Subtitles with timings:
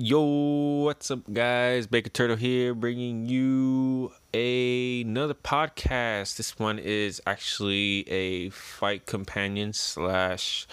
[0.00, 0.20] Yo,
[0.84, 1.88] what's up, guys?
[1.88, 6.36] Baker Turtle here, bringing you a, another podcast.
[6.36, 10.68] This one is actually a fight companion slash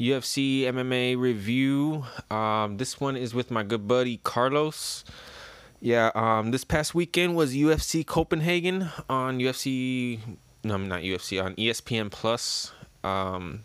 [0.00, 2.06] UFC MMA review.
[2.30, 5.04] Um, this one is with my good buddy Carlos.
[5.82, 10.18] Yeah, um, this past weekend was UFC Copenhagen on UFC.
[10.64, 12.72] No, not UFC on ESPN Plus.
[13.04, 13.64] Um,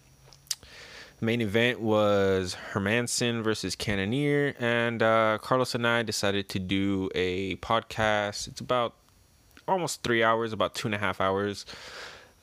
[1.22, 7.56] main event was Hermansson versus Cannonier, and uh, Carlos and I decided to do a
[7.58, 8.48] podcast.
[8.48, 8.96] It's about
[9.68, 11.66] almost three hours, about two and a half hours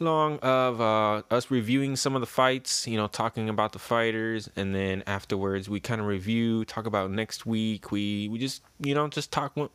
[0.01, 4.49] long of uh, us reviewing some of the fights, you know, talking about the fighters,
[4.57, 7.91] and then afterwards we kind of review, talk about next week.
[7.91, 9.69] We we just you know just talk uh,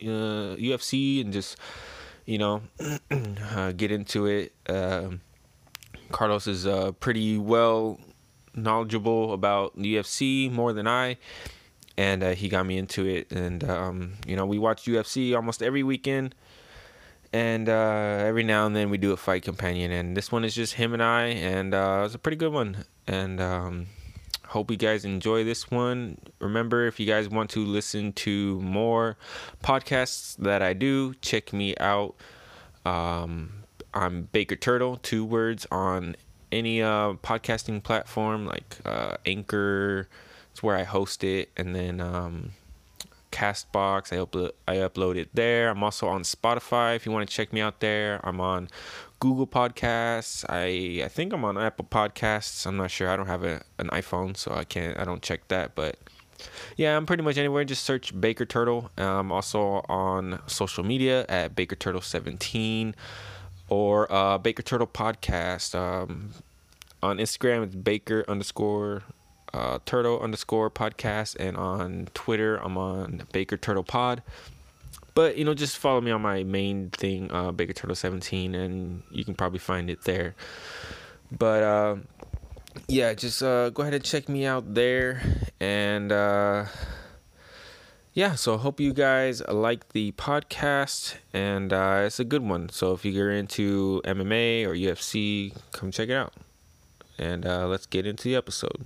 [0.00, 1.56] UFC and just
[2.26, 2.62] you know
[3.10, 4.52] uh, get into it.
[4.68, 5.10] Uh,
[6.12, 7.98] Carlos is uh, pretty well
[8.54, 11.16] knowledgeable about UFC more than I,
[11.96, 13.30] and uh, he got me into it.
[13.32, 16.34] And um, you know, we watch UFC almost every weekend,
[17.32, 19.90] and uh, every now and then we do a fight companion.
[19.92, 22.84] And this one is just him and I, and uh, it's a pretty good one.
[23.06, 23.86] And um,
[24.50, 26.18] hope you guys enjoy this one.
[26.40, 29.16] Remember, if you guys want to listen to more
[29.62, 32.16] podcasts that I do, check me out.
[32.84, 33.52] Um,
[33.94, 36.16] I'm Baker Turtle, two words on
[36.52, 40.08] any uh, podcasting platform like uh, Anchor.
[40.52, 42.52] It's where I host it, and then um,
[43.30, 44.12] Castbox.
[44.12, 45.70] I upload I upload it there.
[45.70, 48.20] I'm also on Spotify if you want to check me out there.
[48.24, 48.68] I'm on
[49.20, 50.44] Google Podcasts.
[50.48, 52.66] I I think I'm on Apple Podcasts.
[52.66, 53.08] I'm not sure.
[53.08, 54.98] I don't have a, an iPhone, so I can't.
[54.98, 55.96] I don't check that, but.
[56.74, 57.64] Yeah, I'm pretty much anywhere.
[57.64, 58.90] Just search Baker Turtle.
[58.96, 62.94] I'm also on social media at Baker Turtle 17
[63.70, 65.74] or uh, Baker Turtle Podcast.
[65.74, 66.32] Um,
[67.02, 69.04] on Instagram, it's Baker underscore
[69.54, 74.22] uh, Turtle underscore podcast, and on Twitter, I'm on Baker Turtle Pod.
[75.14, 79.02] But you know, just follow me on my main thing, uh, Baker Turtle 17, and
[79.10, 80.34] you can probably find it there.
[81.32, 81.96] But uh,
[82.88, 85.22] yeah, just uh, go ahead and check me out there,
[85.58, 86.66] and uh,
[88.12, 92.68] yeah, so I hope you guys like the podcast, and uh, it's a good one.
[92.70, 96.34] So if you're into MMA or UFC, come check it out.
[97.18, 98.84] And uh, let's get into the episode.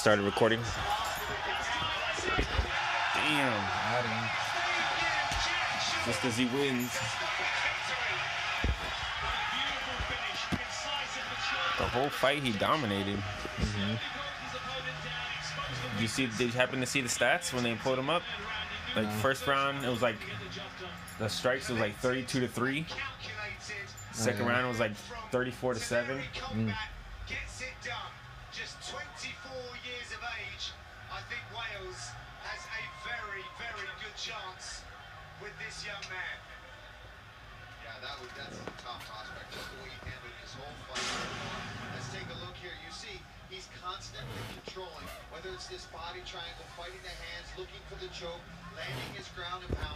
[0.00, 0.60] Started recording.
[3.14, 3.62] Damn,
[6.06, 6.90] just as he wins.
[11.76, 13.18] The whole fight he dominated.
[13.18, 13.96] Mm-hmm.
[16.00, 16.28] You see?
[16.38, 18.22] Did you happen to see the stats when they pulled him up?
[18.96, 19.10] Like No.
[19.16, 20.16] first round, it was like
[21.18, 22.86] the strikes was like thirty-two to three.
[24.12, 24.52] Second yeah.
[24.52, 24.94] round was like
[25.30, 26.22] thirty-four to seven.
[26.54, 26.72] Mm.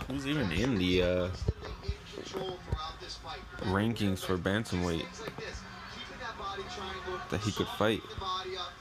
[0.09, 3.41] Who's even in the uh, Constantly in control throughout this fight.
[3.65, 5.00] rankings for bantamweight?
[5.00, 5.56] Things like this,
[5.97, 8.03] keeping that body triangle, That he could fight.
[8.09, 8.72] the body up,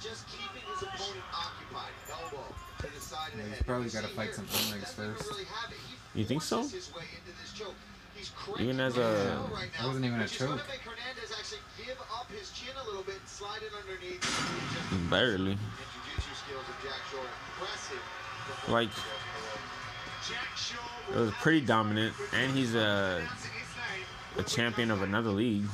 [0.00, 1.92] just keeping his opponent occupied.
[2.10, 2.42] Elbow
[2.80, 5.28] to the side of the Yeah, he's probably You gotta fight some he unranks first.
[5.30, 5.78] really have it.
[6.14, 6.56] He You think so?
[6.64, 7.76] forces his way into this choke.
[8.16, 10.68] He's Even as a- now right That wasn't even a which is gonna choke.
[10.68, 14.20] make Hernandez actually give up his chin a little bit and slide it underneath.
[15.12, 15.52] Barely.
[15.52, 17.24] in jiu-jitsu skills of Jack Shore.
[17.60, 18.02] Impressive.
[18.68, 19.19] Like Jack Shaw
[21.12, 24.44] it was pretty dominant, and he's a pronouncing his name.
[24.44, 25.64] a champion of another league.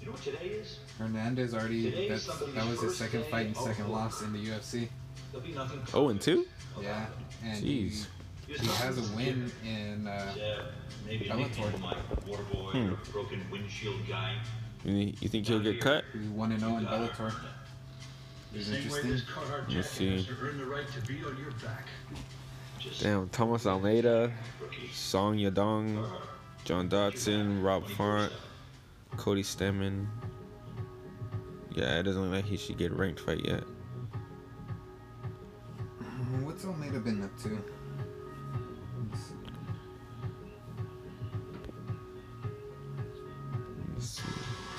[0.00, 0.78] You know what today is?
[0.98, 3.92] Hernandez already today that's, that was his second fight and second hope.
[3.94, 4.88] loss in the UFC.
[5.32, 5.54] There'll be.
[5.92, 6.46] Oh, and two.
[6.80, 7.06] Yeah,
[7.44, 8.06] and Jeez.
[8.46, 10.58] he has a win in uh, Yeah,
[11.06, 11.38] maybe a Bellator.
[11.58, 12.92] nickname like Water Boy Hmm.
[12.92, 14.36] or Broken Windshield Guy.
[14.84, 16.04] You, you think he'll get cut?
[16.12, 17.34] he one and zero in Bellator.
[18.52, 19.20] The It's interesting.
[19.68, 20.26] Let's see.
[23.00, 24.32] Damn, Thomas Almeida,
[24.92, 26.08] Song Yadong,
[26.64, 28.32] John Dodson, Rob Font,
[29.16, 30.06] Cody Stamann.
[31.74, 33.64] Yeah, it doesn't look like he should get ranked fight yet.
[36.02, 37.48] Mm, what's Almeida been up to?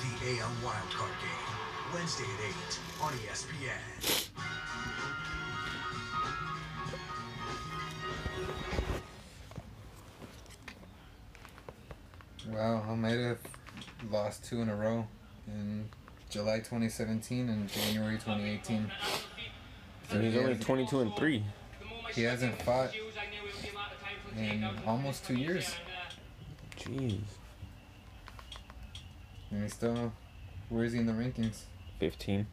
[0.00, 4.28] The AM Wildcard Game, Wednesday at 8 on ESPN.
[12.48, 13.36] Wow, Almeida
[14.10, 15.06] lost two in a row
[15.46, 15.88] in
[16.30, 18.90] July 2017 and January 2018.
[20.10, 21.44] So he's he only 22 and 3.
[22.14, 22.90] He hasn't fought
[24.36, 25.74] in almost two years,
[26.76, 27.20] Jeez.
[29.50, 30.12] and he's still.
[30.70, 31.62] Where is he in the rankings?
[31.98, 32.46] 15.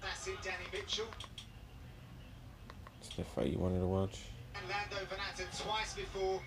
[0.00, 1.06] That's it, Danny Mitchell.
[3.00, 4.20] It's the fight you wanted to watch.
[4.54, 6.40] and Lando Vannata twice before.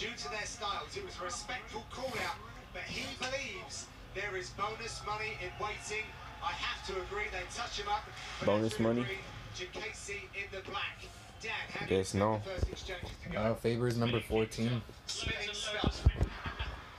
[0.00, 2.36] Due to their styles, it was a respectful call out,
[2.72, 6.06] but he believes there is bonus money in waiting.
[6.42, 8.08] I have to agree, they touch him up.
[8.46, 9.02] Bonus money?
[9.02, 9.18] agree,
[9.54, 11.04] Diakiese in the black.
[11.42, 12.36] Dan, how Guess no.
[12.36, 13.38] expect the first exchanges to go?
[13.40, 14.80] Uh, Faber's number 14.
[15.04, 16.06] Spinning stuff.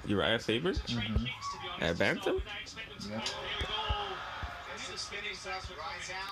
[0.07, 0.73] Urijah Faber?
[0.73, 1.83] Mm-hmm.
[1.83, 2.39] At Bantam?
[3.09, 3.21] Yeah.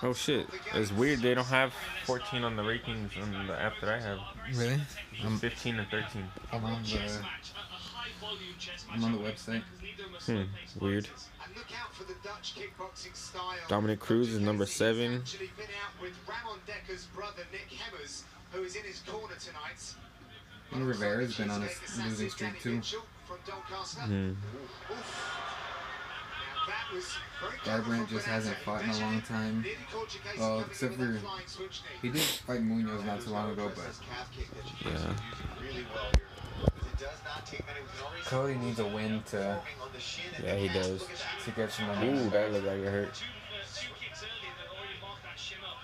[0.02, 0.46] Oh shit.
[0.74, 1.72] It's weird they don't have
[2.04, 4.18] 14 on the rankings on the app that I have.
[4.54, 4.80] Really?
[5.24, 6.24] I'm, 15 and 13.
[6.52, 6.98] I'm on the.
[8.92, 9.62] I'm on the website.
[10.26, 10.42] Hmm.
[10.80, 11.08] Weird.
[11.44, 13.56] And look out for the Dutch kickboxing style.
[13.68, 15.12] Dominick Cruz is number seven.
[15.12, 18.22] has actually been out with Ramon Decker's brother Nick Hemmers,
[18.52, 19.94] who is in his corner tonight.
[20.72, 21.68] Rivera's been on a
[22.04, 22.80] losing streak too.
[23.98, 24.32] Hmm.
[27.64, 29.64] Garbrandt just hasn't fought in a long time.
[30.38, 31.18] Well, except for
[32.02, 33.84] he did fight Munhoz not too long ago, but
[34.84, 34.90] Yeah.
[35.60, 36.26] really well here.
[36.64, 37.80] Because it does not take many.
[37.80, 41.00] We can already see Cody needs a win to forming the shin Yeah, he does.
[41.00, 41.44] Look at that.
[41.44, 42.30] to get some Ooh, momentum.
[42.30, 43.22] that looked like it hurt.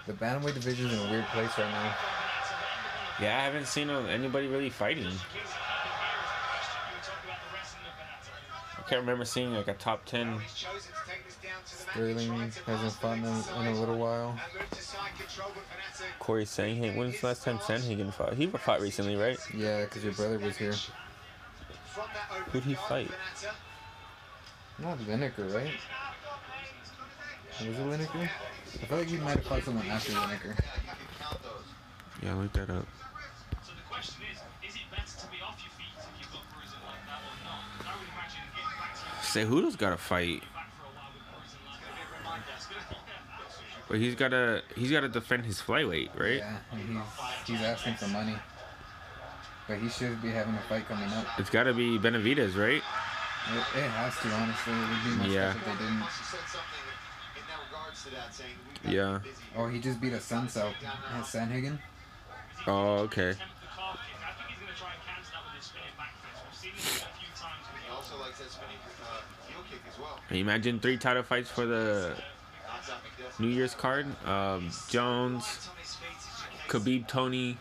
[0.06, 1.94] The bantamweight division is in a weird place right now.
[3.20, 5.06] Yeah, I haven't seen uh, anybody really fighting.
[8.75, 10.40] I can't remember seeing like a top 10.
[11.64, 14.38] Sterling hasn't fought in a, in a little while.
[16.18, 16.96] Corey Sandhagen.
[16.96, 18.34] When's the last time Sandhagen fought?
[18.34, 19.38] He fought recently, right?
[19.54, 20.74] Yeah, because your brother was here.
[22.52, 23.10] Who'd he fight?
[24.78, 25.72] Not Lineker, right?
[27.60, 28.28] Was it Lineker?
[28.82, 30.54] I feel like he might have fought someone after Lineker.
[30.54, 31.34] Yeah, I
[32.20, 32.26] can.
[32.26, 32.86] Yeah, look that up.
[39.44, 40.42] While with bruising like fight.
[43.88, 46.38] but he's got to he's got to defend his flyweight, right?
[46.38, 48.36] Yeah, he's, he's asking for money.
[49.68, 51.26] But he should be having a fight coming up.
[51.38, 52.82] It's got to be Benavides, right?
[53.46, 54.72] It, it has to, honestly.
[54.72, 55.50] It would be Yeah.
[55.54, 55.98] if they didn't.
[55.98, 56.82] Must have said something
[57.34, 59.18] in that regards to that, saying we've got Yeah.
[59.56, 60.74] Oh, he just beat a Sunset
[61.14, 61.78] at Sandhagen.
[62.66, 63.34] Oh, okay.
[63.34, 64.18] Attempt the calf kick.
[64.22, 66.42] I think he's going to try and counter that with his spinning back fist.
[66.42, 69.82] We've seen him a few times with He also likes that spinning uh, heel kick
[69.86, 70.15] as well.
[70.15, 72.14] Can you imagine three title fights for the
[72.66, 73.40] Knocks out McDuffie.
[73.40, 74.06] New Year's card?
[74.26, 75.68] Um, Jones,
[76.68, 77.58] Khabib, Tony,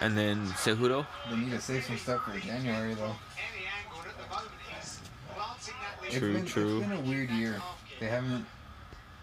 [0.00, 1.06] and then Cejudo.
[1.30, 3.14] They need to save some stuff for January, though.
[6.06, 6.78] It's True, been, true.
[6.78, 7.60] It's been a weird year.
[7.98, 8.46] They haven't.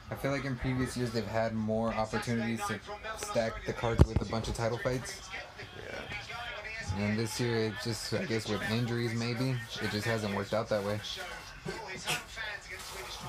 [0.09, 2.79] I feel like in previous years they've had more opportunities to
[3.17, 5.29] stack the cards with a bunch of title fights.
[5.77, 7.01] Yeah.
[7.05, 10.67] And this year, it just, I guess, with injuries maybe, it just hasn't worked out
[10.69, 10.99] that way.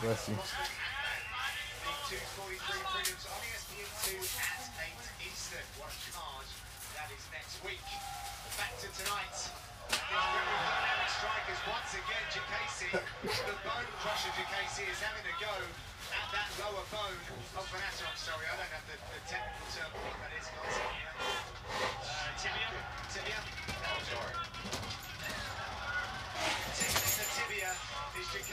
[0.01, 0.37] Bless you.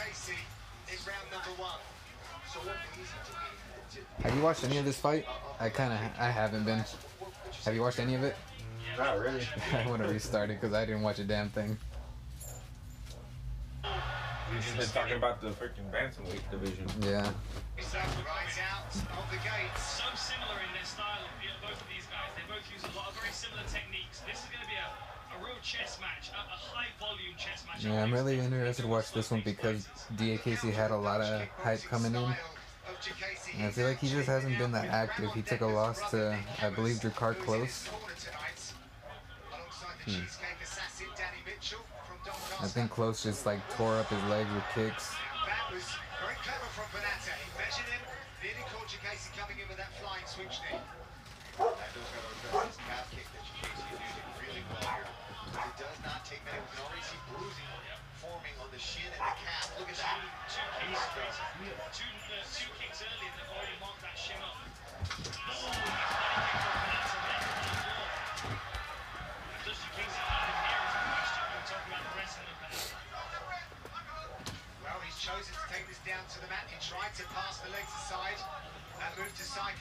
[0.08, 1.80] Is in round number one.
[2.52, 3.32] So what easy to
[4.00, 4.24] be.
[4.24, 5.26] Have you watched any of this fight?
[5.60, 6.84] I kind of, I haven't been.
[7.66, 8.36] Have you watched any of it?
[8.98, 9.42] Not really.
[9.74, 11.78] I want to restart it because I didn't watch a damn thing.
[13.84, 16.90] We've just been talking about the freaking bantamweight division.
[17.02, 17.30] Yeah.
[17.80, 20.02] So right out of the gates.
[20.02, 22.34] So similar in their style, of the- both of these guys.
[22.34, 24.20] They both use a lot of very similar techniques.
[24.26, 24.90] This is going to be a,
[27.80, 31.82] Yeah, I'm really interested to watch this one because Diakiese had a lot of hype
[31.84, 32.36] coming in.
[33.58, 35.32] And I feel like he just hasn't been that active.
[35.34, 37.88] He took a loss to, I believe, Drakkar Klose.
[40.06, 40.24] Hmm.
[42.62, 45.14] I think Klose just like tore up his leg with kicks.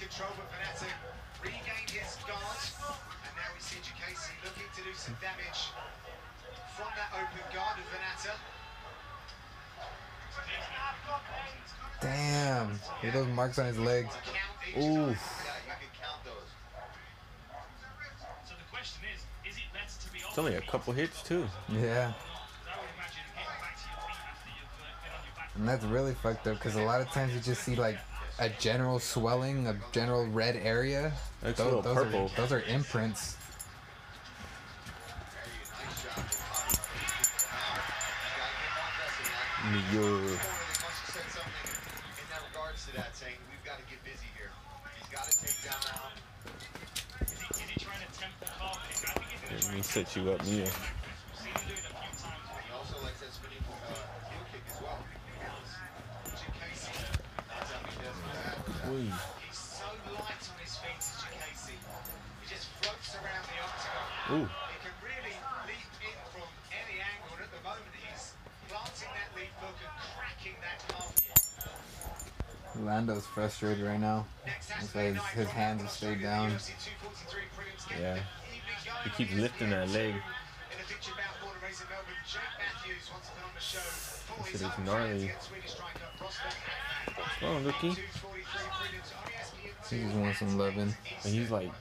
[0.09, 0.88] Control, but Vannata
[1.45, 2.61] regained his guard.
[3.29, 5.69] And now we see Diakiese looking to do some damage
[6.73, 8.33] from that open guard of Vannata.
[12.00, 12.73] Damn.
[12.73, 14.15] Look at those marks on his legs.
[14.71, 14.81] Oof.
[14.81, 15.12] Yeah, you
[15.77, 16.49] can count those.
[18.49, 21.45] So the question is, is it better to be It's only a couple hits too.
[21.69, 21.77] Yeah.
[21.77, 25.37] Because I would imagine getting back to your feet after you've uh, been on your
[25.37, 25.50] back.
[25.57, 27.99] And that's really fucked up because a lot of times you just see like
[28.38, 31.12] a general swelling, a general red area.
[31.42, 32.25] Looks a little those, purple.
[32.26, 33.37] Are, those are imprints.
[35.35, 36.25] Very nice job.
[48.54, 50.98] of popping people out.
[58.88, 59.12] Wee.
[59.45, 59.85] he's so
[60.16, 61.76] light on his feet, is Diakiese.
[61.76, 64.07] He just floats around the octagon.
[64.33, 64.49] Ooh.
[64.49, 65.37] He can really
[65.68, 68.33] leap in from any angle, and at the moment he's
[68.68, 72.83] planting that lead hook and cracking that calf kick.
[72.85, 74.26] Lando's frustrated right now.
[74.47, 76.50] Next That's Saturday why his- his hands have Las stayed down.
[76.52, 78.14] UFC 243 prelims get Yeah.
[78.14, 78.21] the
[78.54, 80.14] evening going He keeps lifting that leg.
[80.14, 80.21] In
[80.80, 83.78] a feature bout for race in Melbourne, Jake Matthews wants to put on the show
[83.80, 85.33] for Shit his is home gnarly.
[87.28, 87.64] Fans against Swedish striker Rostem Akman.
[87.64, 87.94] What's wrong, Rookie?
[87.94, 90.94] 243 prelims on ESPN2 He just wants some loving.
[91.25, 91.73] And he's like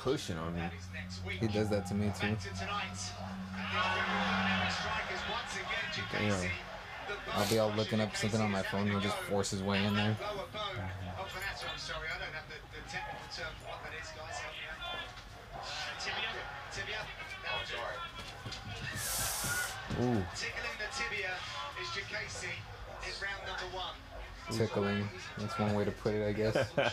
[0.00, 0.60] pushing on me.
[0.60, 1.40] That is next week.
[1.40, 2.28] He does that to me too.
[2.28, 2.92] Back to tonight.
[2.92, 6.50] And the dynamic strikers once again, Diakiese,
[7.08, 8.86] the I'll be all looking up something on my Diakiese is phone.
[8.88, 10.12] He'll just force his way in there.
[10.12, 10.76] at that lower bone
[11.20, 11.72] of Vannata.
[11.72, 14.36] I'm sorry, I don't have the, the technical term for what that is, guys.
[14.44, 15.00] Help me out.
[16.04, 16.32] Tibia?
[16.72, 17.00] Tibia.
[17.44, 17.80] That was it.
[17.80, 17.96] Sorry.
[20.04, 20.20] Ooh.
[20.34, 21.32] Tickling the tibia
[21.80, 23.96] is Diakiese in round number one.
[24.52, 25.08] Tickling.
[25.38, 26.56] That's one way to put it, I guess.
[26.56, 26.76] Evolution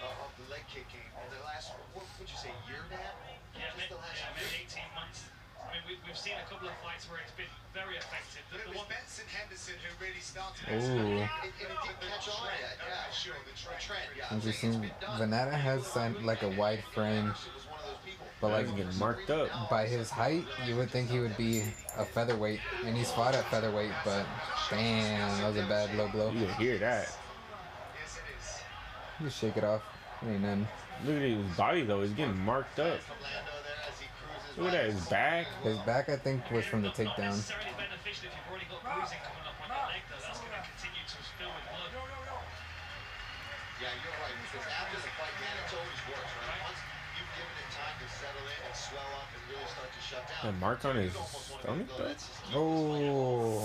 [0.00, 2.96] of, of the leg kicking in the last, what would you say, year now?
[3.52, 4.48] Yeah, Just mid, the last yeah, year.
[4.64, 5.20] mid 18 months.
[5.84, 8.40] We, we've seen a couple of fights where it's been very effective.
[8.48, 11.20] But The, it the one, Benson Henderson who really started Ooh.
[11.20, 11.28] it.
[11.44, 13.12] And, and it catch on yet, oh, yeah.
[13.12, 13.80] sure, the trend.
[13.84, 14.32] Trend, yeah.
[14.32, 14.88] Interesting.
[14.88, 15.20] It's.
[15.20, 17.34] Vannata has signed like a wide frame,
[18.48, 19.48] but like getting marked up.
[19.70, 21.62] by his height, you would think he would be
[21.96, 23.92] a featherweight, and he's fought at featherweight.
[24.04, 24.26] But
[24.70, 26.30] damn, that was a bad low blow.
[26.30, 27.08] You can hear that.
[28.00, 29.26] Yes, it is.
[29.26, 29.82] Just shake it off.
[30.22, 30.68] It ain't nothing.
[31.04, 32.02] Look at his body though.
[32.02, 33.00] He's getting marked up.
[33.00, 34.92] From Lando there as he cruises Look at that.
[34.94, 35.46] His back.
[35.62, 37.34] His back, I think, was from the not, not takedown.
[37.34, 40.22] necessarily beneficial if you've already got bruising coming up on your leg, though.
[40.22, 41.90] That's going to continue to fill with blood.
[43.82, 44.36] Yeah, you're right.
[44.38, 46.62] Because after the fight, man, it's always worse, right?
[46.62, 46.80] Once
[47.18, 50.14] you've given it time to settle in and swell up and really start to shut
[50.14, 50.14] down.
[50.14, 50.14] That mark on his you'd almost wanna stomach, go, though?
[50.14, 50.14] "Let's just keep this fight up." Oh, That That was, was right on the money.
[50.14, 51.08] that was right on the target.
[52.52, 53.64] Oh.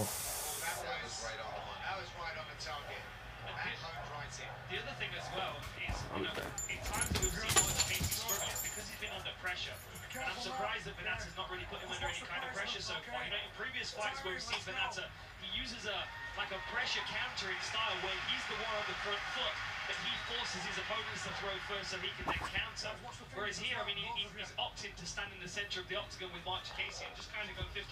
[3.44, 4.48] That homed right in.
[4.72, 6.32] The other thing as well is, you know,
[6.72, 9.76] in times that we've seen Roger Casey struggling, because he's been under pressure,
[10.16, 12.96] and I'm surprised that Vannata's not really put him under any kind of pressure so
[13.12, 13.28] far.
[13.28, 15.04] You know, in previous fights where we've seen Vannata,
[15.44, 16.00] he uses a
[16.40, 19.56] like a pressure countering style where he's the one on the front foot,
[19.92, 22.96] but he forces his opponents to throw first so he can then counter.
[23.36, 26.00] Whereas here, I mean, he, he- he's opted to stand in the centre of the
[26.00, 27.84] octagon with Marc Diakiese and just kind of go 50-50.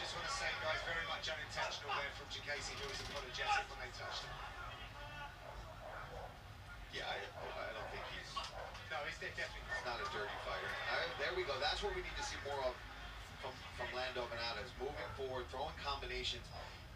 [0.00, 3.78] Just want to say, guys, very much unintentional there from Diakiese, who was apologetic when
[3.84, 4.32] they touched him.
[6.96, 8.30] Yeah, I, I don't think he's
[8.88, 9.98] No, he's de- definitely not.
[9.98, 10.70] not a dirty fighter.
[10.88, 11.52] All right, there we go.
[11.60, 12.72] That's what we need to see more of
[13.44, 16.46] from, from Lando Vannata is moving forward, throwing combinations,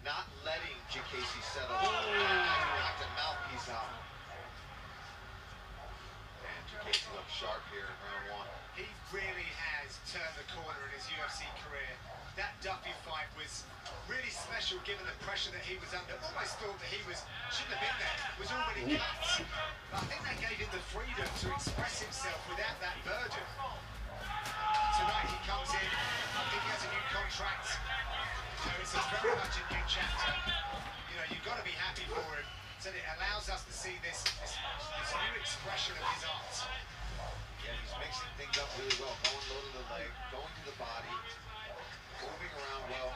[0.08, 1.76] not letting Diakiese settle.
[1.76, 1.84] Oh.
[1.84, 3.92] Knocked a mouthpiece out.
[6.48, 8.48] And Diakiese looks sharp here in round one.
[8.72, 11.92] He really has turned the corner in his UFC career.
[12.40, 13.68] That Duffy fight was
[14.08, 16.16] really special given the pressure that he was under.
[16.24, 17.20] Almost thought that he was
[17.52, 18.16] shouldn't have been there.
[18.40, 19.44] Was already cut.
[19.92, 23.44] But I think that gave him the freedom to express himself without that burden.
[24.98, 25.88] Tonight he comes in.
[25.88, 27.66] I think he has a new contract.
[28.58, 30.32] So it's very much a new chapter.
[31.10, 32.46] You know, you've got to be happy for him.
[32.78, 36.54] So it allows us to see this, this, this new expression of his art.
[37.62, 39.14] Yeah, he's mixing things up really well.
[39.26, 41.14] Going low to the leg, going to the body,
[42.22, 43.10] moving around well.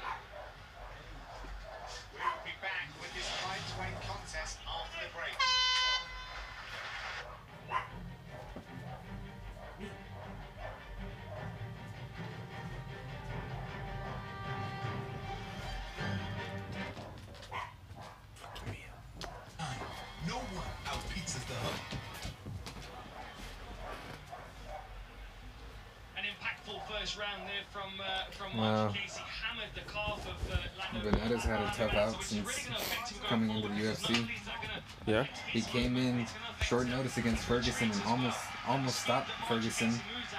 [27.23, 28.85] Round there from uh, from Wow.
[28.87, 30.57] Marc Diakiese hammered the calf of uh,
[30.95, 31.11] Lando.
[31.11, 33.75] Bernardo's had a tough out which since really gonna affect him going coming into the
[33.75, 34.11] UFC.
[34.11, 35.27] not only is that gonna Yeah.
[35.53, 36.27] He came in
[36.63, 39.93] short notice against Ferguson and almost almost stopped Ferguson.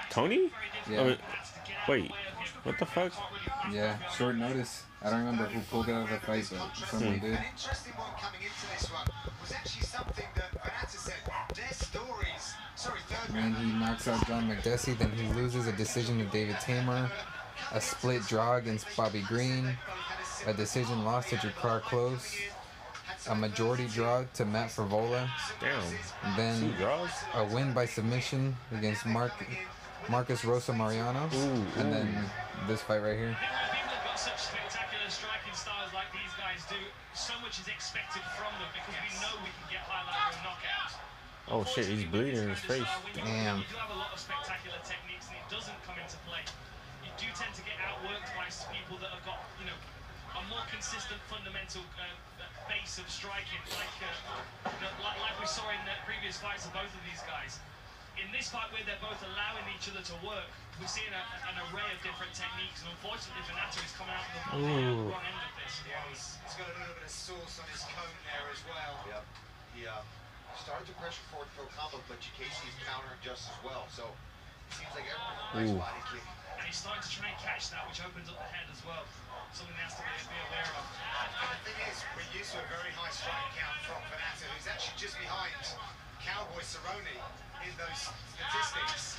[0.10, 0.52] Tony?
[0.90, 1.00] Yeah.
[1.00, 1.16] Oh,
[1.88, 2.12] wait.
[2.64, 3.14] What the fuck?
[3.72, 4.84] Yeah, short notice.
[5.02, 7.32] I don't remember who pulled out of the fight, but someone did.
[7.34, 9.08] An interesting one coming into this one
[9.42, 11.16] was actually something that Vannata said.
[11.56, 12.56] Their stories.
[12.84, 14.98] Sorry, third And he knocks out John Makdessi.
[14.98, 17.10] Then he loses a decision to David Teymur,
[17.72, 19.72] a split draw against Bobby Green,
[20.48, 22.36] a decision loss to Drakkar Klose,
[23.30, 25.30] a majority draw to Matt Frevola,
[25.62, 25.82] Damn.
[26.26, 27.10] and Two then draws?
[27.36, 29.32] a win by submission against Mark
[30.10, 32.26] Marcos Rosa Mariano, Ooh, and then
[32.68, 33.32] this fight right here.
[33.40, 36.76] People have got such spectacular striking styles like these guys do.
[37.16, 41.00] So much is expected from them because we know we can get highlight reel knockouts.
[41.52, 42.88] Oh shit, he's bleeding in his face.
[43.12, 43.60] Damn.
[43.60, 46.40] You do have a lot of spectacular techniques and it doesn't come into play.
[47.04, 49.76] You do tend to get outworked by people that have got, you know,
[50.40, 52.08] a more consistent fundamental uh,
[52.40, 56.40] uh, base of striking, like, uh, you know, like, like we saw in the previous
[56.40, 57.60] fights of both of these guys.
[58.18, 60.48] In this fight where they're both allowing each other to work,
[60.80, 64.62] we're seeing a, an array of different techniques, and unfortunately, Vannata is coming out on
[64.62, 65.82] the, wrong end of this.
[65.86, 68.94] Yeah, he's, he's got a little bit of sauce on his cone there as well.
[69.06, 69.26] Yep.
[69.74, 70.02] He uh,
[70.62, 73.90] started to pressure forward throw combo, but Casey is countering just as well.
[73.90, 75.82] So it seems like everyone's a nice Ooh.
[75.82, 76.26] body kick.
[76.58, 79.04] And he's starting to try and catch that, which opens up the head as well.
[79.52, 80.86] Something he has to be, be aware of.
[81.42, 84.70] And the thing is, we're used to a very high strike count from Vannata, who's
[84.70, 85.54] actually just behind
[86.22, 87.14] Cowboy Cerrone
[87.62, 89.18] in those statistics.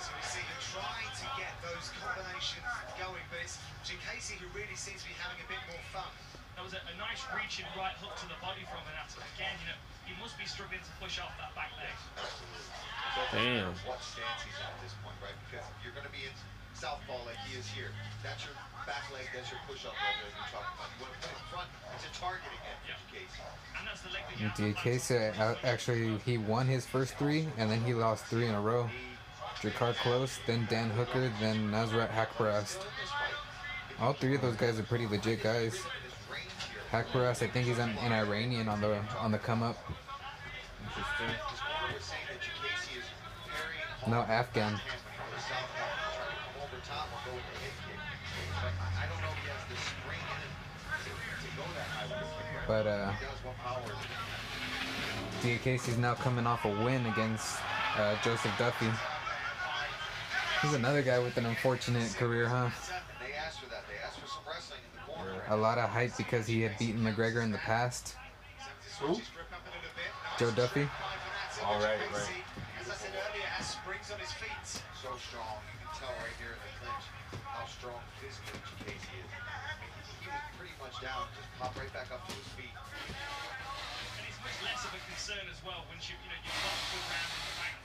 [0.00, 2.68] So we see him trying to get those combinations
[3.00, 3.56] going, but it's
[3.88, 6.12] Diakiese who really seems to be having a bit more fun.
[6.54, 9.18] That was a, a nice reaching right hook to the body from Vannata.
[9.34, 11.90] Again, you know, he must be struggling to push off that back leg.
[12.18, 13.74] So Damn.
[13.86, 15.34] What stance he's in at this point, right?
[15.46, 16.34] Because if you're going to be in
[16.74, 17.90] southpaw like he is here,
[18.22, 18.54] that's your
[18.86, 20.88] back leg, that's your push-up leg that you're talking about.
[20.94, 23.14] You want to put it in front, it's a target again for Yeah.
[23.14, 23.42] Casey.
[23.78, 27.14] And that's the leg that you have to Diakiese uh, actually he won his first
[27.18, 28.90] three, and then he lost three in a row.
[29.62, 32.78] Drakkar Klose, then Dan Hooker, then Nasrat Haqparast.
[34.00, 35.78] All three of those guys are pretty legit guys.
[36.90, 37.26] Here.
[37.28, 39.76] I think he's an, an Iranian on the on the come up.
[40.94, 41.34] This corner
[41.94, 43.04] was saying that Casey is
[43.50, 44.74] parrying No, Afghan.
[44.74, 47.74] hand when he goes southpaw, trying to come over top or go with the head
[47.82, 47.98] kick.
[48.62, 50.52] But I I don't know if he has the spring in him
[51.02, 52.62] to, to go that high with the kick.
[52.68, 54.00] But uh, He does what power is
[55.42, 55.58] in him.
[55.58, 57.58] Diakiese's now coming off a win against
[57.98, 58.86] uh, Joseph Duffy.
[60.62, 62.70] He's another guy with an unfortunate career, huh?
[65.48, 68.16] A lot of hype because he had beaten McGregor in the past.
[68.96, 70.08] Switch his grip up a little bit.
[70.24, 70.88] Nice Joe Duffy?
[70.88, 72.32] by Vannata, All which right, makes right.
[72.32, 74.64] he, As I said earlier, has springs on his feet.
[74.96, 75.60] So strong.
[75.68, 77.04] You can tell right here in the clinch
[77.44, 78.56] how strong physically
[78.88, 79.28] Casey is.
[80.24, 82.72] He was pretty much down, just popped right back up to his feet.
[82.72, 86.72] And it's much less of a concern as well when you, you know, you've got
[86.72, 87.76] a good round in the bank.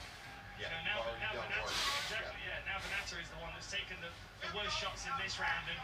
[0.56, 1.68] You Yeah, know, now, already now done
[2.08, 2.64] exactly, yeah.
[2.64, 4.08] Now Vannata is the one that's taken the,
[4.46, 5.80] the worst shots in this round and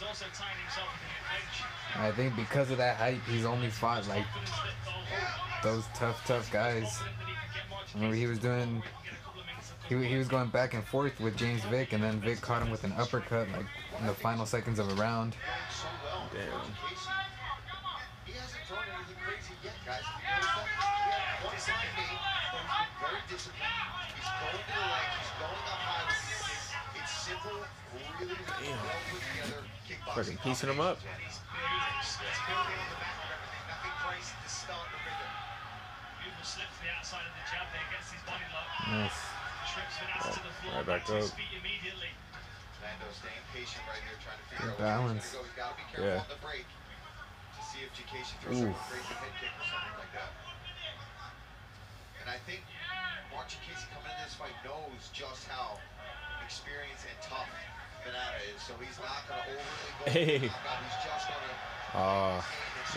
[0.00, 1.68] is also tying himself to the bench.
[1.96, 5.76] I think because of that hype, he's only fought like Confidence that they'll hold.
[5.76, 6.84] those tough, tough guys.
[6.84, 9.70] Confident he can get Mark Remember he was doing, Casey get a couple of minutes
[9.70, 12.62] of he, he was going back and forth with James Vick, and then Vick caught
[12.62, 13.66] him with an uppercut like
[13.98, 15.32] in the final seconds of a round.
[15.32, 16.30] Going so well.
[16.32, 17.19] Damn.
[37.90, 38.64] Gets his body low.
[38.90, 39.14] Nice.
[39.70, 41.36] Trips Vannata to the floor, right back, back to his up.
[41.38, 42.10] feet immediately.
[42.82, 45.30] Lando staying patient right here, trying to figure Good out where balance.
[45.30, 45.62] he's going to go.
[45.62, 46.24] Got to be careful Yeah.
[46.26, 48.72] on the break to see if Diakiese throws Oof.
[48.72, 50.32] some crazy head kick or something like that.
[52.24, 52.66] And I think
[53.30, 55.78] Mark Diakiese coming into this fight knows just how
[56.42, 57.46] experienced and tough
[58.04, 60.48] Vannata is, so he's not going to overly Hey.
[60.48, 60.72] for the.
[60.80, 61.56] He's just going to
[61.90, 62.38] Ah,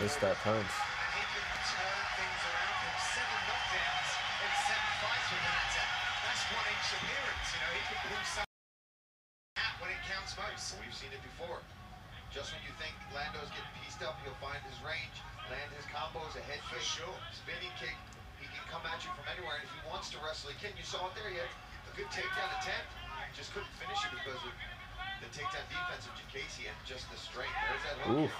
[0.00, 0.64] missed that punch.
[0.64, 4.10] And he can turn things around from seven knockdowns
[4.44, 5.28] in seven fights.
[5.34, 7.70] That's one each appearance, you know.
[7.74, 8.60] He can pull something
[9.58, 10.78] out when it counts most.
[10.78, 11.58] We've seen it before.
[12.30, 15.14] Just when you think Lando's getting pieced up, he'll find his range,
[15.50, 17.18] land his combos, a head For kick, sure.
[17.34, 17.94] spinning kick.
[18.42, 20.74] He can come at you from anywhere, and if he wants to wrestle, he can.
[20.78, 21.30] You saw it there.
[21.30, 22.90] He had a good takedown attempt.
[23.34, 24.54] Just couldn't finish it because of
[25.24, 27.56] the takedown defense of Diakiese and just the strength.
[27.64, 28.28] There's that hook.
[28.28, 28.34] Oof.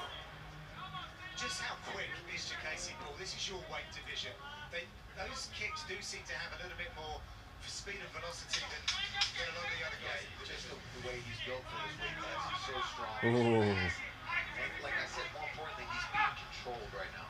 [1.40, 3.16] Just how quick is Diakiese Paul?
[3.16, 4.37] This is your weight division.
[4.68, 4.85] They,
[5.16, 7.25] those kicks do seem to have a little bit more
[7.64, 10.44] speed and velocity than, than a lot of the other Yeah, guys.
[10.44, 12.53] just the, the way he's built for this weight class.
[12.53, 13.16] He's so strong.
[13.33, 13.64] Ooh.
[13.64, 17.29] And like I said, more importantly, he's being controlled right now.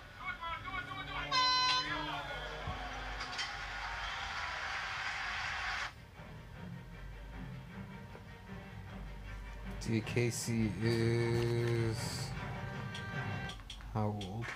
[9.85, 11.99] Diakiese is
[13.93, 14.47] how old?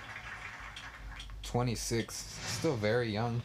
[1.43, 2.13] 26.
[2.13, 3.41] Still very young.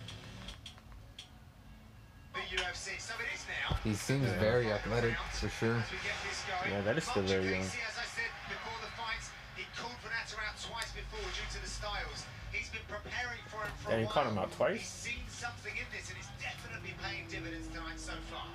[2.33, 3.77] The UFC, so it is now.
[3.85, 5.77] He seems very athletic for sure.
[5.77, 6.73] As we get this going.
[6.73, 7.69] Yeah, that is still very young.
[7.69, 11.61] Casey, as I said before the fights, he called Vannata out twice before due to
[11.61, 12.25] the styles.
[12.49, 14.13] He's been preparing for him for he while.
[14.13, 14.81] caught him out twice.
[14.81, 18.49] He's seen something in this, and it's definitely paying dividends tonight so far.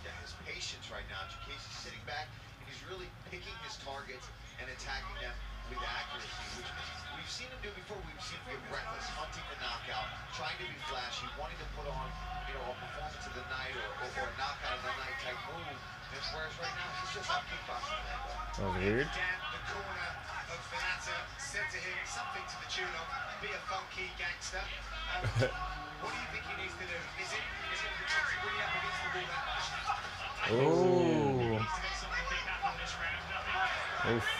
[0.00, 1.28] Yeah, his patience right now.
[1.44, 4.24] Casey's sitting back and he's really picking his targets
[4.56, 5.36] and attacking them
[5.68, 6.72] with accuracy, which
[7.12, 8.00] we've seen him do before.
[8.00, 11.84] We've seen him get reckless, hunting the knockout, trying to be flashy, wanting to put
[11.84, 12.08] on,
[12.48, 15.20] you know, a performance of the night or, or, or a knockout of the night
[15.20, 15.68] type move.
[15.68, 19.04] And whereas right now he's just out kickboxing that was weird.
[19.04, 20.08] The corner
[20.48, 20.60] of
[21.36, 23.06] said to him something to the tune of,
[23.44, 24.64] be a funky gangster.
[24.64, 25.28] Um,
[26.00, 26.96] what do you think he needs to do?
[27.20, 27.92] Is it, is it
[28.48, 29.66] really up against the wall that much?
[30.56, 31.20] Ooh.
[34.00, 34.39] Needs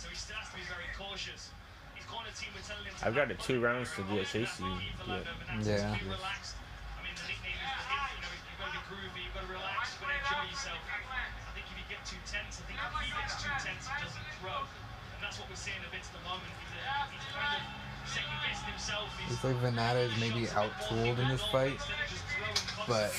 [0.00, 1.52] So he still has to be very cautious.
[1.92, 4.24] His corner team were telling him to I've got have the two rounds to get
[4.24, 4.64] always Casey,
[4.96, 5.20] for yeah.
[5.52, 5.92] Lando Yeah.
[6.08, 6.56] Relaxed.
[6.96, 8.08] I mean, the nickname is the hit.
[8.16, 9.20] You know, you've got to be groovy.
[9.28, 9.92] You've got to relax.
[9.92, 10.80] You've got to enjoy yourself.
[10.80, 13.94] I think if you get too tense, I think if he gets too tense, he
[14.00, 14.64] doesn't throw.
[14.64, 16.48] And that's what we're seeing a bit at the moment.
[16.64, 17.62] He's, a, he's kind of
[18.08, 19.06] second guessing himself.
[19.20, 21.76] He's, It's like Vannata is maybe out-tooled in this fight,
[22.88, 23.12] but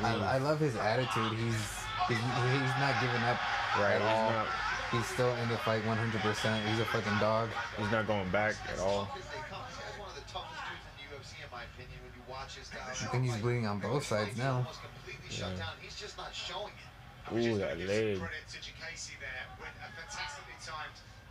[0.00, 1.36] I, I love his attitude.
[1.36, 1.60] He's
[2.08, 3.36] he's, he's not giving up
[3.76, 4.48] Right, at he's all.
[4.92, 6.64] Not- He's still in the fight 100%.
[6.68, 7.48] He's a fucking dog.
[7.76, 9.08] He's not going back at all.
[9.16, 11.62] As they come, this guy's one of the toughest dudes in the UFC, in my
[11.64, 11.98] opinion.
[12.04, 14.64] When you watch his style, I think he's bleeding on both sides now.
[14.64, 15.76] Almost completely shut down.
[15.80, 16.88] He's just not showing it.
[17.28, 18.16] Ooh, that leg.
[18.16, 20.48] Credit to Casey there with a fantastically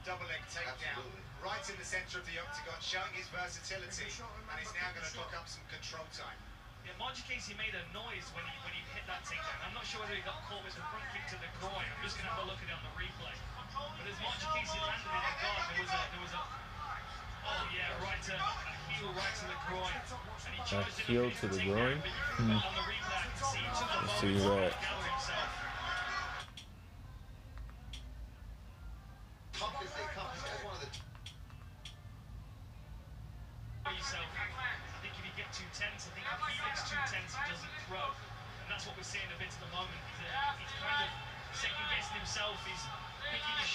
[0.07, 1.19] double leg takedown Absolutely.
[1.43, 5.11] right in the centre of the octagon, showing his versatility, and he's now going to
[5.19, 6.39] clock up some control time.
[6.87, 9.59] Yeah, Marc Diakiese made a noise when he when he hit that takedown.
[9.59, 11.83] I'm not sure whether he got caught with the front kick to the groin.
[11.83, 13.35] I'm just gonna have a look at it on the replay.
[13.75, 17.63] But as Marc Diakiese landed in that guard, there was a there was a oh
[17.75, 19.95] yeah, right to a heel right to the groin.
[20.47, 21.99] And he charged it heel to the groin?
[21.99, 22.55] But hmm.
[22.55, 24.71] on the replay I can see he took a Let's see that.
[24.71, 25.67] himself.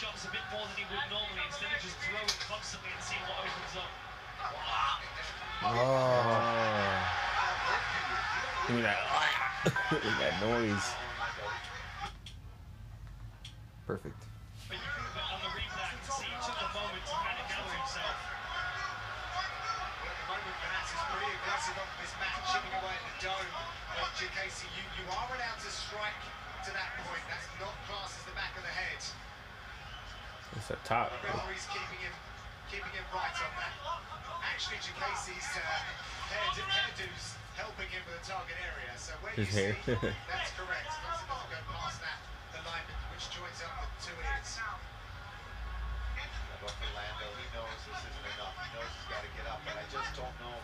[0.03, 3.23] Shots a bit more than he would normally instead of just throwing constantly and seeing
[3.23, 3.87] what opens up.
[5.63, 6.43] Oh.
[8.67, 8.99] Give me that.
[9.93, 10.91] With that noise.
[13.87, 14.32] perfect.
[30.63, 31.11] It's a top.
[31.11, 32.15] The referee's keeping him,
[32.71, 33.75] keeping him right on that.
[34.47, 38.95] Actually, Casey's uh, hair, hairdo's helping him with the target area.
[38.95, 39.75] So where His you hair.
[39.83, 39.99] see,
[40.31, 40.87] that's correct.
[40.87, 42.23] As long it doesn't go past that
[42.55, 44.63] alignment, which joins up the two ears.
[46.63, 48.55] But for Lando, he knows this isn't enough.
[48.55, 50.63] He knows he's got to get up, but I just don't know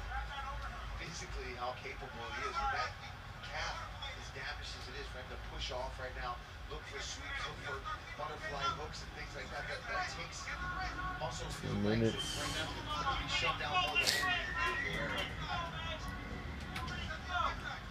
[1.03, 2.55] physically how capable he is.
[2.55, 2.95] With that
[3.51, 3.83] calf,
[4.15, 6.39] as damaged as it is for him to push off right now,
[6.71, 7.77] look for sweeps, look for
[8.21, 9.65] butterfly hooks and things like that.
[9.69, 10.45] That, that takes
[11.85, 12.15] Minutes.
[12.15, 14.09] to bring them shut down more than.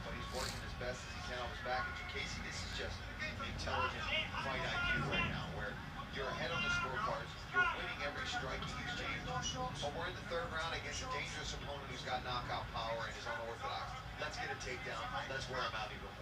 [0.03, 1.87] But he's working as best as he can on his back.
[1.87, 2.97] And Casey, this is just
[3.41, 4.05] intelligent
[4.43, 5.73] fight IQ right now, where
[6.13, 9.23] you're ahead on the scorecards, you're winning every striking exchange.
[9.27, 13.13] But we're in the third round against a dangerous opponent who's got knockout power and
[13.15, 13.95] is unorthodox.
[14.19, 15.01] Let's get a takedown.
[15.29, 16.16] Let's wear him out even.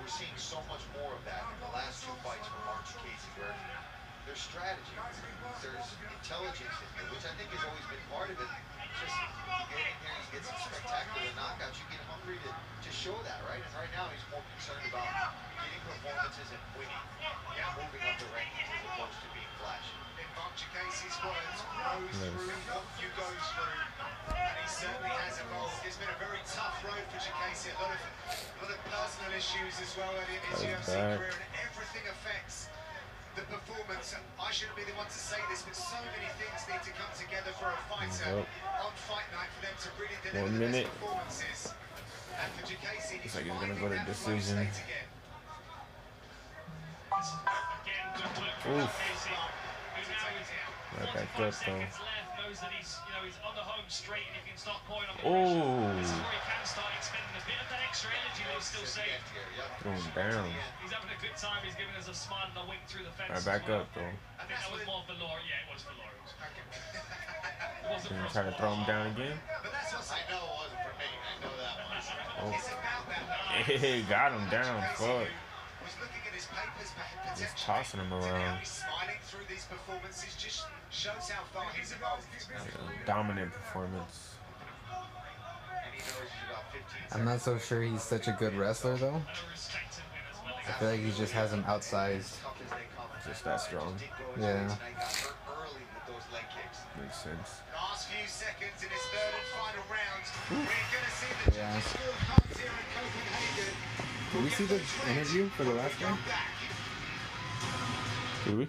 [0.00, 3.30] We're seeing so much more of that in the last two fights from Archie Casey,
[3.36, 3.52] where
[4.24, 4.94] there's strategy,
[5.60, 8.50] there's intelligence in here, which I think has always been part of it.
[9.00, 12.50] Just you get in here, you get some spectacular knockouts, you get hungry to
[12.84, 13.60] just show that, right?
[13.60, 15.10] And right now he's more concerned about
[15.58, 17.04] getting performances and winning,
[17.56, 20.11] and moving up the rankings as opposed to being flashy.
[20.32, 22.56] In Marc Diakiese's words, grow through
[23.04, 23.80] you go through.
[24.32, 25.76] And he certainly has evolved.
[25.84, 27.68] It's been a very tough road for Casey.
[27.68, 31.36] A lot of, a lot of personal issues as well early in his UFC career.
[31.36, 32.72] And everything affects
[33.36, 34.16] the performance.
[34.40, 37.12] I shouldn't be the one to say this, but so many things need to come
[37.12, 38.40] together for a fighter
[38.80, 40.88] on fight night for them to really deliver One the minute.
[40.88, 41.60] best performances.
[42.40, 44.64] And for Diakiese, he's like he's gonna go to decision.
[44.64, 45.12] again.
[47.12, 48.96] Again, good work from Oof.
[49.96, 50.48] Casey, who now is
[50.92, 51.80] Right back up, though.
[51.80, 54.80] left, knows that he's, you know, he's on the home straight and he can start
[54.84, 55.88] pouring on the Oh.
[55.88, 55.96] pressure.
[56.04, 58.68] This is where he can start expending a bit of that extra energy that he's
[58.68, 59.24] still saved.
[59.80, 60.44] Throw him down.
[60.84, 61.60] He's having a good time.
[61.64, 63.32] He's giving us a smile and a wink through the fence.
[63.32, 63.84] Right back well.
[63.84, 64.04] up, though.
[64.36, 65.40] I think that was more for Laura.
[65.48, 66.12] Yeah, it was for Laura.
[67.82, 69.34] It wasn't Gonna try to throw him down again.
[69.62, 71.10] But that's what's I know it wasn't for me.
[71.10, 72.06] I know that much.
[72.38, 72.54] Oh.
[72.54, 73.66] It's about that.
[73.82, 74.80] Hey, got him down.
[74.94, 75.02] Fuck.
[75.02, 76.41] who was looking at his papers, but
[76.78, 78.60] Just potentially tossing him around.
[78.60, 82.26] be smiling through these performances just shows how far he's evolved.
[83.06, 84.34] Dominant performance.
[84.90, 88.96] And he knows he's about 15 I'm not so sure he's such a good wrestler
[88.96, 89.08] though.
[89.08, 90.54] And a respected win as well.
[90.68, 92.40] I feel like he just has him outsized.
[92.42, 93.08] tough as they come.
[93.26, 93.96] Just that strong.
[93.98, 94.52] Did go his Yeah.
[94.52, 96.78] way tonight, got hurt early with those leg kicks.
[97.00, 97.60] Makes sense.
[97.74, 98.08] Last
[104.32, 106.08] Did we see the interview for the last guy?
[106.08, 106.18] Come.
[108.46, 108.68] Did we?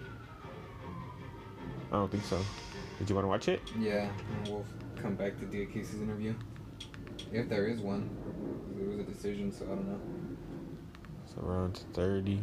[1.90, 2.38] I don't think so.
[2.98, 3.62] Did you want to watch it?
[3.78, 6.34] Yeah, and we'll come back to Diakiese's interview.
[7.32, 8.10] If there is one.
[8.76, 10.00] There was a decision, so I don't know.
[11.24, 12.42] It's around 30.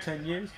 [0.00, 0.48] 10 years.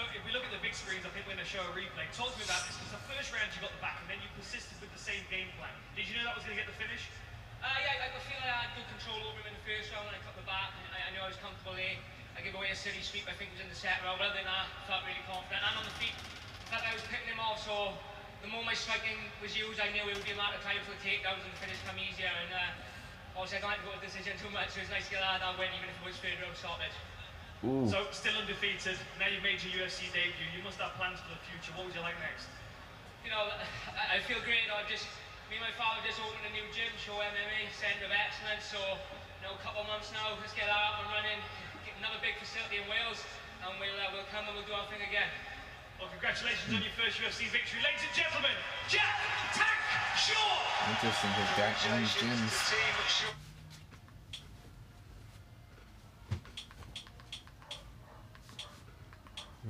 [0.00, 1.74] So if we look at the big screens, I think we're going to show a
[1.76, 2.08] replay.
[2.16, 4.72] Talk to me about this, the first round you got back, and then you persisted
[4.80, 5.74] with the same game plan.
[5.92, 7.04] Did you know that was going to get the finish?
[7.60, 10.08] Uh, yeah, I, feel like I had good control over him in the first round,
[10.08, 11.76] and I cut the back, I, knew I was comfortable.
[11.76, 14.40] I gave away a silly sweep, I think was in the set row, Well, other
[14.40, 15.60] than that, I felt really confident.
[15.60, 16.16] And on the feet,
[16.70, 17.98] I felt I was picking him off, so
[18.46, 20.78] the more my striking was used, I knew it would be a matter of time
[20.86, 22.30] for the takedowns and the finish come easier.
[22.30, 24.94] And uh, obviously, I don't like to go to the decision too much, so it's
[24.94, 26.94] nice to get that win, even if it was third round sorted.
[27.66, 27.90] Ooh.
[27.90, 29.02] So still undefeated.
[29.18, 30.46] Now you've made your UFC debut.
[30.54, 31.74] You must have plans for the future.
[31.74, 32.46] What would you like next?
[33.24, 33.52] you know,
[33.92, 34.64] I, I feel great.
[34.72, 35.04] I just,
[35.52, 38.64] me and my father just opened a new gym, Shore MMA, Centre of Excellence.
[38.64, 38.80] So,
[39.40, 41.40] you know, a couple of months now, let's get that up and running.
[41.84, 43.20] Get another big facility in Wales,
[43.64, 45.28] and we'll uh, we'll come and we'll do our thing again.
[46.00, 47.84] Well, congratulations on your first UFC victory.
[47.84, 48.56] Ladies and gentlemen,
[48.88, 49.20] Jack
[49.52, 49.68] Tank
[50.16, 50.64] Shore!
[50.88, 52.48] Interesting, his dad owns Congratulations to gyms.
[52.56, 53.36] the team at Shore.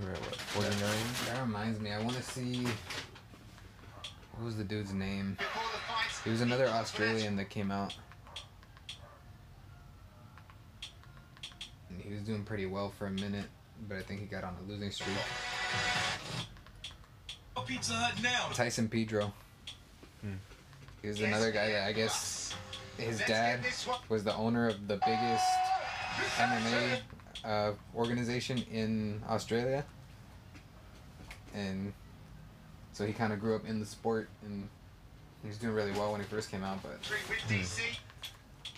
[0.01, 1.35] We're at what, 49?
[1.35, 2.65] That reminds me, I want to see.
[4.35, 5.37] What was the dude's name?
[5.37, 7.93] Before He was another Australian that came out.
[11.89, 13.47] And he was doing pretty well for a minute,
[13.89, 15.17] but I think he got on a losing streak.
[17.57, 18.49] A Pizza Hut now.
[18.55, 19.33] Tyson Pedro.
[21.03, 22.55] He was another guy that I guess
[22.99, 23.99] his Let's dad get this one.
[24.11, 25.45] was the owner of the biggest
[26.37, 27.01] MMA
[27.45, 29.85] uh, organization in Australia.
[31.55, 31.93] And
[32.93, 34.69] so he kind of grew up in the sport and
[35.43, 37.81] he was doing really well when he first came out, but Three with DC.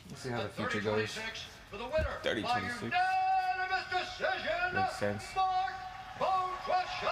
[0.09, 1.19] we'll see how the future goes.
[1.73, 1.85] For the
[2.23, 2.95] 30, 26.
[3.73, 5.25] Unanimous decision, Makes sense.
[5.33, 5.73] Mark
[6.21, 7.09] Bone Crusher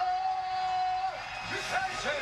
[1.48, 2.20] Casey.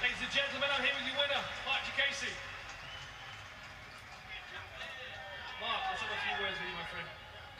[0.00, 2.32] Ladies and gentlemen, I'm here with your winner, Marc Diakiese.
[5.60, 7.08] Mark, let's have a few words with you, my friend.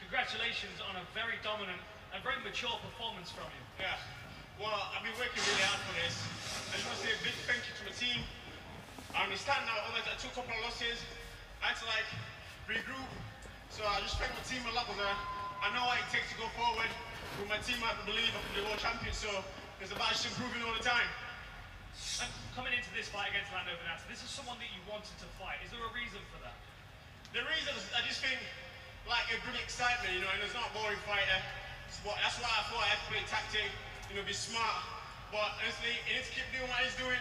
[0.00, 1.84] Congratulations on a very dominant
[2.16, 3.64] and very mature performance from you.
[3.76, 4.00] Yeah.
[4.56, 6.16] Well, I've been working really hard for this.
[6.72, 8.24] I just want to say a big thank you to my team.
[9.12, 11.04] I understand now, out, although I took a couple of losses.
[11.60, 12.08] I had to like
[12.68, 13.08] regroup.
[13.72, 16.28] So I just thank my team a lot because uh, I know what it takes
[16.36, 16.88] to go forward.
[17.40, 19.16] With my team, I believe I'm the world champion.
[19.16, 19.32] So
[19.80, 21.08] it's about just improving all the time.
[22.20, 25.28] And coming into this fight against Lando Vannata, this is someone that you wanted to
[25.40, 25.64] fight.
[25.64, 26.54] Is there a reason for that?
[27.32, 28.38] The reason is I just think
[29.08, 31.40] like it brings excitement, you know, and it's not a boring fighter.
[32.04, 33.68] But that's why I thought I had to play tactic,
[34.12, 34.84] you know, be smart.
[35.32, 37.20] But honestly, he needs to keep doing what he's doing.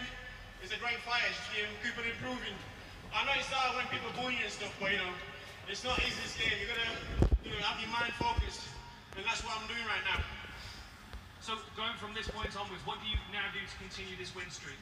[0.60, 2.56] He's a great fighter, just keep, keep on improving.
[3.16, 5.12] I know it's hard when people bully you and stuff, but you know,
[5.68, 6.56] it's not easy this game.
[6.56, 6.88] You gotta,
[7.44, 8.64] you know, have your mind focused,
[9.16, 10.20] and that's what I'm doing right now.
[11.40, 14.36] So So going from this point onwards, what do you now do to continue this
[14.36, 14.76] win streak?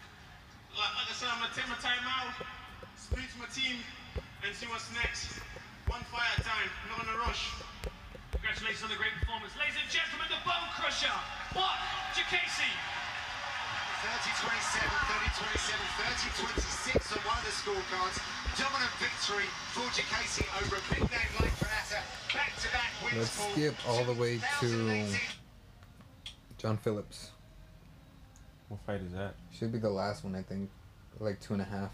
[0.75, 2.35] Like, like I said, I'm gonna take my time out,
[2.99, 3.79] speak to my team,
[4.42, 5.38] and see what's next.
[5.87, 7.55] One fight at a time, not in a rush.
[8.35, 9.55] Congratulations on the great performance.
[9.55, 11.14] Ladies and gentlemen, the Bone Crusher,
[11.55, 11.79] Marc
[12.18, 12.66] Diakiese.
[14.03, 18.46] 30-27, 30-27, 30-26 on one of the scorecards.
[18.59, 22.01] Dominant victory for Casey over a big name like Vannata.
[22.33, 25.07] Back-to-back wins Let's for skip all the way to
[26.57, 27.33] John Phillips.
[28.69, 29.35] What fight is that?
[29.53, 30.71] Should be the last one, I think.
[31.21, 31.92] Like two and a half.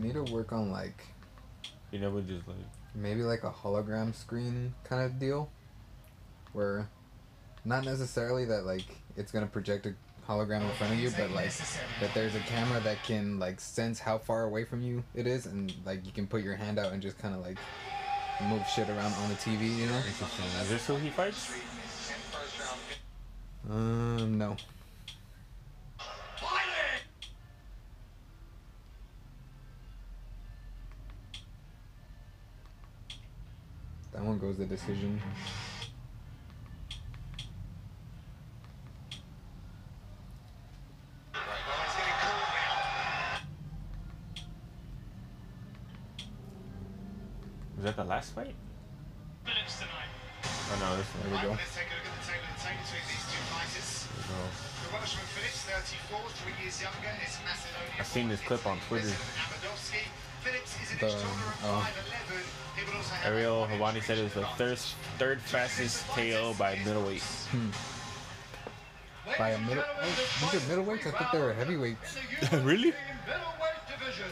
[0.00, 1.06] Need to work on like
[1.90, 2.56] You never just like
[2.94, 5.50] maybe like a hologram screen kind of deal
[6.52, 6.88] where
[7.64, 8.84] not necessarily that like
[9.16, 9.94] it's gonna project a
[10.28, 11.52] hologram in front of you but like
[12.00, 15.46] that there's a camera that can like sense how far away from you it is
[15.46, 17.58] and like you can put your hand out and just kind of like
[18.48, 20.44] move shit around on the tv you know interesting.
[20.62, 21.52] Is this who he fights?
[23.68, 24.56] um no
[34.12, 35.20] that one goes the decision
[41.32, 42.74] Right, well, he's getting called now.
[47.78, 48.54] Is that the last fight?
[49.44, 50.10] Phillips tonight.
[50.42, 51.22] Oh no, this one.
[51.22, 53.06] there we Right, go let's take a look at the table of the tape between
[53.08, 54.10] these two fighters.
[54.10, 54.42] There we go.
[54.50, 57.94] The Welshman Phillips, 34, three years younger, is Macedonia.
[57.98, 59.14] I've seen this clip on Twitter.
[60.44, 60.82] Amedovski.
[60.82, 61.14] Is The- inch
[61.64, 61.86] oh.
[61.86, 62.76] 5'11".
[62.76, 64.78] He would also have Ariel Helwani said it was the third
[65.18, 67.22] third fastest KO by middleweight.
[67.52, 67.68] Hmm.
[69.38, 72.16] by a middle oh, these are middleweights i thought they were heavyweights
[72.52, 72.92] Really?
[73.28, 74.26] Middleweight division.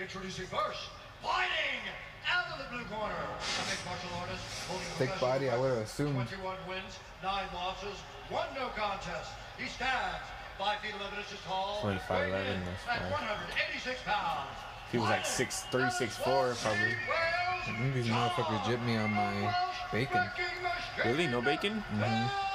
[0.00, 0.88] Introducing first,
[1.20, 1.82] fighting
[2.24, 3.12] out of the blue corner.
[3.12, 6.14] A mixed martial artist holding Thick body, I would've record, assumed.
[6.14, 6.92] 21 wins,
[7.22, 7.98] 9 losses,
[8.30, 9.32] 1 no contest.
[9.58, 10.22] He stands
[10.56, 11.80] 5 feet 11 inches tall.
[11.82, 14.54] Only 5'11", weighing in that's At 186 pounds.
[14.90, 16.94] He was like 6'3", 6'4", probably.
[17.68, 19.54] I think these motherfuckers jipped me on my
[19.92, 20.24] bacon
[21.04, 21.26] Really?
[21.26, 21.84] No bacon?
[21.92, 22.48] hmm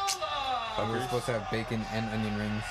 [0.74, 2.66] we were supposed to have bacon and onion rings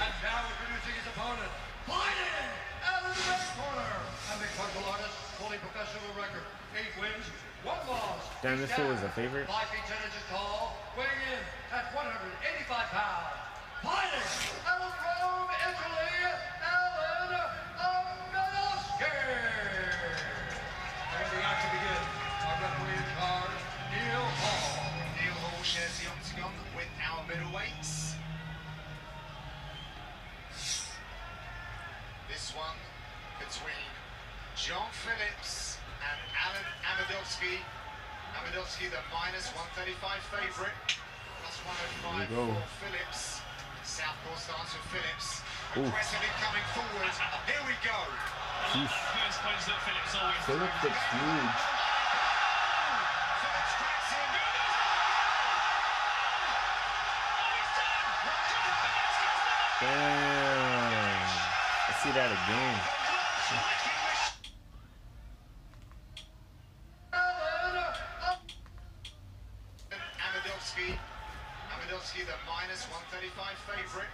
[0.00, 1.52] And now introducing his opponent,
[1.84, 2.48] fighting
[2.88, 3.92] out of the red corner.
[4.00, 6.40] A mixed martial artist holding professional record,
[6.72, 7.28] 8 wins,
[7.68, 8.24] 1 loss.
[8.40, 9.44] Damn, this fool is a favorite.
[9.44, 13.36] 5 feet 10 inches tall, weighing in at 185 pounds.
[13.84, 14.59] Fighting
[34.70, 37.58] John Phillips and Alan Amedovski.
[38.38, 39.98] Amedovski, the minus 135
[40.30, 40.78] favourite,
[41.42, 41.58] plus
[42.06, 42.54] 105 There you go.
[42.54, 43.42] for Phillips.
[43.82, 45.42] Southpaw starts with Phillips.
[45.74, 45.90] Ooh.
[45.90, 47.10] Aggressively coming forward.
[47.50, 47.98] Here we go.
[48.70, 51.50] First punch that Phillips always Phillips looks huge him.
[59.82, 61.26] Oh, Damn.
[61.90, 63.00] I see that again.
[69.90, 70.96] Amedovski.
[71.72, 74.08] Amedovski, the minus 135 favourite.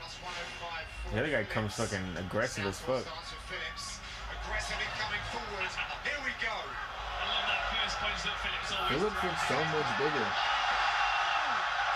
[0.00, 3.04] Plus 105 for The other guy comes fucking aggressive as fuck.
[3.04, 4.00] starts.
[4.40, 5.68] Aggressively coming forward.
[6.00, 6.48] Here we go.
[6.48, 10.28] I love that first punch that Phillips always Phillips looks so much bigger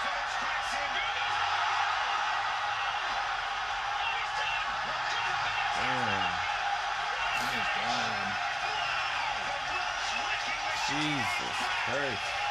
[0.05, 0.93] Phillips cracks him.
[5.81, 6.37] Damn.
[10.93, 11.57] Jesus
[11.89, 12.46] Christ.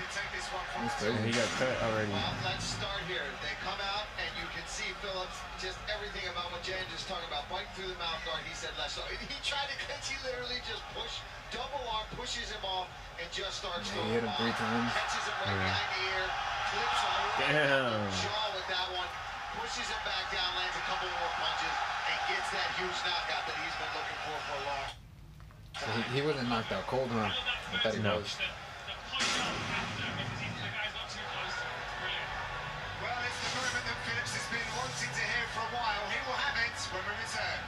[0.00, 1.30] And take this one from That's the crazy.
[1.30, 2.10] He got cut already.
[2.10, 3.22] Well, let's start here.
[3.44, 7.28] They come out, and you can see Phillips, just everything about what Jan just talking
[7.30, 7.46] about.
[7.46, 8.96] Biting through the mouth guard, he said left.
[8.96, 11.22] So he tried to catch, he literally just push,
[11.54, 12.90] double arm, pushes him off,
[13.22, 14.90] and just starts Yeah, to he hit him three uh, times.
[14.90, 15.68] Catches him right Yeah.
[15.70, 16.24] behind the ear,
[16.72, 17.00] clips
[17.38, 17.86] Damn.
[17.86, 19.10] on the jaw with that one,
[19.58, 21.76] pushes him back down, lands a couple more punches,
[22.06, 24.88] and gets that huge knockout that he's been looking for for a long
[25.78, 27.30] So he, he wasn't knocked out cold, huh?
[27.30, 28.18] I thought he No.
[28.22, 28.30] was.
[28.36, 31.56] The, the punch out after, because he's, the guy's not too close.
[31.98, 32.30] Brilliant.
[33.02, 36.04] Well, it's the moment that Phillips has been wanting to hear for a while.
[36.14, 37.60] He will have it when we return.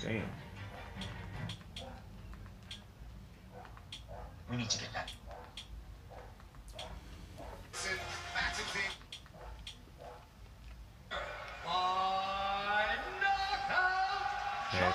[0.00, 0.28] Damn.
[4.50, 5.10] We need to get that.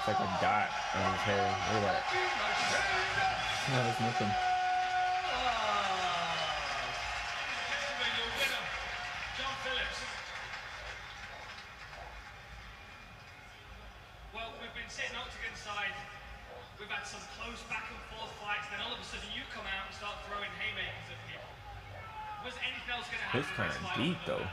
[0.09, 1.45] Like a dot on his hair.
[1.69, 2.01] Look at that.
[3.69, 4.33] No, that's nothing.
[7.69, 8.65] Gentlemen, your winner,
[9.37, 10.01] John Phillips.
[14.33, 15.93] Well, we've been sitting octagon side.
[16.81, 18.65] We've had some close back and forth fights.
[18.73, 21.53] Then all of a sudden you come out and start throwing haymakers at people.
[22.49, 23.45] Was anything else going to happen?
[23.45, 24.49] It's kind this of fight deep though.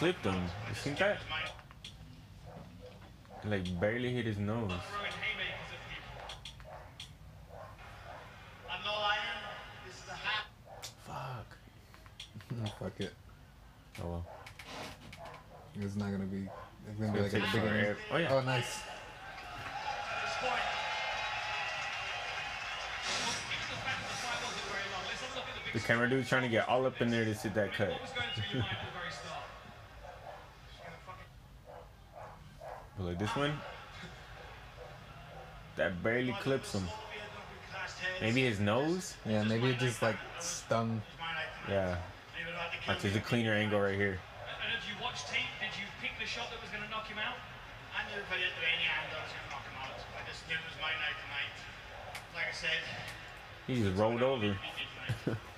[0.00, 0.34] Clipped him.
[0.34, 1.18] You think that?
[3.44, 4.56] Like barely hit his nose.
[4.56, 6.16] Throwing haymakers at people.
[8.64, 9.44] I know I am.
[9.84, 10.46] This is the hap.
[11.04, 11.48] Fuck.
[12.80, 13.12] Fuck it.
[14.02, 14.26] Oh well.
[15.78, 16.48] It's not gonna be.
[16.88, 17.96] It's gonna be Gonna like a bigger.
[18.10, 18.32] Oh yeah.
[18.32, 18.80] Oh, nice.
[18.80, 18.96] At
[20.24, 20.64] this point,
[23.04, 25.54] Well, given the fact that the fight wasn't very long, let's have a look at
[25.56, 27.74] the big The camera dude's trying to get all up in there to sit that
[27.74, 27.92] cut.
[28.00, 29.44] What was going through your mind at the very start?
[32.89, 33.52] But like this one,
[35.76, 36.82] that barely clips him.
[36.84, 36.92] slowly.
[37.16, 38.20] I don't get past heads.
[38.20, 39.14] Maybe his nose.
[39.26, 41.00] Yeah, maybe it just like stung.
[41.08, 41.74] It's my night tonight.
[41.74, 41.96] Yeah.
[42.36, 44.18] They would have to kill Like there's a cleaner angle right here.
[44.60, 47.08] And as you watched tape, did you pick the shot that was going to knock
[47.08, 47.38] him out?
[47.96, 49.96] I knew if I didn't do any hand, I was going to knock him out.
[50.16, 51.52] I just knew it was my night tonight.
[52.36, 52.80] Like I said,
[53.66, 54.52] He just rolled over.
[54.52, 54.84] beat me
[55.24, 55.38] tonight.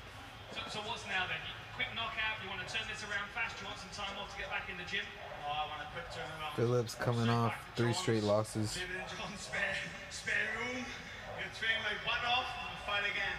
[0.53, 1.41] So, so what's now then?
[1.83, 2.39] Quick knockout.
[2.39, 3.59] You want to turn this around fast?
[3.59, 5.03] You want some time off to get back in the gym?
[5.03, 6.55] oh, I want to quick turn around.
[6.55, 8.79] Phillips coming off three straight losses.
[8.79, 9.75] David and John spare,
[10.07, 10.79] spare room.
[10.79, 13.35] Gonna train my butt off and fight again.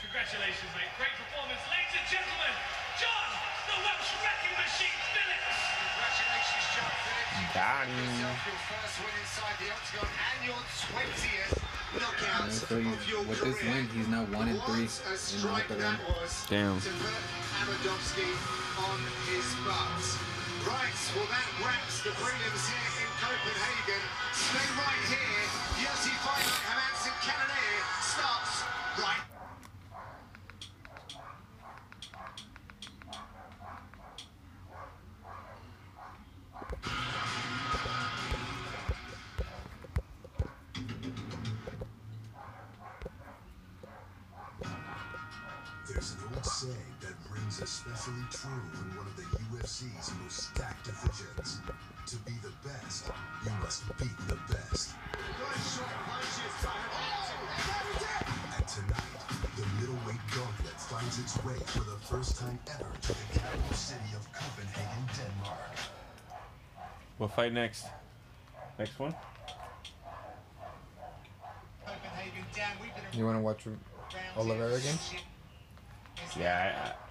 [0.00, 0.88] Congratulations, mate.
[0.96, 1.60] Great performance.
[1.68, 2.54] Ladies and gentlemen,
[2.96, 3.28] John,
[3.68, 5.60] the Welsh wrecking machine, Phillips.
[5.84, 7.34] Congratulations, John Phillips.
[7.36, 8.08] You Got him.
[8.08, 11.60] yourself your first win inside the octagon and your 20th
[12.00, 15.70] knockout so of your with this win, he's now one and three in the strike
[15.70, 15.98] octagon.
[16.48, 16.80] Damn.
[17.60, 18.30] Amedovski
[18.88, 20.04] on his butt.
[20.64, 24.02] Right, well that wraps the prelims here in Copenhagen.
[24.32, 25.44] Stay right here.
[25.84, 28.64] UFC Fight Night Hermansson Cannonier starts
[28.98, 29.29] right
[48.30, 51.60] true in one of the UFC's most stacked divisions.
[52.06, 53.10] To be the best,
[53.44, 54.94] you must beat the best.
[58.56, 59.18] And tonight,
[59.56, 64.10] the middleweight gauntlet finds its way for the first time ever to the capital city
[64.14, 65.76] of Copenhagen, Denmark.
[67.18, 67.86] What fight next?
[68.78, 69.14] Next one?
[71.84, 72.44] Copenhagen.
[72.54, 72.76] Dan,
[73.12, 73.66] You want to watch
[74.36, 74.98] Oliveira again?
[76.38, 77.09] Yeah, I, I,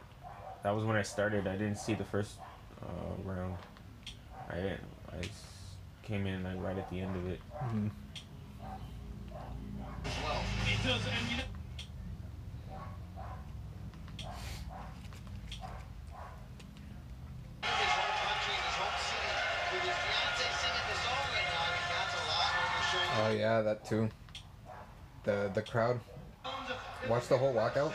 [0.64, 1.48] that was when I started.
[1.48, 2.38] I didn't see the first
[2.82, 2.88] uh,
[3.24, 3.56] round.
[4.50, 4.84] I didn't.
[5.12, 7.40] I s- came in like right at the end of it.
[10.66, 11.44] It does, and you know.
[17.64, 19.32] his home country, in his home city,
[19.74, 21.50] with his fiance singing the song right
[23.14, 23.28] now.
[23.28, 24.10] Oh yeah, that too.
[25.24, 26.00] The the crowd.
[27.08, 27.94] Watch the whole walkout.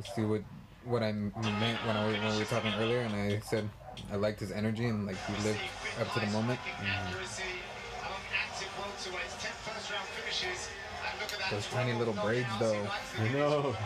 [0.00, 0.40] Let's see what
[0.84, 1.36] what I meant
[1.84, 3.68] when I was- when we were talking earlier, and I said
[4.10, 5.60] I liked his energy and like he lived
[6.00, 6.58] up to the moment.
[6.58, 7.20] Mm-hmm.
[11.50, 12.88] Those tiny little braids, though.
[13.18, 13.76] I know.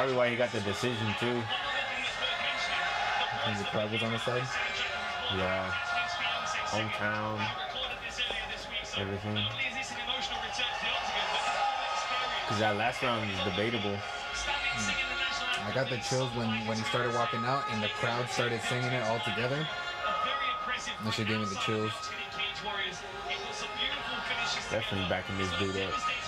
[0.00, 1.42] Probably why he got the decision too.
[3.44, 4.48] And the crowd was on his side.
[5.36, 5.70] Yeah.
[6.72, 7.46] Hometown.
[8.96, 9.44] Everything.
[12.48, 13.98] Cause that last round is debatable.
[15.66, 18.92] I got the chills when when he started walking out and the crowd started singing
[18.92, 19.68] it all together.
[21.04, 21.92] That should gave me the chills.
[24.70, 26.19] Definitely backing this dude up.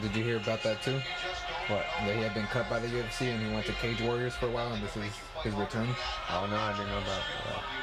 [0.00, 0.98] Man, did you hear about that too?
[1.68, 1.86] What?
[2.06, 4.46] That he had been cut by the UFC and he went to Cage Warriors for
[4.46, 5.12] a while, and this is
[5.44, 5.88] his return.
[6.30, 7.79] Oh no, I didn't know about that.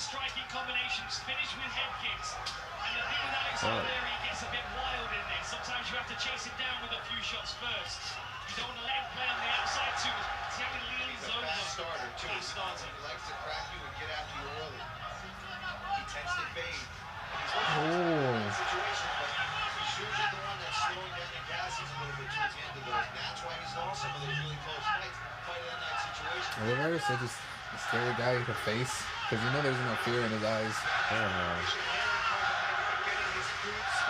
[0.00, 2.32] Striking combinations, finished with head kicks.
[2.80, 3.68] And the thing with Alex Oh.
[3.68, 5.44] Oliveira, he gets a bit wild in there.
[5.44, 8.00] Sometimes you have to chase him down with a few shots first.
[8.48, 10.16] You don't want to let him play on the outside too.
[10.56, 11.44] See how he leans He's a over.
[11.46, 12.32] fast starter too.
[12.32, 12.88] Fast starter.
[12.88, 14.80] He likes to crack you and get after you early.
[14.80, 16.80] He tends to fade.
[16.80, 17.60] Oh.
[17.60, 18.56] looking for oh.
[18.56, 22.54] situations, but he's usually the one that's slowing down the gases a little bit towards
[22.56, 23.08] the end of those.
[23.20, 26.56] That's why he's lost some of those really close fights, fight of that night situations.
[26.64, 27.38] Oliveira's such a s-
[27.86, 28.94] scary guy to face
[29.30, 30.74] because you know there's no fear in his eyes.
[31.06, 31.54] I don't know.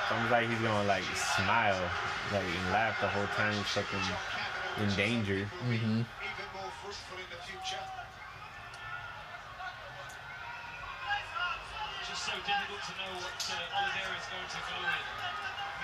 [0.08, 1.76] Sounds like he's gonna like smile,
[2.32, 4.00] like and laugh the whole time he's fucking
[4.80, 5.44] in danger.
[5.68, 6.08] Mm-hmm.
[6.08, 7.84] Even more fruitful in the future.
[12.08, 15.04] just so difficult to know what uh, Oliveira is going to go with.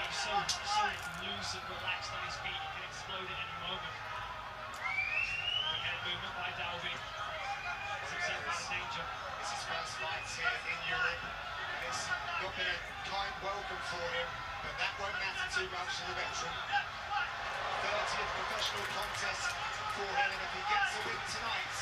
[0.00, 0.32] He's so,
[0.64, 0.84] so
[1.22, 3.94] loose and relaxed on his feet, he can explode at any moment.
[5.70, 7.25] Big head movement by Dalby.
[8.66, 9.06] Danger.
[9.38, 11.22] This is first fights here in Europe.
[11.22, 12.02] And it's
[12.42, 14.28] not been a kind welcome for him.
[14.66, 16.56] but that won't matter too much to the veteran.
[17.86, 19.54] 30th professional contest
[19.94, 21.76] for him, and if he gets a win tonight,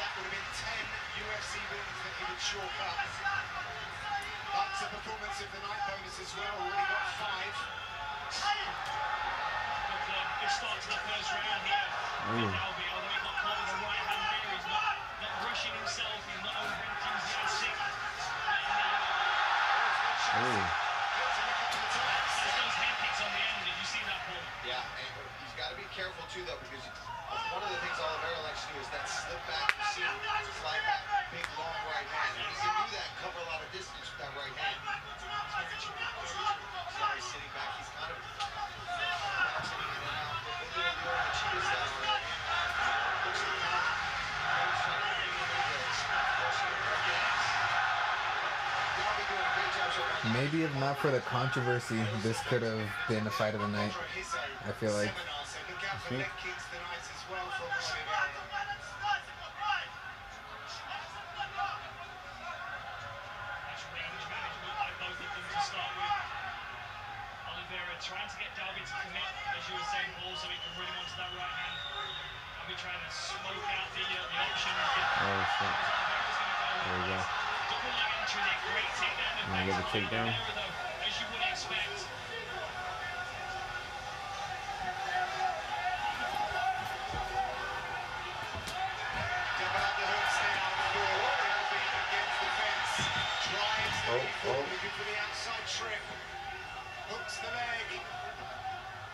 [0.00, 2.98] that would have been 10 UFC wins that he would chalk up.
[4.56, 7.56] Up to performance of the night bonus as well, already got five.
[9.92, 12.77] But, uh, good start to the first round here.
[15.48, 15.56] Oh.
[20.44, 20.60] end,
[23.64, 24.44] did you see that, Paul?
[24.68, 25.08] Yeah, and
[25.40, 28.76] he's got to be careful too, though, because one of the things Oliveira likes to
[28.76, 30.04] do is that slip back, see
[30.60, 33.72] slide back, big long right hand, and he can do that, cover a lot of
[33.72, 35.07] distance with that right hand.
[50.34, 53.92] Maybe if not for the controversy, this could have been the fight of the night.
[54.66, 55.08] I feel like.
[55.14, 58.28] Seminar, so look out for think- leg kicks tonight as well from Oliveira.
[63.68, 66.18] That's range management by both of them to start with.
[67.48, 70.72] Oliveira trying to get Dalby to commit, as you were saying, Paul, so he can
[70.76, 71.76] run him onto that right hand.
[72.58, 74.74] Dalby trying to smoke out the, uh, the option.
[74.76, 75.74] Oh, shit.
[76.84, 77.37] There we go.
[78.28, 79.48] Double leg entry there, great takedown.
[79.48, 80.28] Wanna get the takedown?
[80.28, 82.08] Oliveira, though, as you would expect.
[88.48, 91.10] Double underhooks now for
[91.42, 92.94] Dalby against the fence.
[93.48, 94.62] Drives the Oh, oh.
[94.72, 96.04] looking for the outside trip.
[97.12, 97.88] Hooks the leg.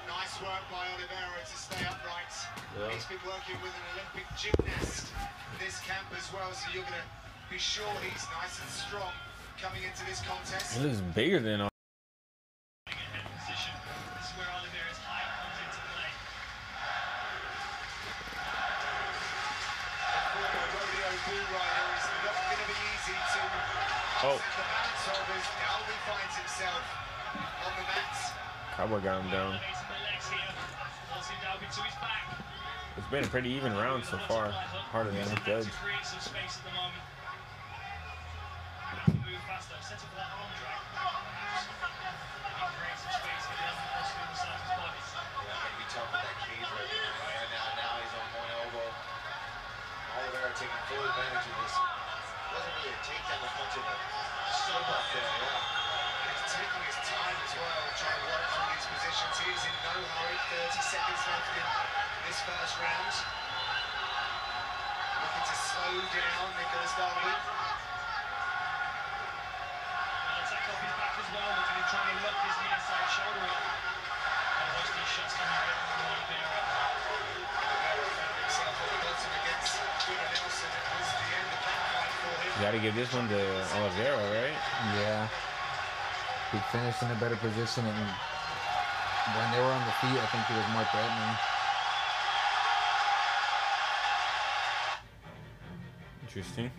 [0.06, 2.34] Nice work by Oliveira to stay upright.
[2.78, 2.90] Yeah.
[2.92, 7.00] He's been working with an Olympic gymnast in this camp as well, so you're going
[7.00, 7.08] to
[7.54, 9.14] be sure he's nice and strong
[9.62, 10.74] coming into this contest.
[10.74, 11.70] It looks bigger than all.
[12.90, 13.70] Head position.
[14.18, 16.10] This is where Oliveira's height comes into play.
[20.34, 23.40] former rodeo bull rider is not going to be easy to
[24.26, 24.34] Oh.
[24.34, 26.82] upset the balance of as Dalby finds himself
[27.38, 28.18] on the mat.
[28.74, 29.54] Cowboy got him down.
[29.62, 30.50] Elevating the legs here.
[31.06, 32.34] Forcing Dalby to his back.
[32.98, 34.50] It's been a pretty even round so far.
[34.50, 35.22] Harder than.
[35.30, 36.02] To create
[50.54, 51.74] taking full advantage of this.
[51.74, 53.96] Wasn't really a takedown as much of a
[54.54, 56.30] slip up there, yeah.
[56.30, 59.34] He's taking his time as well, trying to work through these positions.
[59.42, 60.38] He is in no hurry.
[60.70, 61.66] 30 seconds left in
[62.30, 63.14] this first round.
[65.26, 67.63] Looking to slow down Nicholas Dalby.
[73.14, 73.62] Shoulder up.
[73.62, 76.50] And watch these shots coming in from Oliveira.
[77.54, 80.70] Oliveira found himself at the bottom against Gunnar Nelson.
[80.74, 82.50] It was the end of that fight for him.
[82.50, 83.38] You gotta give this one to
[83.78, 84.58] Oliveira, right?
[84.98, 85.30] Yeah.
[86.50, 88.02] He finished in a better position, and
[89.38, 91.34] when they were on the feet, I think he was more threatening.
[96.26, 96.70] Interesting.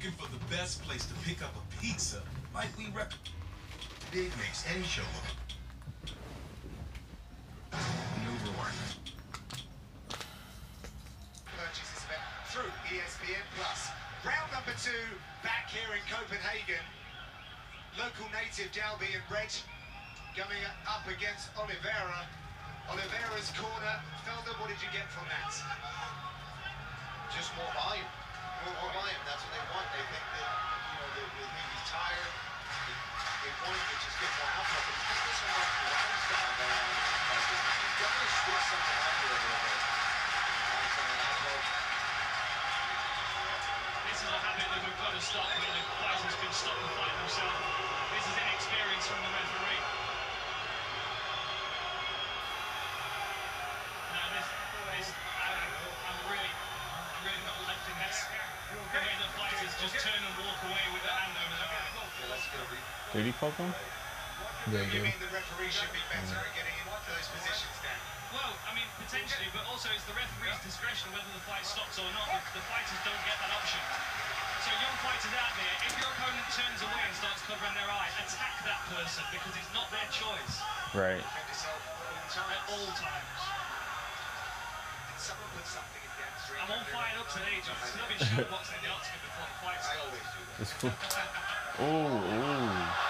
[0.00, 2.22] Looking for the best place to pick up a pizza,
[2.54, 3.12] might we rec-
[4.08, 5.28] Big makes any show look
[8.24, 8.72] new one.
[11.52, 13.92] purchase this event through ESPN Plus.
[14.24, 15.04] Round number two,
[15.44, 16.80] back here in Copenhagen.
[18.00, 19.52] Local native Dalby and Brett
[20.32, 22.24] coming up against Oliveira.
[22.88, 23.96] Oliveira's corner.
[24.24, 25.52] Felder, what did you get from that?
[27.36, 28.08] Just more volume.
[28.60, 29.22] More, more volume.
[29.24, 29.88] That's what they want.
[29.96, 32.32] They think that, you know, they, they think he's tired.
[32.84, 34.82] They, they want him to just get more output.
[34.84, 36.92] But he's this one off the line style going on.
[37.00, 39.80] Like, he definitely switched something up a little bit.
[40.70, 41.60] Like, I don't know.
[44.10, 46.09] This is a habit that we've got to stop when
[63.20, 63.68] Did he fuck him?
[64.72, 68.00] Yeah, he the referee should be better at getting in those positions, Dan?
[68.32, 72.08] Well, I mean, potentially, but also it's the referee's discretion whether the fight stops or
[72.16, 72.32] not.
[72.56, 73.76] The fighters don't get that option.
[74.64, 78.08] So young fighters out there, if your opponent turns away and starts covering their eye,
[78.24, 80.64] attack that person because it's not their choice.
[80.96, 81.20] Right.
[81.20, 83.40] At all times.
[86.56, 87.76] I'm all fired up today, John.
[87.84, 89.84] It's not been showboxing in the Oscar before the fight.
[91.76, 93.09] I ooh, ooh.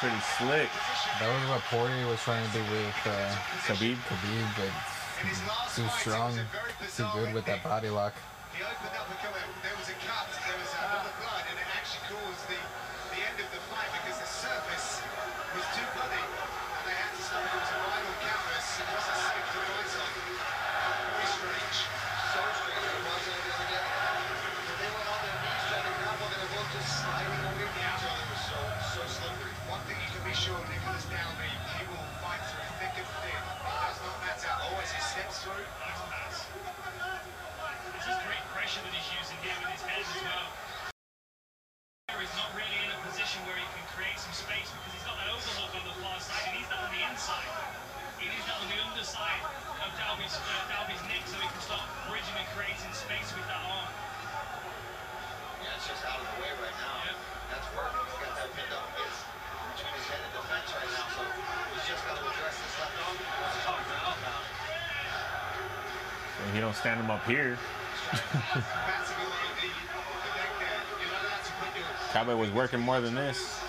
[0.00, 0.72] pretty slick.
[1.20, 3.36] That was what Poirier was trying to do with uh,
[3.68, 4.00] Khabib.
[4.08, 4.72] Khabib, but
[5.76, 6.32] too strong,
[6.96, 8.14] too good with that body lock.
[8.56, 10.29] He opened up there was a cut.
[66.80, 67.58] stand him up here.
[72.12, 73.60] Cowboy was working more than this.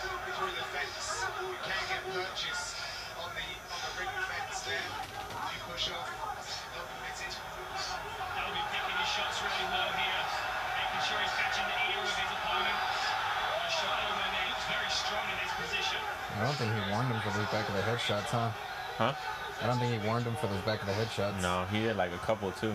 [16.34, 18.50] I don't think he warned him for those back of the head shots, huh?
[18.98, 19.14] Huh?
[19.62, 21.40] I don't think he warned him for those back of the head shots.
[21.42, 22.74] No, he had like a couple too.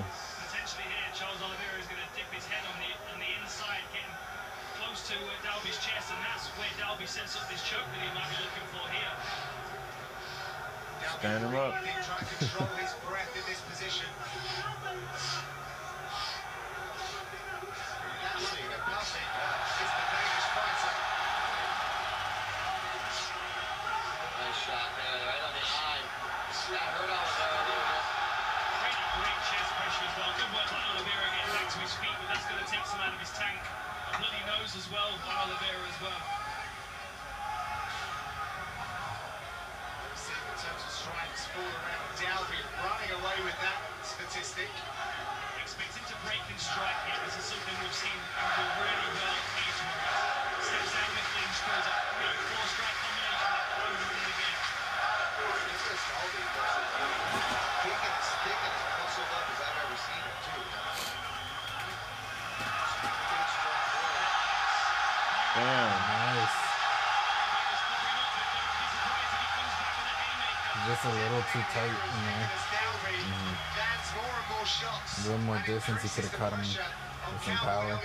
[75.67, 78.01] distance, he could have cut him with some power.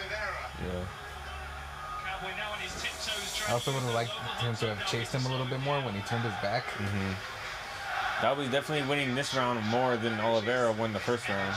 [0.65, 0.85] Yeah.
[3.47, 5.93] I also would have liked him to have chased him a little bit more when
[5.93, 6.65] he turned his back.
[6.77, 7.13] Mm-hmm.
[8.21, 11.55] That was definitely winning this round more than Oliveira won the first round.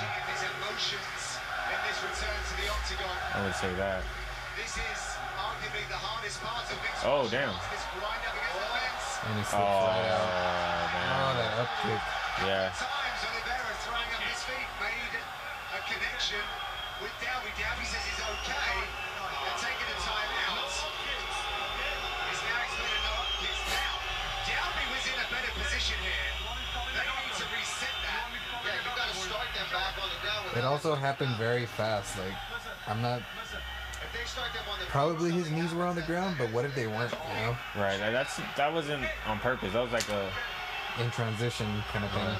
[3.34, 4.02] I would say that.
[7.04, 7.50] Oh, damn.
[7.50, 10.28] And he oh, right out.
[10.92, 11.08] Man.
[11.20, 12.00] Oh, that up kick.
[12.46, 12.72] Yeah.
[30.74, 32.18] also happened very fast.
[32.18, 32.34] Like,
[32.88, 33.22] I'm not.
[34.88, 37.12] Probably his knees were on the ground, but what if they weren't?
[37.12, 37.56] You know?
[37.76, 37.98] Right.
[37.98, 39.72] That's that wasn't on purpose.
[39.72, 40.30] That was like a
[41.00, 42.36] in transition kind of thing.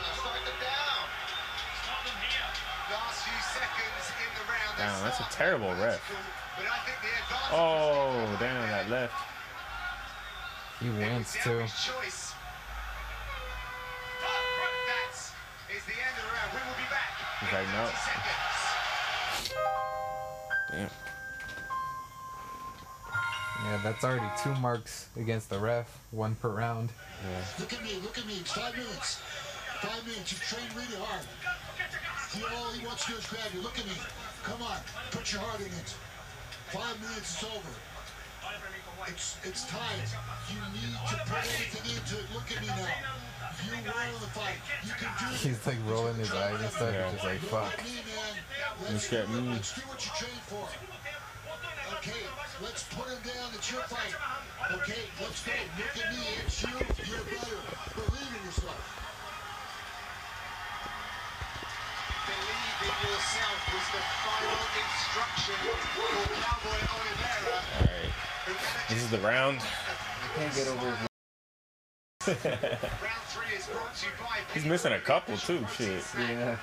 [4.76, 6.00] Damn, that's a terrible ref.
[7.52, 9.14] Oh, damn, that left.
[10.80, 11.62] He wins too.
[17.40, 17.90] He's like, no,
[20.76, 20.88] yeah.
[23.64, 26.90] Yeah, that's already two marks against the ref, one per round.
[27.22, 27.44] Yeah.
[27.58, 29.20] Look at me, look at me, it's five minutes.
[29.80, 31.24] Five minutes, You've trained really hard.
[32.36, 33.60] You all he wants to do is grab you.
[33.62, 33.92] Look at me.
[34.42, 34.78] Come on,
[35.12, 35.94] put your heart in it.
[36.72, 37.74] Five minutes, it's over.
[39.08, 40.00] It's it's time.
[40.50, 42.26] You need to put everything into it.
[42.32, 42.88] Look at me now.
[43.64, 44.58] You won the fight.
[44.84, 45.40] You can do it.
[45.40, 46.92] He's like rolling his eyes and stuff.
[46.92, 47.10] Yeah.
[47.10, 47.72] He's just like, fuck.
[47.72, 48.34] at me, man.
[48.92, 49.40] Look at me.
[49.52, 50.68] Let's do what you trained for.
[51.98, 52.24] Okay,
[52.62, 53.48] let's put him down.
[53.54, 54.14] It's your fight.
[54.78, 55.52] Okay, let's go.
[55.78, 56.24] Look at me.
[56.44, 56.68] It's you.
[56.72, 57.60] You're better.
[57.96, 58.82] Believe in yourself.
[62.24, 65.60] Believe in yourself was the final instruction
[65.92, 67.93] for Cowboy Oliveira.
[68.84, 68.94] All right.
[68.94, 69.58] This is the round.
[69.60, 71.08] I can't get over his
[72.26, 75.64] Round three is brought to you by He's missing a couple too.
[75.76, 76.02] Shit.
[76.18, 76.56] Yeah.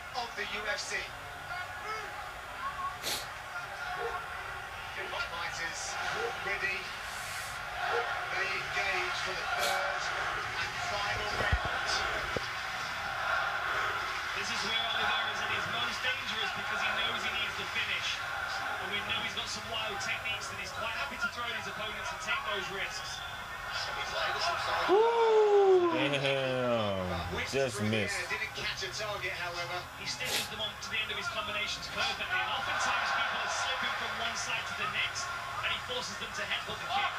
[27.52, 28.16] Just missed.
[28.32, 29.78] Didn't catch a target, however.
[30.00, 33.52] He stitches them on to the end of his combinations perfectly, and oftentimes people are
[33.52, 35.28] slipping from one side to the next,
[35.60, 37.12] and he forces them to headbutt the kick.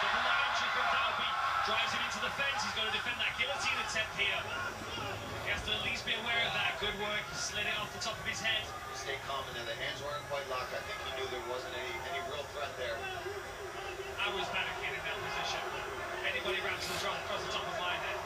[0.00, 1.28] Double leg entry from Dalby,
[1.68, 2.64] drives him into the fence.
[2.64, 4.40] He's got to defend that guillotine attempt here.
[5.44, 6.80] He has to at least be aware of that.
[6.80, 7.20] Good work.
[7.28, 8.64] He slid it off the top of his head.
[8.96, 10.72] Stay calm and then the hands weren't quite locked.
[10.72, 12.96] I think he knew there wasn't any any real threat there.
[14.16, 15.60] I was panicking in that position.
[16.24, 18.16] Anybody grabs the drum across the top of my head.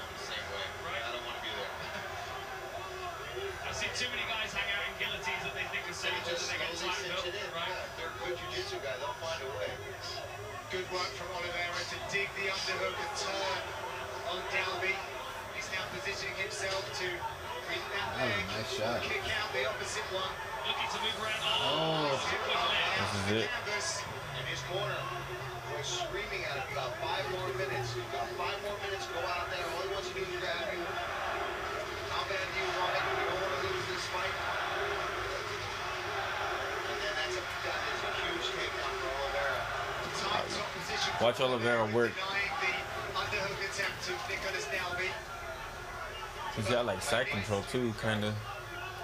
[0.00, 0.64] I'm the same way.
[0.88, 1.04] Right.
[1.04, 1.72] I don't want to be there.
[3.80, 6.52] I've too many guys hang out in guillotines that they think are They safe just
[6.52, 7.40] they get slowly tightened cinch up.
[7.40, 7.48] it.
[7.56, 7.72] Right?
[7.72, 9.00] Yeah, they're good jujitsu guys.
[9.00, 9.70] They'll find a way.
[10.68, 13.60] Good work from Oliveira to dig the underhook and turn
[14.36, 14.92] on Dalby.
[15.56, 17.08] He's now positioning himself to
[17.64, 19.00] bring that Oh, leg, nice shot.
[19.00, 20.28] kick out the opposite one.
[20.68, 21.40] Looking to move around.
[21.40, 23.00] Oh, oh He's hit good with leg.
[23.00, 23.46] This is it.
[23.48, 23.88] Canvas.
[24.36, 25.00] In his corner,
[25.72, 27.96] was screaming at him about five more minutes.
[27.96, 29.08] You've got five more minutes.
[29.08, 29.64] Go out there.
[29.72, 30.84] All he wants to do is grab you.
[32.12, 33.02] How bad do you want it?
[33.08, 34.34] You don't want to lose this fight.
[36.90, 39.58] And then that's a, that is a huge takedown for Oliveira.
[40.20, 42.12] Tight top position for Watch Oliveira work.
[42.16, 45.12] Denying the underhook attempt to Nicholas Dalby.
[46.56, 48.32] He's got like side control too, kind of.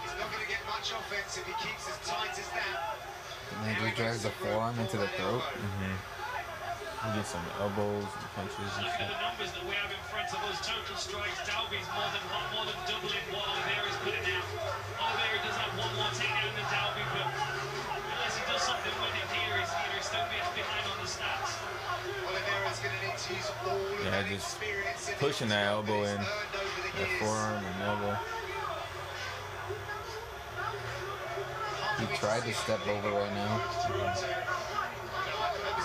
[0.00, 2.96] He's not going to get much offense if he keeps as tight as that.
[3.52, 5.44] And then he just drives the forearm into the throat.
[5.44, 5.92] Mm-hmm.
[7.04, 10.00] He gets some elbows and punches and Look at the numbers that we have in
[10.08, 10.56] front of us.
[10.64, 11.38] Total strikes.
[11.44, 12.24] Dalby's more than
[12.56, 14.48] more than doubling what Oliveira's putting out.
[15.04, 19.28] Oliveira does have one more takedown than Dalby, but unless he does something with it
[19.36, 21.52] here, he's, you know, he's still be- behind on the stats.
[22.26, 24.56] Oliveira's going to need to use all of Yeah, that just
[25.18, 26.16] pushing that elbow in.
[26.16, 28.16] That forearm and elbow.
[32.00, 33.60] He tried to step over right now.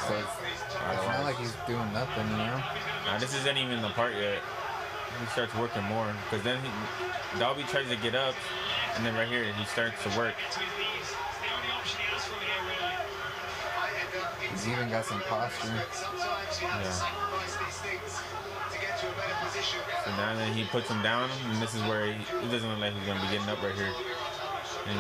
[0.08, 2.64] So it's, not like he's doing nothing, you know?
[3.06, 4.40] Now this isn't even the part yet.
[5.20, 8.36] He starts working more because then he, Dalby tries to get up,
[8.96, 10.36] and then right here he starts to work.
[14.62, 15.74] He's even got some posture.
[15.74, 16.94] but sometimes you have to Yeah.
[16.94, 18.22] sacrifice these things
[18.72, 19.80] to get to a better position.
[20.06, 22.78] So now that he puts him down, and this is where he, it doesn't look
[22.78, 23.90] like he's gonna be getting up right here.
[24.86, 24.96] And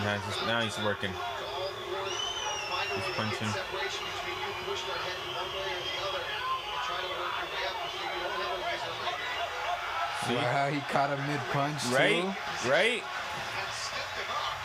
[0.49, 1.13] now he's working.
[1.13, 3.53] He's punching.
[3.53, 7.33] Separation between you push their head one way or the other and try to work
[7.37, 10.25] your way up so you don't have a reason right here.
[10.25, 10.41] See?
[10.41, 12.25] Wow, he caught a mid punch Right?
[12.25, 12.69] too.
[12.69, 13.03] Right?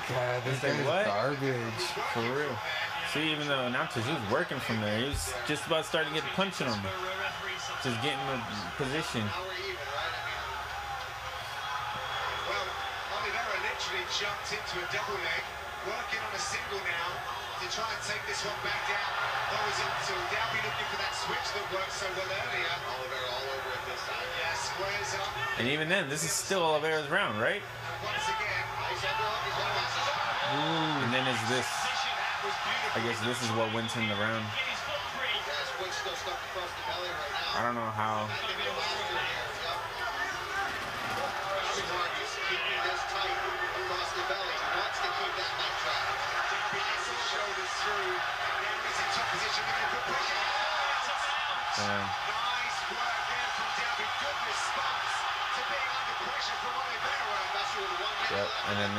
[0.09, 1.85] God, this He's like, garbage.
[2.15, 2.57] For real.
[3.17, 4.93] See, even the announcer, he was working from there.
[5.01, 6.93] He was just about starting to get punching on him.
[7.81, 8.37] Just getting the
[8.77, 9.25] position.
[9.25, 10.21] Now we're even, right?
[12.45, 12.67] Well,
[13.17, 15.45] Oliveira literally jumped into a double leg,
[15.89, 17.09] working on a single now
[17.57, 19.09] to try and take this one back down
[19.49, 20.21] horizontal.
[20.29, 22.69] Dalby looking for that switch that worked so well earlier.
[23.01, 24.29] Oliveira all over it this time.
[24.45, 25.33] Yeah, squares up.
[25.57, 27.65] And even then, this is still Oliveira's round, right?
[27.65, 29.41] And once again, Nice underhook.
[29.49, 31.86] He's got a And then is this,
[32.97, 34.41] I guess this is what wins him the round.
[37.53, 38.25] I don't know how.
[38.25, 39.77] I think the last year here, yep.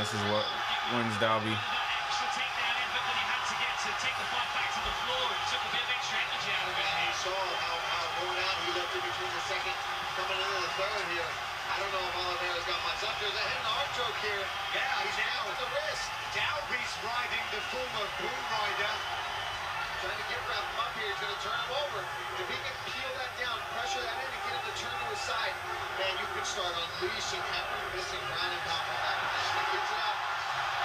[0.05, 0.45] Smart,
[1.09, 1.17] he's
[9.47, 9.79] second
[10.19, 11.31] coming into the third here.
[11.71, 13.15] I don't know if Oliveira's got much up.
[13.23, 14.43] There's a hidden arm choke here.
[14.75, 16.03] Yeah, he's down with the wrist.
[16.35, 18.93] Dalby's riding the former Boom Rider.
[20.03, 21.07] Trying to get wrap him up here.
[21.15, 21.99] He's going to turn him over.
[22.43, 25.07] If he can peel that down, pressure that in, and get him to turn to
[25.15, 25.55] his side,
[25.95, 29.63] man, you can start unleashing after missing ground and pound from that position.
[29.63, 30.17] He gets it up.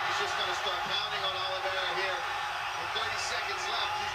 [0.06, 2.18] He's just going to start pounding on Oliveira here.
[2.78, 4.14] With 30 seconds left, he's,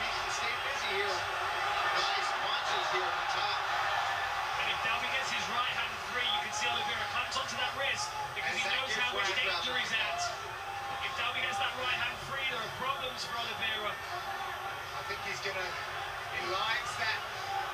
[0.00, 1.31] he can stay busy here.
[11.72, 13.92] That right hand free, there are problems for Oliveira.
[13.92, 15.68] I think he's gonna.
[16.36, 17.18] He likes that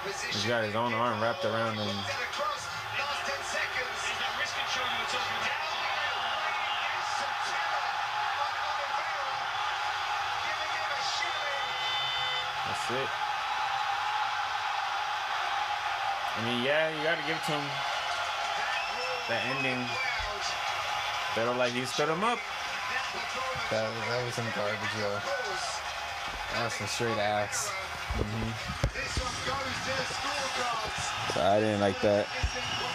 [0.07, 0.39] position.
[0.39, 1.87] He's got his own arm wrapped around him.
[1.87, 2.63] Then across,
[2.95, 3.99] last 10 seconds.
[3.99, 5.67] There's that wrist control you were talking about.
[12.69, 13.11] That's it.
[16.37, 17.67] I mean, yeah, you gotta give it to him.
[19.27, 19.83] The ending.
[21.35, 22.39] Better like you stood him up.
[23.71, 25.21] That, that was some garbage, though.
[26.55, 27.71] That was some straight ass.
[28.17, 31.35] This one goes to the scorecards.
[31.35, 32.27] So I didn't like that.
[32.27, 32.35] When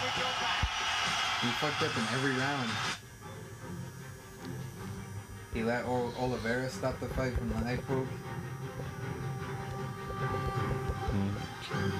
[0.02, 1.40] we go back.
[1.42, 2.70] He fucked up in every round.
[5.52, 8.06] He let o- Oliveira stop the fight from the knife poke.
[11.12, 11.92] Mm.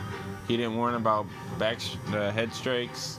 [0.48, 1.26] He didn't warn about
[1.58, 3.18] back sh- the head strikes.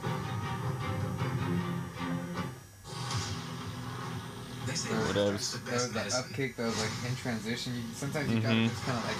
[5.24, 5.52] What else?
[5.52, 7.74] That was the up kick that was like in transition.
[7.74, 8.68] You, sometimes you gotta Mhm.
[8.68, 9.16] just kind of like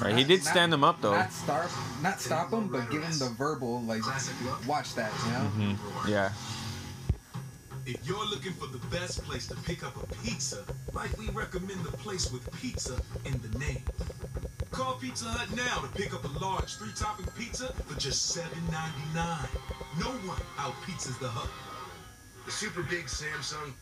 [0.00, 1.12] Right, he did stand him up though.
[1.14, 4.00] not stop, not stop him, but give him the verbal like,
[4.66, 5.76] watch that, you know.
[5.76, 6.08] Mhm.
[6.08, 6.32] Yeah.
[7.84, 11.84] If you're looking for the best place to pick up a pizza, like we recommend
[11.84, 12.96] the place with pizza
[13.26, 13.84] in the name.
[14.70, 19.46] Call Pizza Hut now to pick up a large three-topping pizza for just $7.99.
[19.98, 21.50] No one out pizzas the Hut.
[22.46, 23.74] The super big Samsung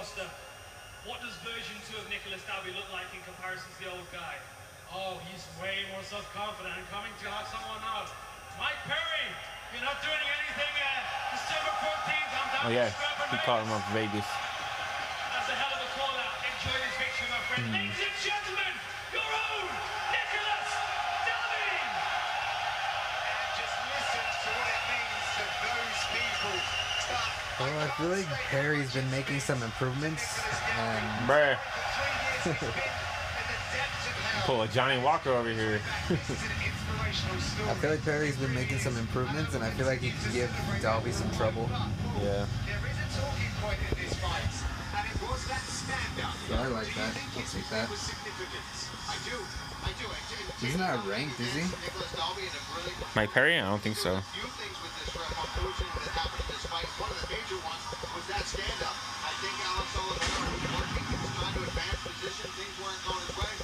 [0.00, 0.32] Roster,
[1.04, 4.40] what does version two of Nicolas Dalby look like in comparison to the old guy?
[4.96, 8.08] Oh, he's way more self-confident and coming to knock someone out.
[8.56, 9.28] Mike Perry,
[9.76, 10.72] you're not doing anything.
[10.72, 12.88] Uh, December 14th, I'm down Oh yeah,
[13.28, 14.24] he called him up Vegas.
[14.24, 16.48] That's a hell of a call out.
[16.48, 17.64] Enjoy this victory, my friend.
[17.68, 17.76] Hmm.
[17.76, 18.72] Ladies and gentlemen,
[19.12, 19.68] your own
[20.16, 20.68] Nicolas
[21.28, 21.76] Dalby!
[23.28, 26.56] And just listen to what it means to those people.
[27.04, 30.40] But Well, I feel like Perry's been making some improvements,
[30.78, 31.56] and Bruh.
[31.58, 34.46] for three years, he's been in the depths of hell.
[34.46, 35.78] Pull a Johnny Walker over here.
[36.08, 37.68] This is an inspirational story.
[37.68, 40.50] I feel like Perry's been making some improvements, and I feel like he could give
[40.80, 41.68] Dalby some trouble.
[42.22, 42.46] yeah.
[46.20, 47.12] So I like that.
[47.16, 47.88] I'll take that.
[47.88, 49.36] I do.
[49.40, 50.04] I do.
[50.04, 50.36] I do.
[50.60, 51.64] He's not ranked, is he?
[51.64, 53.56] Nicolas Dalby in a Mike Perry?
[53.56, 54.20] I don't think so.
[54.36, 56.84] few things with this ref, unfortunately, that happened in this fight.
[57.00, 58.96] One of the major ones was that stand-up.
[59.24, 61.04] I think Alex Oliveira was working.
[61.08, 62.46] He was trying to advance position.
[62.60, 63.54] Things weren't going his way.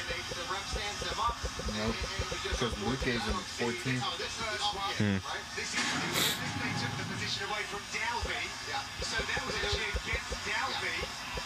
[0.00, 1.36] And the ref stands them up.
[1.76, 1.96] Nope.
[2.48, 4.00] Because Luke is in 14th.
[4.00, 5.20] Oh, this first one, Hmm.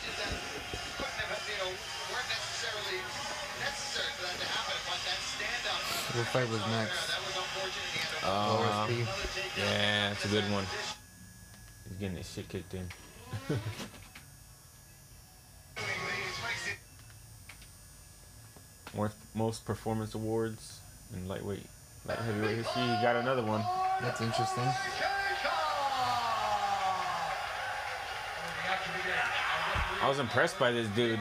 [1.28, 1.72] have, you know,
[2.14, 3.00] weren't necessarily
[3.60, 4.78] necessary for that to happen.
[4.86, 5.82] But that stand-up,
[6.14, 7.10] What fight was next?
[7.10, 7.90] that was unfortunate.
[7.94, 8.88] He had Uh,
[9.58, 10.66] yeah, that's a good one.
[11.90, 12.88] He's getting his shit kicked in.
[18.96, 20.80] Most, most performance awards
[21.14, 21.66] in lightweight,
[22.08, 22.84] light heavyweight history.
[22.84, 23.64] He got another one.
[24.02, 24.70] That's interesting.
[30.02, 31.20] I was impressed by this dude.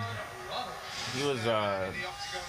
[1.17, 1.93] He was uh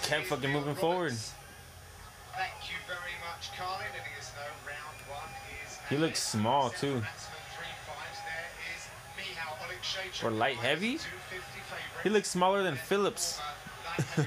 [0.02, 1.12] kept fucking moving forward.
[1.12, 3.86] Thank you very much, Carlin.
[3.94, 5.30] And he is no round one
[5.64, 7.02] is He looks small too.
[10.14, 10.98] For light heavy,
[12.02, 13.40] he looks smaller than Phillips.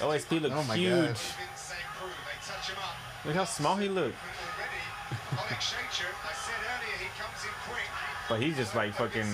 [0.00, 1.20] Oh, OSP looks Oh huge.
[3.24, 4.16] Look how small he looked.
[5.38, 7.88] Alex Shacher, I said earlier he comes in quick.
[8.28, 9.26] But he's just like fucking.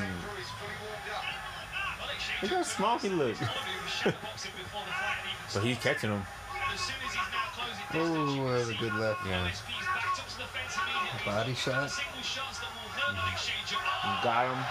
[2.42, 3.40] Look how small he looked.
[5.54, 6.22] but he's catching him.
[7.92, 9.26] Oh, that was a good left.
[9.26, 9.50] Yeah.
[11.26, 11.90] Body shot.
[14.22, 14.64] Got him.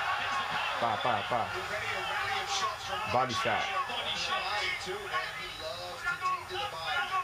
[0.82, 1.48] Ba, ba, ba.
[3.14, 3.64] Body shot.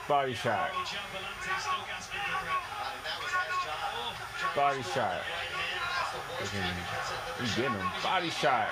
[0.07, 0.71] Body shot.
[4.55, 5.21] Body shot.
[6.39, 6.61] Fucking-
[7.41, 7.91] He getting him.
[8.03, 8.67] Body shot.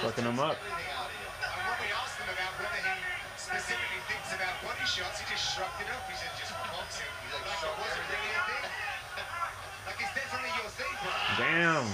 [0.00, 0.56] Fucking him up.
[3.36, 6.06] Specifically thinks about body shots, he just shrugged it off.
[6.08, 7.06] He said, just boxing.
[7.32, 8.70] Like, it wasn't really a thing.
[9.86, 11.12] Like, it's definitely your thing, bro.
[11.40, 11.86] Damn.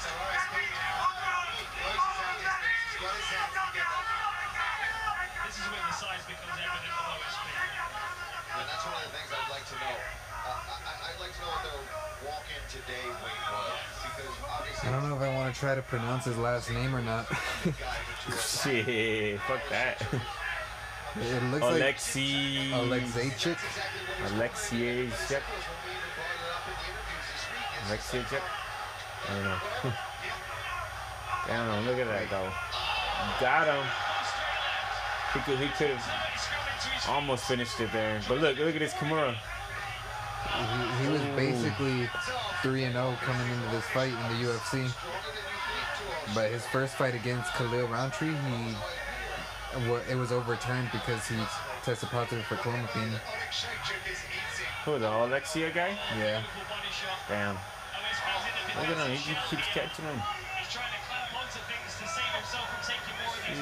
[0.00, 2.06] So OSP now closes out his fist.
[2.88, 4.00] He's got his hands together.
[5.46, 7.46] This is when the size becomes evident of OSP.
[7.52, 9.96] And that's one of the things I'd like to know.
[10.42, 11.80] Uh, I, I'd like to know what their
[12.26, 13.78] walk-in today weight was.
[14.02, 14.88] Because obviously...
[14.88, 17.26] I don't know if I want to try to pronounce his last name or not.
[18.40, 19.40] Shit.
[19.46, 20.02] Fuck that.
[21.20, 22.70] It looks Alexei.
[22.72, 23.58] like Alexeichik.
[24.26, 25.42] Alexiejczak.
[27.86, 28.40] Alexiejczak?
[29.28, 29.58] I don't know.
[31.46, 32.50] Damn, look at that though.
[33.40, 33.84] Got him.
[35.34, 38.20] He could, he could have almost finished it there.
[38.28, 39.34] But look, look at this Kimura.
[40.98, 42.08] He, he was basically
[42.62, 44.90] 3 and 0 coming into this fight in the UFC.
[46.34, 48.74] But his first fight against Khalil Rountree, he
[50.08, 51.36] it was overturned because he
[51.82, 53.18] tested positive for clomiphene.
[54.84, 55.96] Who, the Alexia guy?
[56.18, 56.42] Yeah.
[57.28, 57.56] Damn.
[58.76, 60.20] Look at him, he just keeps catching him.
[63.46, 63.58] He's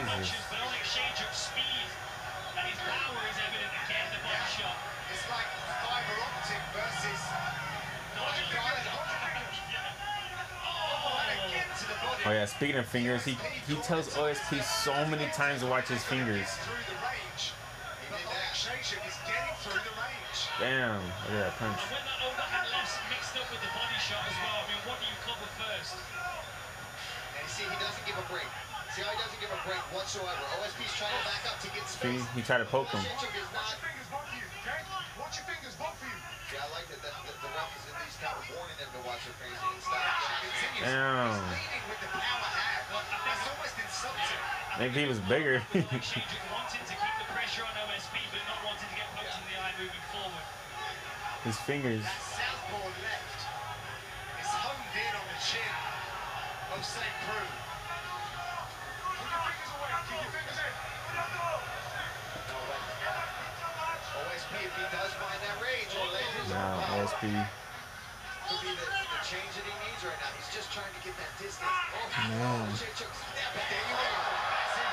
[12.26, 13.32] Oh yeah, speaking of fingers, he,
[13.64, 16.44] he tells OSP so many times to watch his fingers.
[16.68, 17.56] through the range.
[18.12, 20.38] But Alex Shacher is getting through the range.
[20.60, 21.80] Damn, look at that punch.
[21.88, 25.00] When that overhand left's mixed up with the body shot as well, I mean, what
[25.00, 25.96] do you cover first?
[27.40, 28.48] And see, he doesn't give a break.
[28.92, 30.44] See how he doesn't give a break whatsoever.
[30.60, 33.00] OSP's trying to back up to get See, he tried to poke him.
[33.00, 33.80] Shacher is not...
[35.30, 36.16] Watch your fingers, both of you.
[36.50, 37.00] Yeah, I like that.
[37.06, 39.62] that the, the ref is at least kind of warning them to watch their fingers
[39.62, 40.02] and stop.
[40.82, 41.79] Damn.
[49.36, 50.46] in the eye moving forward.
[51.44, 52.00] his fingers.
[52.00, 53.44] Southpaw left
[54.40, 55.76] is on the chin
[56.72, 57.04] of St.
[57.28, 57.44] Preux.
[59.20, 59.92] Keep your fingers away.
[60.08, 60.72] Keep your fingers in.
[64.16, 67.20] OSP, if he does find that range, or they his own Now, OSP.
[68.50, 70.32] could be the, the change that he needs right now.
[70.34, 71.68] He's just trying to get that distance.
[71.68, 72.66] Oh, Man.
[72.74, 73.62] Shacher, snap it.
[73.68, 74.08] There you go.
[74.10, 74.90] That's it.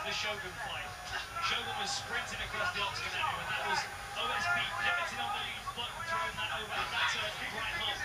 [0.04, 0.84] the Shogun fight.
[1.48, 3.80] Shogun was sprinting across the octagon and that was
[4.20, 6.76] OSP pivoting on the lead button, throwing that over.
[6.92, 7.24] That's a
[7.56, 7.96] right hook.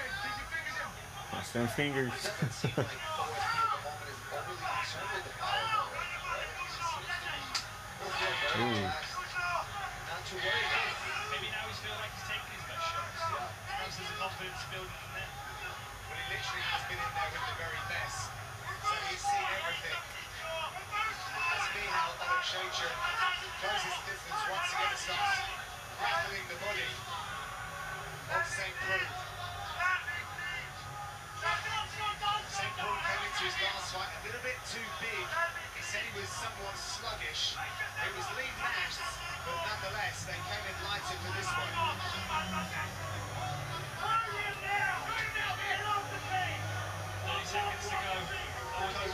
[1.34, 2.16] Watch them fingers.
[8.64, 8.88] Ooh.
[14.28, 15.32] Confidence building in there.
[16.12, 18.28] Well, he literally has been in there with the very best.
[18.84, 20.04] So he's seen everything.
[21.88, 22.92] How Oleksiejczuk
[23.64, 25.40] closes the distance once again starts
[26.04, 28.76] rattling the body of St.
[28.84, 29.08] Preux.
[32.52, 32.74] St.
[32.84, 35.24] Preux came into his last fight, a little bit too big.
[35.72, 37.56] He said he was somewhat sluggish.
[37.56, 39.00] It was Lee Nash,
[39.48, 41.77] but nonetheless, they came in lighter for this one.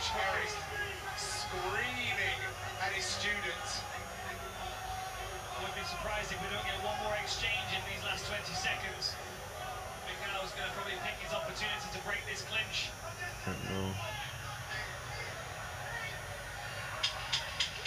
[0.04, 0.48] Coach Harry
[1.16, 2.40] screaming
[2.84, 3.80] at his students.
[5.56, 8.44] I would be surprised if we don't get one more exchange in these last 20
[8.52, 9.16] seconds.
[10.04, 12.92] Miguel's going to probably pick his opportunity to break this clinch.
[13.48, 13.88] I don't know.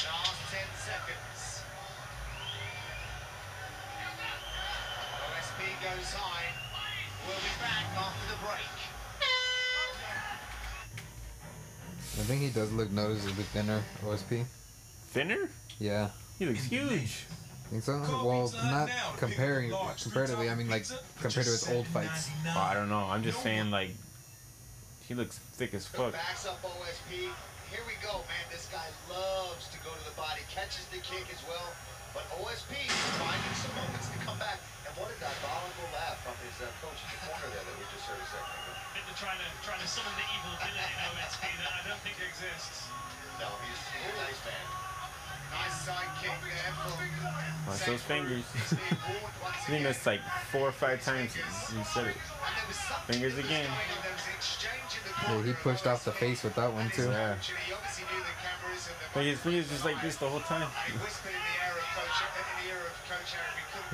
[0.09, 1.61] Last 10 seconds.
[5.21, 6.49] OSP goes high.
[7.29, 8.96] We'll be back after the break.
[12.17, 14.43] I think he does look noticeably thinner, OSP.
[15.13, 15.49] Thinner?
[15.77, 16.09] Yeah.
[16.39, 17.29] He looks huge.
[17.69, 18.01] Think so?
[18.25, 18.89] Well, not
[19.21, 19.69] comparing
[20.01, 20.49] comparatively.
[20.49, 20.89] I mean, like
[21.21, 22.31] compared to his old fights.
[22.43, 23.05] Well, I don't know.
[23.05, 23.91] I'm just saying, like,
[25.07, 26.13] he looks thick as fuck.
[26.13, 27.29] Backs up OSP.
[27.69, 28.45] Here we go, man.
[28.49, 31.69] This guy loves to go to the body, catches the kick as well.
[32.17, 32.73] But OSP
[33.21, 34.57] finding some moments to come back.
[34.87, 37.85] And what a diabolical laugh from his uh, coach in the corner there that we
[37.93, 38.73] just heard a second ago.
[38.95, 42.21] They're trying to, trying to summon the evil villain in OSP that I don't think
[42.21, 42.85] exists.
[43.41, 44.65] No, he's, he's a nice man.
[45.49, 48.43] Nice side there from Watch those fingers.
[49.41, 50.21] I think that's like
[50.51, 52.15] four or five times you said it.
[53.07, 53.69] Fingers again.
[55.23, 57.09] Yeah, he pushed off the face with that one too.
[57.09, 57.37] Yeah.
[59.15, 60.69] Like his fingers just like this the whole time.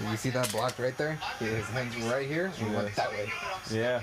[0.09, 1.17] You see that block right there?
[1.39, 3.31] His hands right here and went that way.
[3.71, 4.01] Yeah.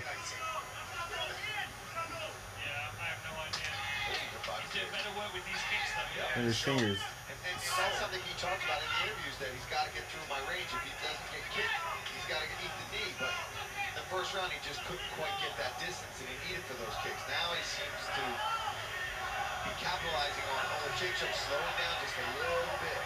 [6.38, 7.02] And his fingers.
[7.26, 10.06] And, and that's something he talked about in the interviews that he's got to get
[10.14, 10.70] through my range.
[10.70, 11.74] If he doesn't get kicked,
[12.14, 13.12] he's got to eat the knee.
[13.18, 13.34] But
[13.90, 16.78] in the first round, he just couldn't quite get that distance, and he needed for
[16.78, 17.18] those kicks.
[17.26, 18.24] Now he seems to
[19.66, 23.02] be capitalizing on Oleksiejczuk slowing down just a little bit.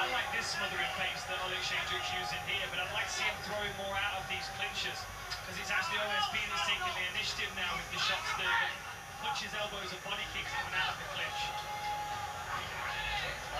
[0.00, 3.36] I like this smothering pace that Oleksiejczuk's using here, but I'd like to see him
[3.44, 4.96] throwing more out of these clinches.
[5.28, 8.89] Because it's actually OSP that's taking the initiative now with the shots, the, the
[9.20, 11.40] punches, elbows, and body kicks coming out of the clinch.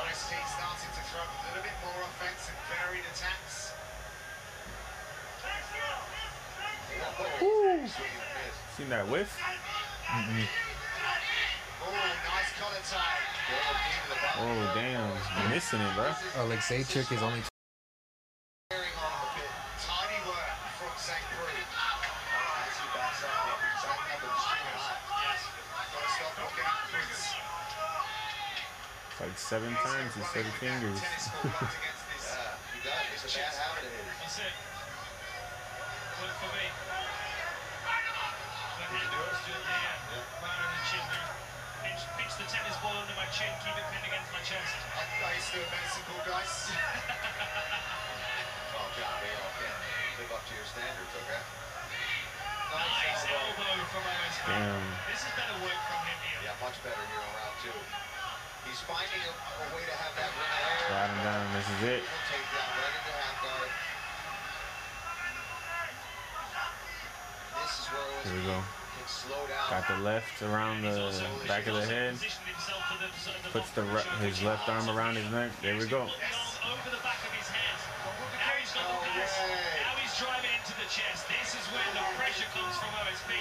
[0.00, 3.72] OSP starting to throw a little bit more offense and varied attacks.
[7.40, 7.86] Woo.
[8.76, 9.30] Seen that whiff?
[10.08, 10.44] Mm-mm.
[11.82, 12.50] Oh, nice.
[14.38, 15.10] Oh damn,
[15.40, 16.12] You're missing it, bro.
[16.36, 17.49] Alexei Alexeychuk is only
[29.20, 29.76] uh, seven
[40.56, 41.30] on the chin there.
[41.84, 44.72] Pinch, pinch the tennis ball under my chin, keep it pinned against my chest.
[44.96, 46.72] I, I used to do medicine ball, guys.
[48.80, 49.76] Oh, John, we all can
[50.16, 51.42] live up to your standards, okay?
[52.72, 54.48] Nice elbow from OSP.
[54.48, 54.80] Damn.
[55.12, 56.40] This is better work from him here.
[56.48, 57.76] Yeah, much better here on round two.
[58.70, 60.46] He's finding a, a way to have that rear.
[60.86, 61.42] Slide him down.
[61.58, 62.02] This is it.
[62.06, 63.70] Take right into half guard.
[67.58, 68.58] This is where Here we go.
[68.62, 69.66] can slow down.
[69.74, 71.10] Got the left around the
[71.50, 72.14] back of the head.
[73.50, 75.50] Puts the re- his left arm around his neck.
[75.66, 76.06] There we go.
[76.06, 77.74] Over the back of his head.
[77.74, 79.34] Now he's got the pass.
[79.82, 81.26] Now he's driving into the chest.
[81.26, 83.34] This is where the pressure comes from OSP.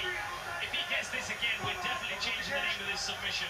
[0.66, 3.46] If he gets this again, we're definitely changing the name of this submission.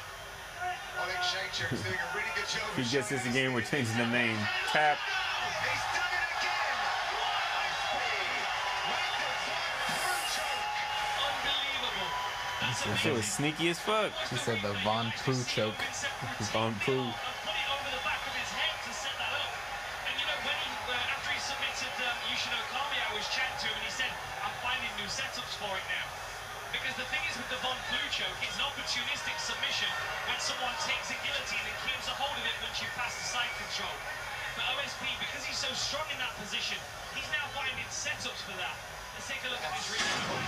[1.00, 2.68] Oleksiejczuk's doing a really good job.
[2.76, 4.36] If he gets this again, we're changing the name.
[4.68, 4.98] Tap.
[12.86, 14.10] That shit was sneaky as fuck.
[14.30, 15.76] He said the Von Poo choke.
[16.50, 17.12] Von Poo.
[17.12, 17.12] After
[21.28, 24.08] he submitted um, I was chatting to him and he said,
[24.40, 26.08] I'm finding new setups for it now.
[26.72, 28.59] Because the thing is with the Von Plu choke, it's an
[28.90, 29.86] opportunistic submission
[30.26, 33.22] when someone takes a guillotine and keeps a hold of it once you pass the
[33.22, 33.94] side control.
[34.58, 36.74] But OSP, because he's so strong in that position,
[37.14, 38.74] he's now finding setups for that.
[39.14, 40.42] Let's take a look at this replay.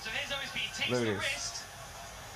[0.00, 1.60] So here's OSP, he takes Look at the wrist.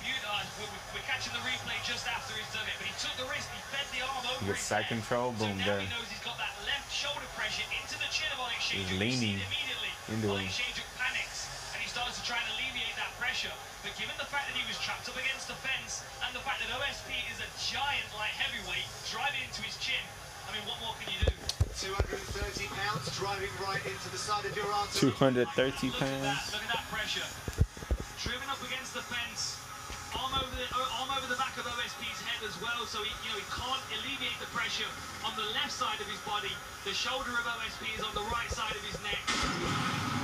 [0.05, 3.25] Uh, we're, we're catching the replay just after he's done it, but he took the
[3.25, 5.33] wrist, he fed the arm over He gets side control.
[5.33, 5.81] Boom, now there.
[5.81, 9.41] he knows he's got that left shoulder pressure into the chin of Oleg He's leaning
[9.41, 9.89] immediately.
[10.13, 10.77] into Oleg him.
[10.77, 13.55] Shadruk panics and he starts to try and alleviate that pressure.
[13.79, 16.59] But given the fact that he was trapped up against the fence and the fact
[16.59, 20.03] that OSP is a giant light heavyweight driving into his chin,
[20.43, 21.31] I mean, what more can you do?
[21.71, 24.91] 230 pounds driving right into the side of your arm.
[24.91, 26.27] 230 Look at pounds.
[26.27, 27.23] that, look at that pressure.
[28.19, 29.55] driven up against the fence.
[30.19, 30.67] Arm over the
[30.99, 33.83] arm over the back of OSP's head as well, so he you know he can't
[33.95, 34.87] alleviate the pressure
[35.23, 36.51] on the left side of his body.
[36.83, 40.14] The shoulder of OSP is on the right side of his neck.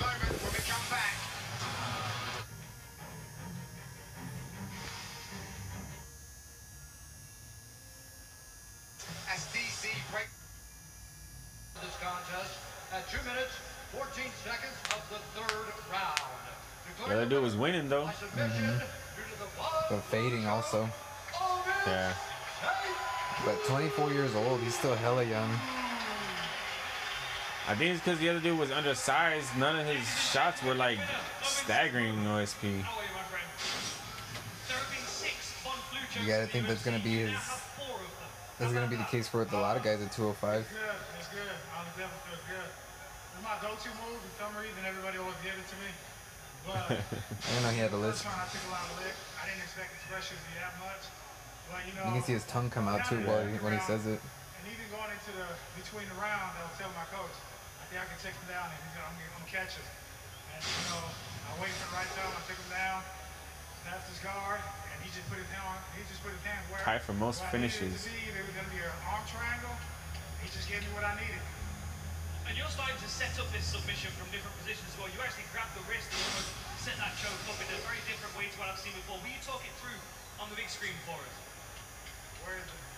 [0.00, 1.14] Moment when we come back.
[9.32, 10.28] As DC break.
[11.82, 12.58] This contest
[12.92, 13.52] at 2 minutes,
[13.92, 16.20] 14 seconds of the third round.
[17.06, 18.06] The other dude was winning though.
[18.36, 18.82] Mhm.
[19.88, 20.88] But fading also.
[21.86, 22.12] Yeah.
[23.44, 25.50] But 24 years old, he's still hella young.
[27.68, 29.56] I think it's because the other dude was undersized.
[29.56, 30.98] None of his shots were like
[31.42, 32.84] staggering OSP.
[36.20, 37.38] You gotta think that's gonna be his.
[38.58, 40.68] That's gonna be the case for with a lot of guys at 205.
[40.68, 40.76] Good.
[41.16, 41.40] It's good.
[41.48, 42.68] I definitely feel good.
[42.68, 44.20] It's my go-to move.
[44.20, 45.90] For some reason, everybody always give it to me.
[46.66, 48.26] But I didn't know he had a list.
[48.26, 49.16] I took a lot of lick.
[49.40, 51.08] I didn't expect his pressure to be that much.
[51.72, 53.80] But you know, You can see his tongue come out too while he, when he
[53.86, 54.20] says it.
[55.00, 55.48] And even going into the
[55.80, 57.32] between the round, I'll tell my coach,
[57.80, 59.80] I think I can take him down, and he's gonna, I'm, gonna, I'm gonna catch
[59.80, 59.88] him.
[60.52, 61.04] And you know,
[61.48, 63.00] I wait for the right time, I took him down,
[63.80, 66.84] snapped his guard, and he just put his hand, he just put his hands where.
[66.84, 68.04] Tied for most where I needed it finishes.
[68.04, 68.28] to be.
[68.28, 69.72] If it was gonna be an arm triangle.
[70.44, 71.44] He just gave me what I needed.
[72.44, 75.08] And you're starting to set up this submission from different positions as well.
[75.12, 76.50] You actually grab the wrist and almost
[76.80, 79.16] set that choke up in a very different way to what I've seen before.
[79.20, 80.00] Will you talk it through
[80.40, 81.36] on the big screen for us?
[82.44, 82.89] Where is it?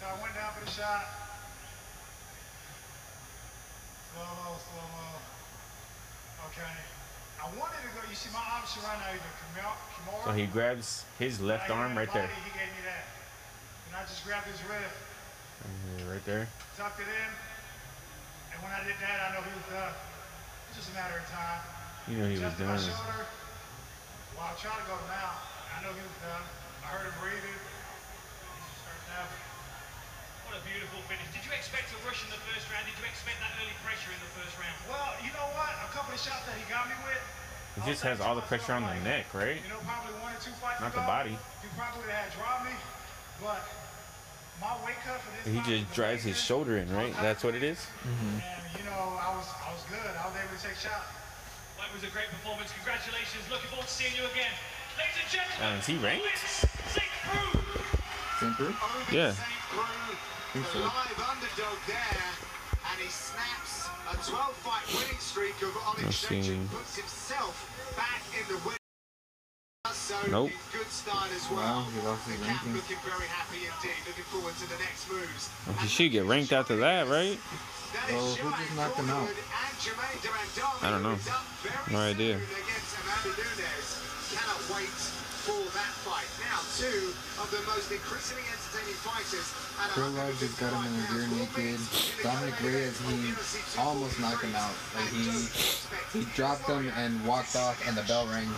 [0.00, 1.06] So I went down for the shot.
[4.12, 5.06] Slow mo, slow mo.
[6.50, 6.72] Okay.
[7.40, 8.00] I wanted to go.
[8.08, 10.24] You see, my option right now either Kimura.
[10.24, 12.28] So he grabs his left arm right there.
[12.44, 13.04] He gave me that.
[13.90, 14.96] And I just grabbed his wrist,
[15.64, 16.48] Mhm, Right there.
[16.76, 17.30] tucked it in,
[18.52, 19.94] and when I did that, I know he was done.
[20.68, 21.60] It's just a matter of time.
[22.08, 22.84] You know he was Adjusted my done.
[22.84, 23.20] shoulder.
[24.36, 25.30] Well, I tried to go now.
[25.72, 26.44] I know he was done.
[26.82, 27.54] I heard him breathing.
[27.54, 29.53] He just started tapping.
[30.54, 31.26] What a beautiful finish.
[31.34, 32.86] Did you expect a rush in the first round?
[32.86, 34.78] Did you expect that early pressure in the first round?
[34.86, 35.74] Well, you know what?
[35.82, 37.18] A couple of shots that he got me with,
[37.74, 39.58] He just has all the pressure on the neck, right?
[39.58, 41.34] you know, probably one or two fights Not ago, the body.
[41.58, 42.74] he probably would have had dropped me.
[43.42, 43.66] But
[44.62, 46.46] my weight cut for this He just was drives his amazing.
[46.46, 47.10] shoulder in, right?
[47.18, 47.82] That's what it is.
[48.06, 48.38] Mm-hmm.
[48.38, 50.06] And you know, I was I was good.
[50.06, 51.10] I was able to take shots.
[51.74, 52.70] Well, it was a great performance.
[52.78, 53.42] Congratulations.
[53.50, 54.54] Looking forward to seeing you again.
[55.02, 56.30] Ladies and gentlemen, Uh, is he ranked?
[56.94, 57.10] St.
[58.54, 58.70] Preux?
[59.10, 59.34] Yeah.
[60.54, 60.78] Think so.
[60.78, 62.30] Live underdog there,
[62.86, 66.38] and he snaps a 12 fight winning streak of Onyx Let's see.
[66.46, 67.58] Shechin, puts himself
[67.98, 68.78] back in the win.
[69.90, 70.50] So Nope.
[70.72, 71.80] good start as Wow, well.
[71.90, 72.74] he lost his The cap ranking.
[72.78, 73.98] looking very happy indeed.
[74.06, 75.50] Looking forward to the next moves.
[75.82, 77.34] He should get ranked after that, right?
[77.94, 79.26] That is Well, who just knocked him out?
[79.26, 81.14] Crawford and Germaine de Randamie, I don't know.
[81.18, 82.36] who's up very No idea.
[82.38, 83.90] Against Amanda Nunes.
[84.30, 84.98] Cannot wait
[85.44, 86.28] for that fight.
[86.40, 89.44] Now, two of the most increasingly entertaining fighters
[89.76, 91.80] at Krylov just got him in the rear naked.
[92.24, 94.72] Dominick Reyes, he almost knocked him out.
[94.96, 95.28] Like he
[96.16, 98.48] he dropped him and walked off, and the bell rang.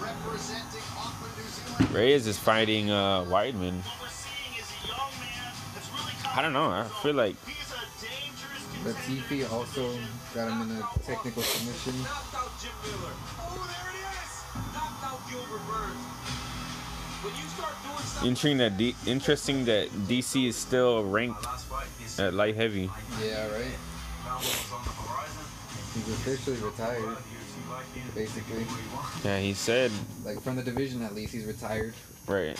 [0.00, 1.94] representing Auckland, New Zealand.
[1.94, 3.82] Reyes is fighting uh, Weidman.
[6.34, 6.70] I don't know.
[6.70, 7.36] I feel like
[8.84, 9.92] Latifi also
[10.34, 12.02] got him in a technical submission.
[12.02, 13.12] Knocked out Jim Miller.
[13.38, 14.74] Oh, there it is.
[14.74, 16.06] Knocked out Gilbert Burns.
[17.22, 21.44] When you start doing something interesting that D- interesting that DC is still ranked
[22.18, 22.88] at light heavy.
[23.22, 23.76] Yeah, right.
[25.94, 27.18] He's officially retired,
[28.14, 28.64] basically.
[29.24, 29.90] Yeah, he said
[30.24, 31.92] Like from the division, at least, he's retired.
[32.26, 32.58] right.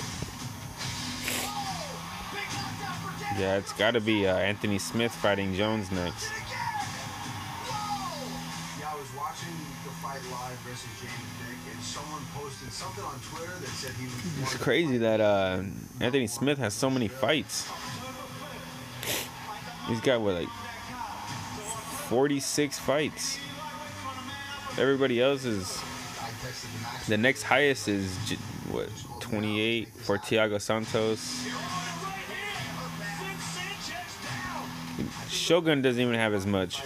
[3.38, 6.30] Yeah, it's got to be uh, Anthony Smith fighting Jones next.
[8.78, 9.54] Yeah, I was watching
[9.84, 14.06] the fight live versus James Vick, and someone posted something on Twitter that said he
[14.06, 14.42] was.
[14.42, 15.62] It's crazy that uh,
[16.00, 17.68] Anthony Smith has so many fights.
[19.86, 20.48] He's got what like
[22.08, 23.38] 46 fights.
[24.78, 25.80] Everybody else is
[27.08, 28.12] the next highest is
[28.70, 28.88] what
[29.20, 31.46] 28 for Thiago Santos.
[35.28, 36.82] Shogun doesn't even have as much.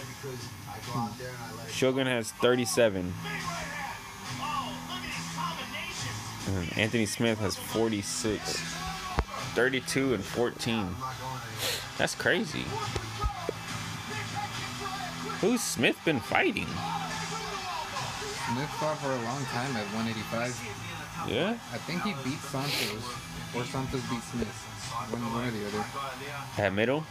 [1.70, 3.12] Shogun has 37.
[6.46, 8.62] And Anthony Smith has 46.
[9.54, 10.88] 32 and 14.
[11.96, 12.64] That's crazy.
[15.40, 16.66] Who's Smith been fighting?
[16.66, 21.28] Smith fought for a long time at 185.
[21.28, 21.56] Yeah?
[21.72, 23.04] I think he beat Santos,
[23.54, 24.48] or Santos beat Smith.
[25.10, 25.84] One, one or the other.
[26.56, 27.04] That middle?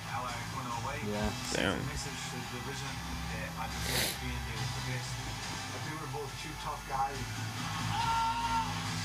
[1.11, 1.29] Yeah.
[1.51, 1.79] Damn.
[1.83, 2.87] Message to the division
[3.35, 5.11] that I just think being there was the best.
[5.11, 7.11] I think we're both two tough guys.
[7.11, 7.27] It's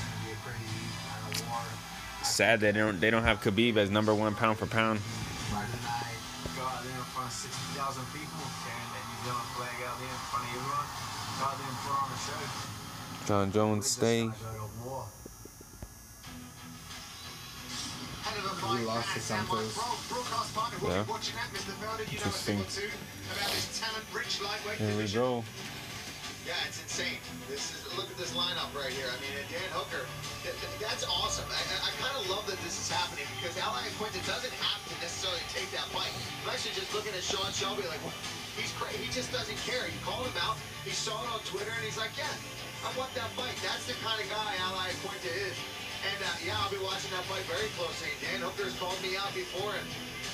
[0.07, 1.59] gonna be a crazy kind of war.
[2.23, 4.99] Sad they don't they don't have Khabib as number one pound for pound.
[5.51, 6.15] Friday night,
[6.55, 6.63] go
[18.37, 18.77] War.
[18.77, 19.75] He lost to Santos.
[20.93, 21.03] Yeah.
[22.13, 22.57] Interesting.
[24.77, 25.43] Here we go.
[26.47, 27.21] Yeah, it's insane.
[27.45, 29.05] This is look at this lineup right here.
[29.05, 30.01] I mean, Dan Hooker,
[30.41, 31.45] th- th- that's awesome.
[31.45, 34.81] I, I, I kind of love that this is happening because Al Iaquinta doesn't have
[34.89, 36.09] to necessarily take that fight.
[36.41, 38.15] I'm actually just looking at Sean Shelby like, well,
[38.57, 38.97] he's crazy.
[38.97, 39.85] He just doesn't care.
[39.85, 40.57] He called him out.
[40.81, 42.33] He saw it on Twitter and he's like, yeah,
[42.81, 43.53] I want that fight.
[43.61, 45.53] That's the kind of guy Al Iaquinta is.
[45.99, 48.07] And uh, yeah, I'll be watching that fight very closely.
[48.23, 49.87] Dan Hooker's called me out before, and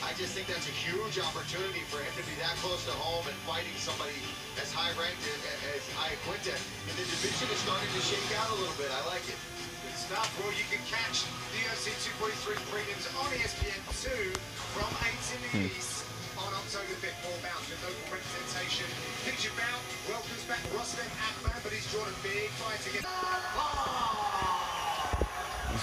[0.06, 3.26] I just think that's a huge opportunity for him to be that close to home
[3.26, 4.14] and fighting somebody
[4.62, 5.42] as high ranked as,
[5.74, 6.54] as Iaquinta.
[6.54, 8.94] And the division is starting to shake out a little bit.
[8.94, 9.40] I like it.
[9.82, 10.30] Good stuff.
[10.38, 14.38] Well, you can catch the UFC 243 prelims on E ESPN2
[14.78, 16.06] from 8 in the East
[16.38, 17.18] on October 5th.
[17.26, 18.86] Four bouts with local representation.
[19.26, 23.10] Feature bout welcomes back Rostem Akman, but he's drawn a big fight against.
[23.10, 24.25] This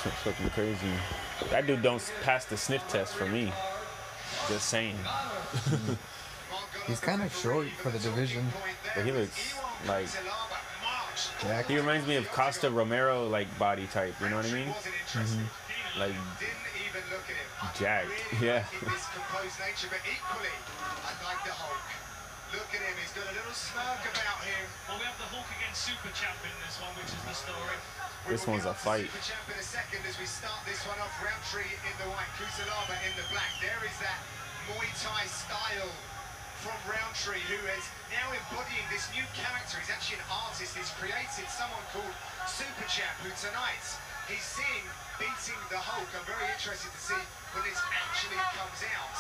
[0.05, 0.93] one's fucking crazy.
[1.51, 3.53] That dude don't pass the sniff test for me.
[4.49, 4.97] Just saying.
[6.87, 8.47] He's kind of short for the division.
[8.95, 9.55] But he looks
[9.87, 10.09] like
[11.41, 11.67] Jack.
[11.67, 14.15] he reminds me of Costa Romero like body type.
[14.21, 14.69] You know what I mean?
[14.69, 16.01] Mm-hmm.
[16.01, 16.15] Like
[17.79, 18.07] Jack.
[18.41, 18.65] Yeah.
[18.73, 20.55] in composed nature, but equally,
[21.07, 21.87] I like the Hulk.
[22.53, 24.67] Look at him, he's got a little smirk about him.
[24.85, 27.81] Well, we have the Hulk against Super Champ in this one, which is the story.
[28.31, 29.11] This one's a fight.
[29.11, 31.11] Super champ in a second as we start this one off.
[31.19, 33.51] Rountree in the white, Cutelaba in the black.
[33.59, 34.19] There is that
[34.71, 35.91] Muay Thai style
[36.63, 37.85] from Rountree, who is
[38.15, 39.83] now embodying this new character.
[39.83, 40.79] He's actually an artist.
[40.79, 42.15] He's created someone called
[42.47, 43.83] Super Champ, who tonight
[44.31, 44.87] he's seeing
[45.19, 46.07] beating the Hulk.
[46.15, 47.23] I'm very interested to see
[47.59, 49.19] when this actually comes out.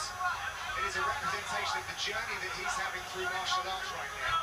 [0.79, 4.41] It is a representation of the journey that he's having through martial arts right now.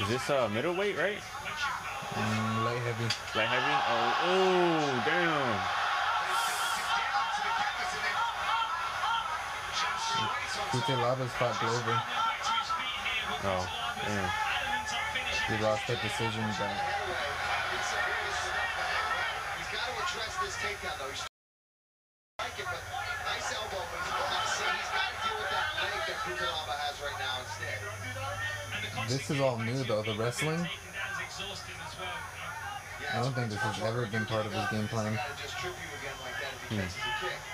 [0.00, 1.18] Is this uh middleweight, right?
[1.18, 3.04] Mm, light heavy.
[3.36, 3.74] Light heavy?
[3.92, 5.58] Oh, oh, damn.
[10.72, 11.98] Cutelaba's fought Glover.
[13.44, 13.64] Oh,
[14.06, 14.30] damn.
[15.48, 16.72] He lost that decision, but
[19.58, 21.12] He's got to address this takedown, though.
[21.12, 22.80] He's striking, but
[23.28, 26.18] nice elbow, but he's got to see, he's got to deal with that leg that
[26.24, 27.78] Cutelaba has right now instead.
[29.08, 30.02] This is all new though.
[30.02, 30.68] The wrestling.
[33.10, 35.14] I don't think this has ever been part of his game plan.
[36.68, 36.74] Hmm.
[36.74, 36.76] He.
[36.76, 37.46] He that.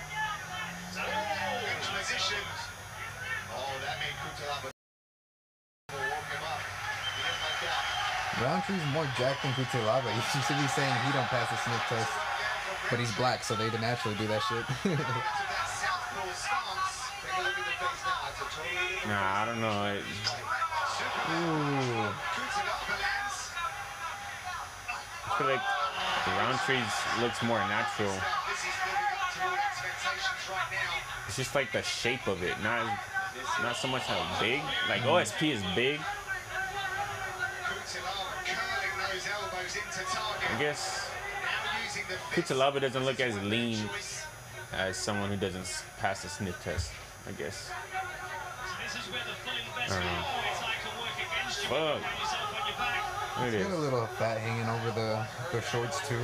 [8.41, 10.11] Rountree's more jacked than Cutelaba.
[10.35, 12.11] You should be saying he don't pass the sniff test.
[12.89, 14.65] But he's black, so they naturally do that shit.
[19.07, 19.85] Nah, I don't know.
[19.93, 20.54] It-
[21.25, 22.05] Ooh.
[25.25, 25.65] I feel like
[26.25, 28.13] the round trees looks more natural.
[28.13, 31.25] This is living up to all expectations right now.
[31.27, 32.85] It's just like the shape of it, not
[33.63, 34.61] not so much how big.
[34.87, 35.99] Like OSP is big.
[37.65, 40.51] Cutelaba curling those elbows into target.
[40.51, 41.09] I guess
[41.41, 42.49] Now using the fist.
[42.49, 43.89] Cutelaba doesn't look as lean
[44.73, 46.91] as someone who doesn't pass the sniff test.
[47.27, 47.71] I guess.
[48.83, 50.34] this is where the full I don't know.
[51.65, 51.97] Fuck.
[51.97, 53.01] Find yourself on your back.
[53.41, 56.21] There He's it got a little fat hanging over the, the shorts too.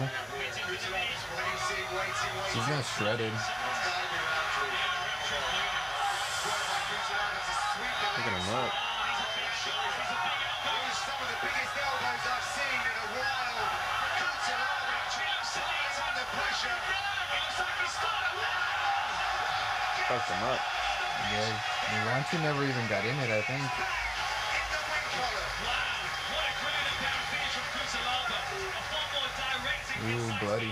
[2.53, 3.33] He's not shredded.
[8.13, 8.69] Look at him up.
[11.01, 13.65] Some of the biggest elbows I've seen in a while.
[14.21, 16.77] Cutelaba is under pressure.
[20.05, 20.61] Fucked him up.
[21.33, 21.49] Yeah,
[22.13, 23.65] Rountree never even got in it, I think.
[30.11, 30.71] Ooh, bloody.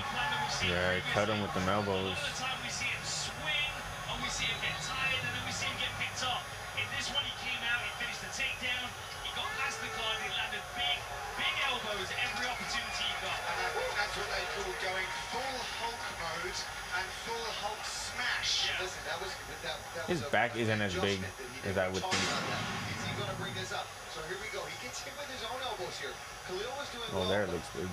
[0.67, 2.19] Yeah, he cut him with the elbows.
[2.35, 3.71] time we see him swing,
[4.11, 6.43] and we see him get tired, and then we see him picked up.
[6.75, 8.83] In this one, he came out, he finished the takedown,
[9.23, 10.97] he got past the guard, he landed big,
[11.39, 13.39] big elbows every opportunity he got.
[13.39, 16.59] And I think that's what they call going full Hulk mode
[16.99, 18.67] and full Hulk smash.
[18.83, 19.31] listen, that was
[19.63, 21.75] that, that His back isn't as big adjustment that he as.
[21.79, 22.27] I would Talk think.
[22.27, 22.63] about that.
[22.91, 23.87] Is he gonna bring this up?
[24.11, 24.59] So here we go.
[24.67, 26.11] He gets hit with his own elbows here.
[26.51, 27.87] Khalil was doing Oh, well, there it looks big.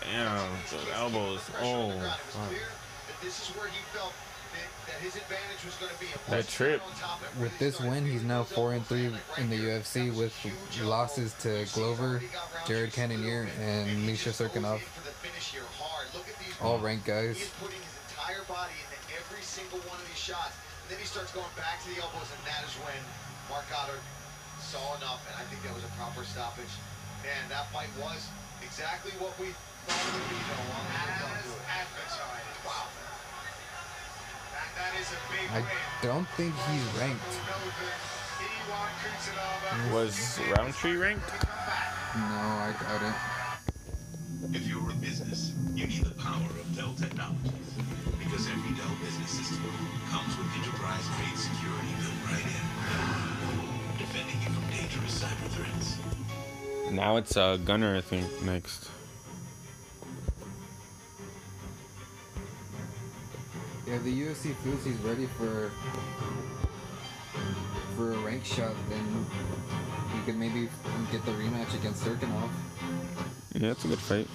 [0.00, 1.44] Damn, These those elbows.
[1.46, 2.20] the pressure on Oh, the ground.
[2.20, 2.50] It was fuck.
[3.08, 4.14] that this is where he felt
[4.54, 6.06] that, that his advantage was going to be.
[6.30, 6.80] That trip.
[6.80, 9.58] got on top, it With this win, he's now four and three in the.
[9.58, 10.32] UFC with
[10.82, 14.38] losses to You see he's Glover, already got round Jared Cannonier, and he Misha just
[14.38, 14.78] goes Cirkunov.
[14.80, 16.06] in for the finish here hard.
[16.14, 16.84] Look at these All moves.
[16.84, 17.36] ranked guys.
[17.36, 20.54] He is putting his entire body into every single one of these shots.
[20.86, 22.96] And then he starts going back to the elbows, and that is when
[23.50, 24.00] Marc Goddard
[24.62, 26.70] saw enough, and I think that was a proper stoppage.
[27.26, 28.22] Man, that fight was
[28.62, 29.52] exactly what we
[29.86, 30.76] thought it would be, though.
[30.76, 32.58] on As advertised.
[32.64, 32.88] Wow.
[34.52, 35.70] That, that is a big I win.
[36.02, 37.22] don't think he's ranked.
[37.46, 37.76] Melbourne,
[38.66, 39.92] Ion Cutelaba.
[39.94, 41.30] Was oh, Rountree ranked?
[42.16, 44.56] No, I doubt it.
[44.56, 47.52] If you're a business, you need the power of Dell Technologies.
[48.18, 49.70] Because every Dell business system
[50.10, 52.64] comes with enterprise-grade security built right in.
[53.98, 55.95] Defending you from dangerous cyber threats.
[56.90, 58.90] Now it's uh, Gunnar, I think, next.
[63.86, 65.70] Yeah, if the UFC feels he's ready for
[67.96, 69.26] for a rank shot, then
[70.12, 70.68] he could maybe
[71.12, 72.50] get the rematch against Cirkunov.
[73.54, 74.28] Yeah, it's a good fight.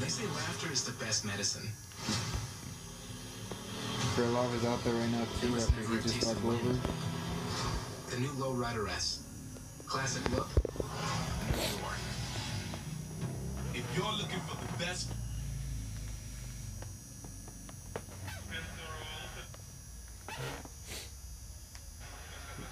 [0.00, 1.68] They say laughter is the best medicine.
[4.14, 6.78] Krylov is out there right now too after he just fought Glover.
[8.10, 9.17] The new low rider S.
[9.88, 10.48] Classic look.
[13.72, 15.08] If you're looking for the best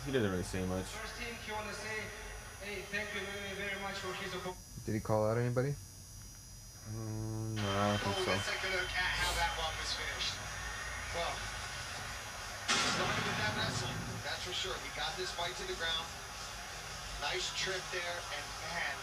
[0.05, 0.85] He doesn't really say much.
[0.85, 1.99] First thing you want to say,
[2.63, 4.61] hey, thank you very, very much for his opponent.
[4.85, 5.75] Did he call out anybody?
[6.95, 8.31] Mm, no, I don't think so.
[8.31, 10.39] Let's take a look at how that one was finished.
[11.11, 11.35] Well,
[12.71, 14.79] started with that wrestling, that's for sure.
[14.87, 16.07] He got this fight to the ground.
[17.25, 18.97] Nice trip there, and man,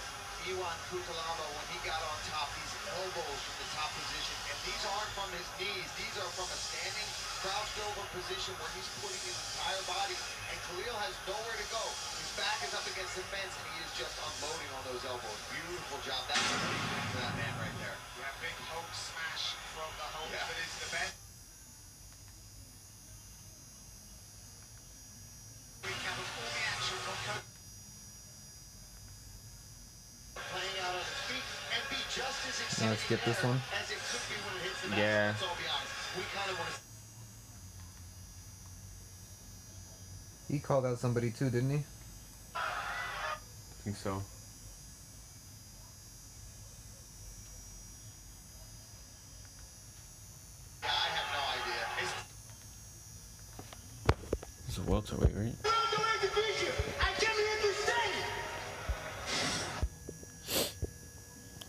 [0.46, 4.84] Ion Cutelaba, when he got on top, these elbows from the top position, and these
[4.86, 5.88] aren't from his knees.
[5.98, 7.10] These are from a standing,
[7.42, 10.18] crouched over position where he's putting his entire body,
[10.52, 11.84] and Khalil has nowhere to go.
[12.22, 15.40] His back is up against the fence, and he is just unloading on those elbows.
[15.50, 16.22] Beautiful job.
[16.30, 17.98] That's a big win for that man right there.
[18.22, 20.46] Yeah, big Hulk smash from the Hulk Yeah.
[20.46, 21.14] that is the best.
[25.82, 27.48] Recap of all the action from Coach.
[30.54, 32.22] Playing out on his feet and be just as Now exciting skip this there one.
[32.22, 32.32] as it could be when it hits the mat.
[32.34, 32.42] Yeah.
[32.44, 32.62] Let's all
[35.58, 35.92] be honest.
[36.18, 36.76] We kind of want to
[40.54, 41.84] He called out somebody too, didn't he?
[42.56, 42.60] I
[43.84, 44.22] think so.
[50.82, 51.84] Yeah, I have no idea.
[54.68, 55.73] It's He's a welterweight, right?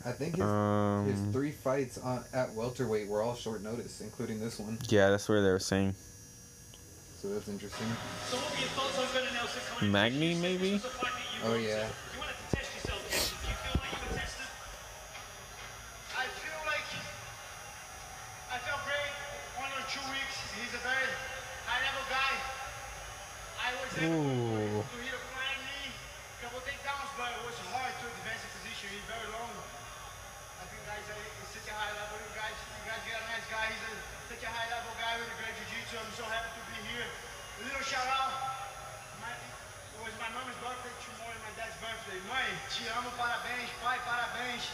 [0.05, 4.39] I think his, Um, his three fights on, at welterweight were all short notice, including
[4.39, 4.79] this one.
[4.89, 5.95] Yeah, that's where they were saying.
[7.23, 7.89] So that's interesting.
[8.29, 10.77] So what were your thoughts on Gunnar Nelson coming Magni, maybe?
[11.45, 11.89] Oh yeah.
[11.89, 13.33] You wanted to test yourself, Jason.
[13.41, 14.49] Do you feel like you were tested?
[16.21, 16.89] I feel like
[18.53, 19.13] I felt great.
[19.57, 20.37] One or two weeks.
[20.53, 21.09] He's a very
[21.65, 22.33] high level guy.
[23.57, 24.85] I was able Ooh.
[24.85, 25.91] to hit a flying knee,
[26.45, 28.93] couple takedowns, but it was hard to advance the position.
[29.01, 29.49] He's very long.
[30.61, 32.21] I think guys, uh, he's such a high level.
[32.21, 33.65] You guys, you guys got a nice guy.
[33.73, 33.93] He's a,
[34.29, 35.97] such a high level guy with a great jiu-jitsu.
[35.97, 37.09] I'm so happy to be here.
[37.09, 38.33] A little shout out.
[39.23, 42.19] My, it was my mom's birthday tomorrow and my dad's birthday.
[42.29, 43.71] Mãe, te amo, parabéns.
[43.81, 44.65] Pai, parabéns.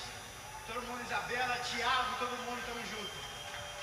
[0.66, 3.20] Todo mundo, Isabela, Thiago, todo mundo, tamo junto.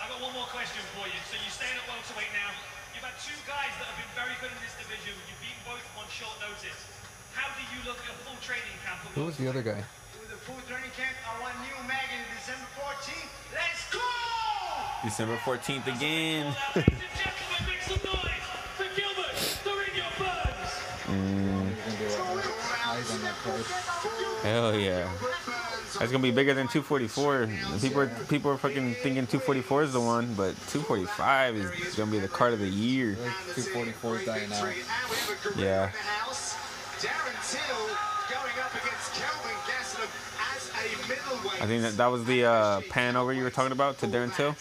[0.02, 1.20] I've got one more question for you.
[1.30, 2.52] So you're staying at welterweight now.
[2.96, 5.14] You've had two guys that have been very good in this division.
[5.30, 6.80] You've beaten both of them on short notice.
[7.38, 9.06] How do you look at a full training camp?
[9.06, 9.78] at Who was the other guy?
[10.18, 13.30] With the full training camp, I want Neil Magny December 14th.
[13.54, 14.02] Let's go!
[14.02, 15.06] December 14th again.
[15.06, 15.06] Make some noise for Gilbert, the Ringo Burns.
[15.06, 15.06] Mm, He's gonna do a
[22.86, 23.64] eyes on that card.
[24.44, 25.10] hell yeah.
[26.00, 27.50] That's gonna be bigger than 244.
[27.82, 32.20] People are people are fucking thinking 244 is the one, but 245 is gonna be
[32.20, 33.16] the card of the year.
[33.56, 34.74] 244 is dying out.
[35.58, 35.88] Yeah.
[35.88, 36.56] house.
[37.02, 37.78] Darren Till
[38.30, 40.10] going up against Kelvin Gastelum
[40.54, 41.62] as a middleweight.
[41.64, 44.36] I think that that was the uh, pan over you were talking about to Darren
[44.36, 44.56] Till.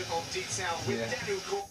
[0.00, 1.10] Of Detail with Yeah.
[1.10, 1.68] Daniel Cor-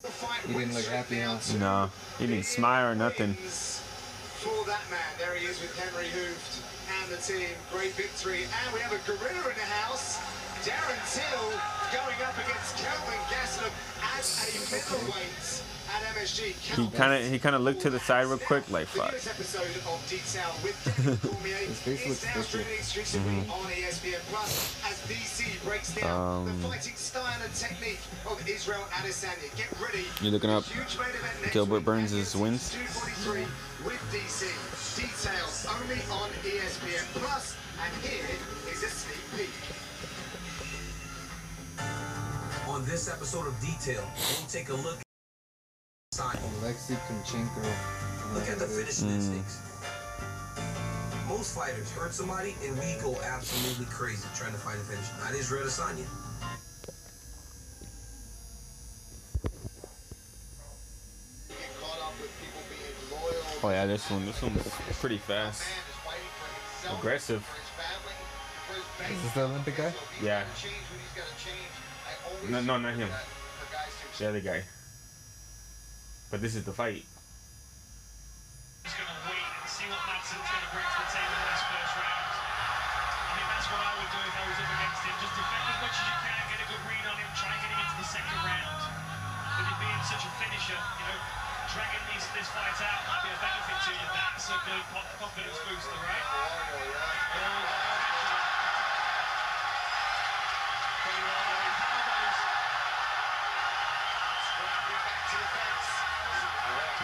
[0.00, 1.38] The fight He didn't look happy, huh?
[1.58, 3.34] No, he didn't smile or nothing.
[3.34, 6.60] For that man, there he is with Henry Hooft
[7.00, 7.48] and the team.
[7.72, 8.44] Great victory.
[8.44, 10.18] And we have a gorilla in the house.
[10.60, 11.48] Darren Till
[11.92, 13.72] going up against Kelvin Gastelum
[14.18, 15.62] as a middleweight
[15.94, 16.54] at MSG.
[16.76, 19.10] He kind of he kind of looked to the side real quick, like fuck.
[19.12, 22.48] This episode of Detail with Kevin Cormier His face looks now fishy.
[22.48, 28.00] streaming exclusively on ESPN Plus as DC breaks down Um, the fighting style and technique
[28.26, 29.48] of Israel Adesanya.
[29.56, 30.04] Get ready.
[30.20, 31.84] You looking up Huge main event next Gilbert week.
[31.84, 32.72] Burns' wins?
[32.72, 33.46] 243
[33.84, 34.50] with DC.
[34.96, 38.24] Details only on ESPN Plus, and here
[38.72, 39.50] is a sneak peek.
[42.68, 44.98] On this episode of Detail, we'll take a look
[46.18, 47.62] at Alexei Kunchenko.
[48.34, 49.14] Look at the finishing Mm.
[49.16, 49.58] instincts.
[51.28, 55.06] Most fighters hurt somebody and we go absolutely crazy trying to find a finish.
[55.20, 56.06] Not Israel Adesanya.
[63.62, 64.62] Oh yeah, this one this one's
[65.00, 65.62] pretty fast,
[66.98, 67.42] aggressive.
[69.10, 69.92] Is this the Olympic guy?
[70.22, 70.44] Yeah.
[72.50, 73.08] No, no, not him.
[74.18, 74.62] The other guy.
[76.30, 77.04] But this is the fight.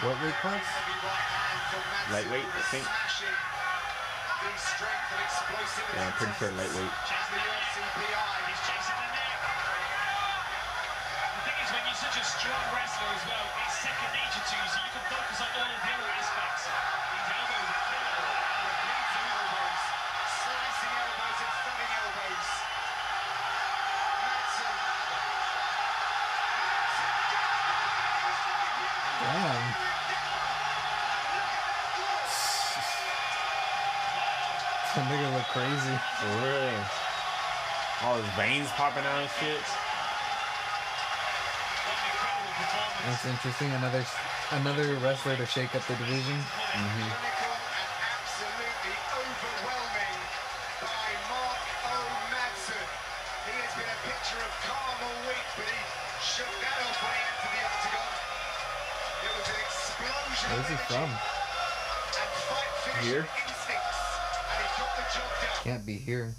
[0.01, 0.65] What weight class?
[2.09, 2.89] Lightweight, I think.
[5.93, 6.89] Yeah, I'm pretty sure lightweight.
[6.89, 7.05] He's
[8.65, 9.37] chasing the neck.
[11.37, 14.55] The thing is, when you're such a strong wrestler as well, it's second nature to
[14.57, 16.65] you, so you can focus on all of the other aspects.
[16.65, 17.80] These elbows
[34.95, 35.95] That nigga look crazy.
[36.19, 36.83] For real.
[38.03, 39.63] All his veins popping out and shit.
[43.07, 43.71] That's interesting.
[43.79, 44.03] Another
[44.51, 46.35] another wrestler to shake up the division.
[46.35, 47.07] Mm-hmm.
[47.07, 50.19] Absolutely overwhelming
[50.83, 51.95] by Mark O.
[52.35, 52.83] Madsen.
[53.47, 55.79] He has been a picture of calm all week, but he
[56.19, 58.11] shook that off when he entered the octagon.
[59.23, 61.07] It was an explosion Where's he from?
[61.07, 61.31] energy
[62.11, 63.23] and fight finishing Here?
[65.63, 66.33] Can't be here.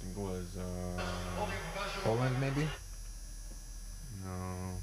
[0.00, 1.46] I think it was uh
[2.04, 2.68] Poland maybe?
[4.24, 4.78] no.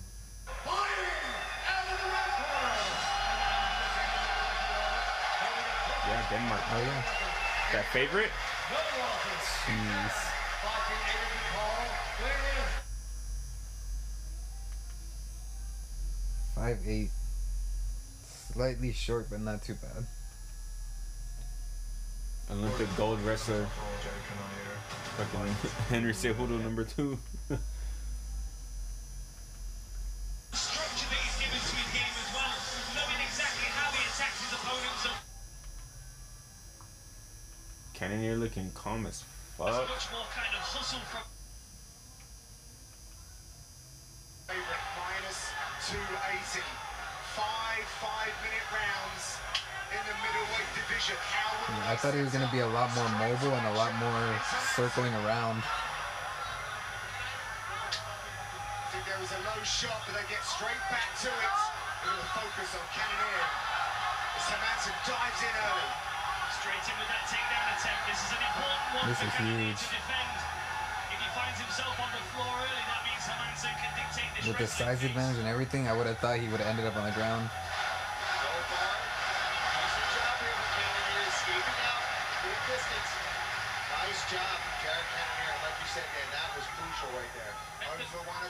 [6.08, 6.62] Yeah, Denmark.
[6.74, 7.04] Oh yeah.
[7.74, 8.32] That favorite?
[9.66, 10.16] Jeez.
[16.56, 17.10] Five eight.
[18.54, 20.06] Slightly short, but not too bad.
[22.52, 23.66] Olympic gold wrestler.
[25.18, 27.18] Fucking Henry Cejudo number two.
[37.94, 39.24] Cannonier looking calm as
[39.58, 39.88] fuck.
[44.48, 45.50] Favorite minus
[45.90, 46.95] 280.
[47.36, 49.26] Five five-minute rounds
[49.92, 51.20] in the middleweight division.
[51.20, 54.24] Yeah, I thought he was gonna be a lot more mobile and a lot more
[54.72, 55.60] circling around.
[57.92, 61.56] I think there was a low shot, but they get straight back to it.
[62.08, 63.48] A little focus on Cannonier.
[64.40, 65.90] As Hermansson dives in early.
[66.56, 68.02] straight in with that takedown attempt.
[68.08, 69.82] This is an important one This for is Cannonier huge.
[69.84, 70.40] to defend.
[74.48, 76.96] With the size advantage and everything, I would have thought he would have ended up
[76.96, 77.50] on the ground.
[84.06, 85.60] Nice job, Jared Cannonier.
[85.60, 87.52] Like you said, Dan, that was crucial right there.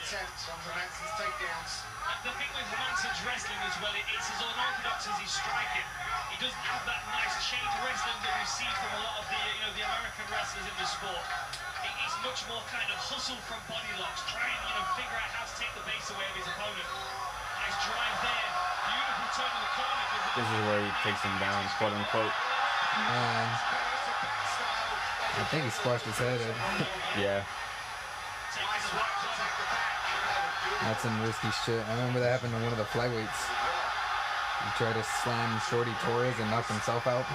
[0.06, 1.74] Over one attempt on Hermansson's takedowns.
[2.06, 5.88] And the thing with Hermansson's wrestling as well, it's as unorthodox as he's striking.
[6.30, 9.42] He doesn't have that nice chain wrestling that we see from a lot of the,
[9.42, 11.26] you know, the American wrestlers in the sport.
[11.82, 15.18] It- It's much more kind of hustle from body locks, try and, you know, figure
[15.18, 16.86] out how to take the base away of his opponent.
[17.66, 18.50] Nice drive there.
[18.86, 20.06] Beautiful turn of the corner.
[20.06, 22.34] 'cause This is where he takes him down, quote unquote.
[23.10, 23.50] And
[25.42, 26.42] I think he squashed his head.
[26.46, 26.54] in.
[27.26, 27.42] Yeah.
[30.82, 31.80] That's some risky shit.
[31.88, 33.42] I remember that happened to one of the flyweights.
[34.66, 37.26] He tried to slam Shorty Torres and knock himself out.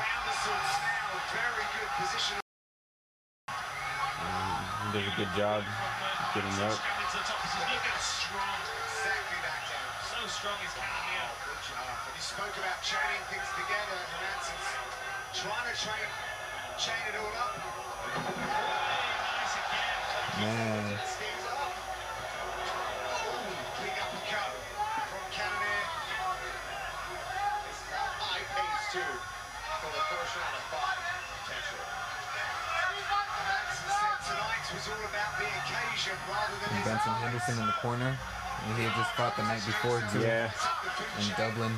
[3.48, 5.62] Um, he does a good job
[6.34, 6.74] getting up.
[10.04, 10.90] So strong he's coming.
[11.46, 11.86] Good job.
[12.12, 14.58] And spoke about chaining things together, Hermansson.
[15.34, 16.10] Trying to train,
[16.78, 17.54] chain it all up.
[20.40, 21.19] Man.
[36.10, 38.18] And Benson Henderson in the corner.
[38.66, 40.20] And he had just fought the night before, too.
[40.20, 40.50] Yeah.
[41.36, 41.72] Dublin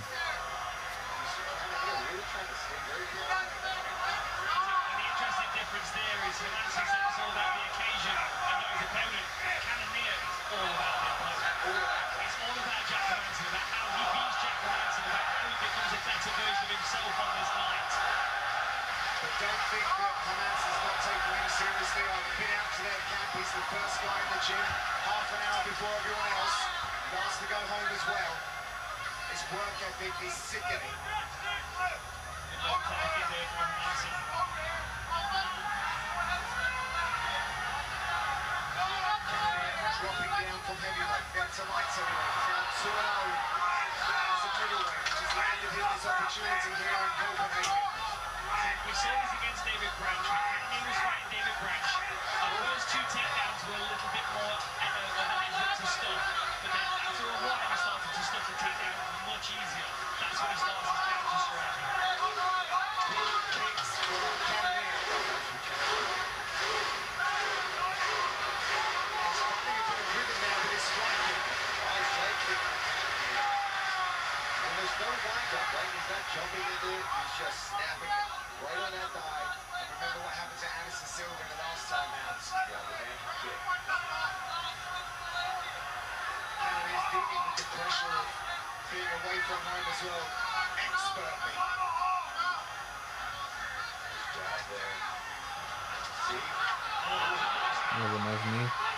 [29.52, 30.96] work ethic is sickening.
[40.00, 43.28] Dropping down from heavyweight, back to light heavyweight, now 2-0
[44.32, 47.76] as a middleweight, has landed him his opportunity here in Copenhagen.
[48.88, 50.40] We saw this against David Bradshaw,
[50.72, 51.91] he was fighting David Bradshaw.
[88.92, 90.24] being away from home as well,
[90.76, 91.56] expertly.
[97.92, 98.91] That was a nice knee.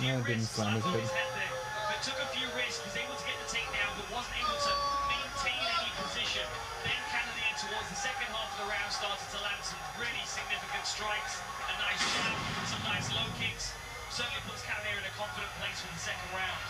[0.00, 1.28] No, it didn't slam his head.
[2.00, 4.72] Took a few risks, was able to get the but wasn't able to
[5.12, 6.48] maintain any position.
[6.80, 6.96] Then
[7.60, 11.74] towards the second half of the round started to land some really significant strikes, a
[11.76, 12.00] nice
[12.72, 13.76] some nice low kicks.
[14.08, 16.64] Certainly puts Cannonier in a confident place for the second round.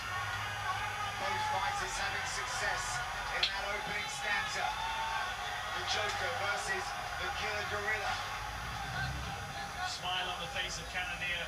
[1.22, 2.98] Both fighters having success
[3.38, 4.66] in that opening stanza.
[5.78, 6.84] The Joker versus
[7.22, 8.14] the Killer Gorilla.
[9.86, 11.46] Smile on the face of Cannonier.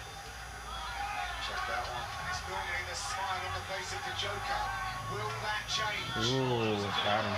[6.23, 7.35] Ooh, got him.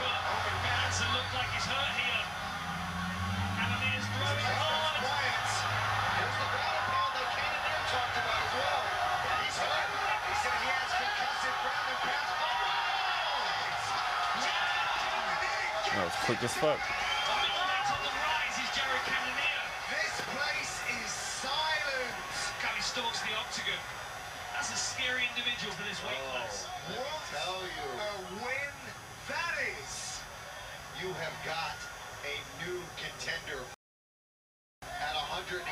[1.55, 2.23] He's hurt here.
[3.55, 4.39] Cavaliers really
[6.37, 8.83] the ground pound that Cannonier talked about as well.
[15.95, 17.04] That was quick as fuck.
[29.25, 30.21] That is,
[31.01, 31.81] you have got
[32.29, 33.65] a new contender
[34.85, 35.17] at
[35.49, 35.65] 185.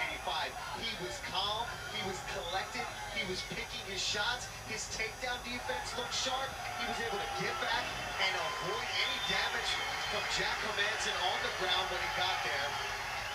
[0.81, 6.16] He was calm, he was collected, he was picking his shots, his takedown defense looked
[6.16, 6.49] sharp,
[6.81, 7.85] he was able to get back
[8.24, 9.73] and avoid any damage
[10.09, 12.69] from Jack Hermansson on the ground when he got there.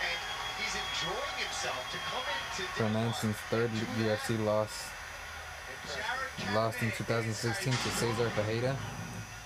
[0.02, 0.18] And
[0.58, 3.70] he's enjoying himself to come into Hermansson's third
[4.02, 4.90] UFC loss.
[6.58, 8.74] Lost in 2016 to Cesar Pajeda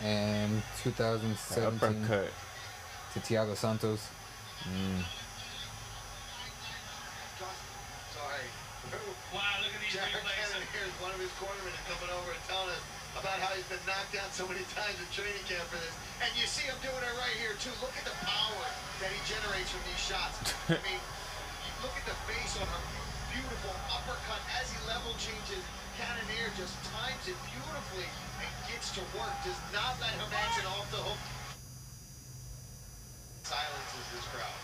[0.04, 1.78] and 2017
[2.10, 4.08] to Thiago Santos.
[4.66, 5.06] Mm.
[8.14, 8.46] Sorry.
[9.34, 10.58] Wow, look at these Jared replays.
[10.74, 12.84] Here is one of his cornermen coming over and telling us
[13.20, 15.94] about how he's been knocked down so many times in training camp for this.
[16.24, 17.74] And you see him doing it right here too.
[17.84, 18.66] Look at the power
[19.04, 20.56] that he generates from these shots.
[20.72, 21.02] I mean,
[21.84, 22.80] look at the face on a
[23.32, 25.64] beautiful uppercut as he level changes.
[25.96, 28.08] Cannonier just times it beautifully
[28.44, 29.32] and gets to work.
[29.44, 31.22] Does not let Hermansson off the hook.
[33.48, 34.60] Silences this crowd.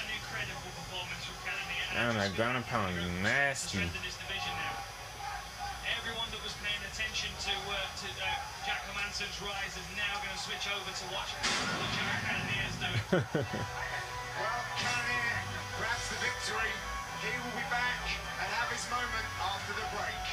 [0.00, 1.88] An incredible performance from Cannonier.
[1.96, 3.80] Damn, that ground and pound is nasty.
[3.80, 4.76] division now.
[6.00, 8.28] Everyone that was paying attention to uh, to uh,
[8.68, 12.76] Jack Hermansson's rise is now going to switch over to watch what Jared Cannonier is
[12.80, 13.44] doing.
[14.34, 15.38] Well, Cannonier
[15.78, 16.74] grabs the victory.
[17.24, 18.04] He will be back
[18.38, 20.24] and have his moment after the break.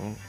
[0.00, 0.27] Oh.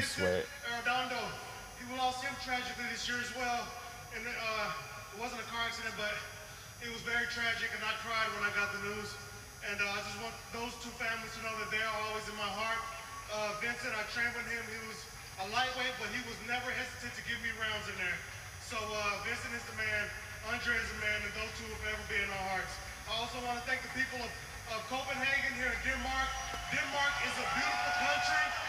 [0.00, 0.48] Ripping sweat.
[0.64, 1.20] Arredondo.
[1.76, 3.68] He lost him tragically this year as well,
[4.16, 6.16] and uh, it wasn't a car accident, but
[6.80, 9.12] it was very tragic, and I cried when I got the news.
[9.68, 12.36] And uh, I just want those two families to know that they are always in
[12.40, 12.80] my heart.
[13.28, 14.64] Uh, Vincent, I trained with him.
[14.72, 15.04] He was
[15.44, 18.16] a lightweight, but he was never hesitant to give me rounds in there.
[18.64, 20.08] So uh, Vincent is the man,
[20.48, 22.72] Andre is the man, and those two will forever be in our hearts.
[23.04, 24.32] I also want to thank the people of,
[24.72, 26.28] of Copenhagen here in Denmark.
[26.72, 28.59] Denmark is a beautiful country,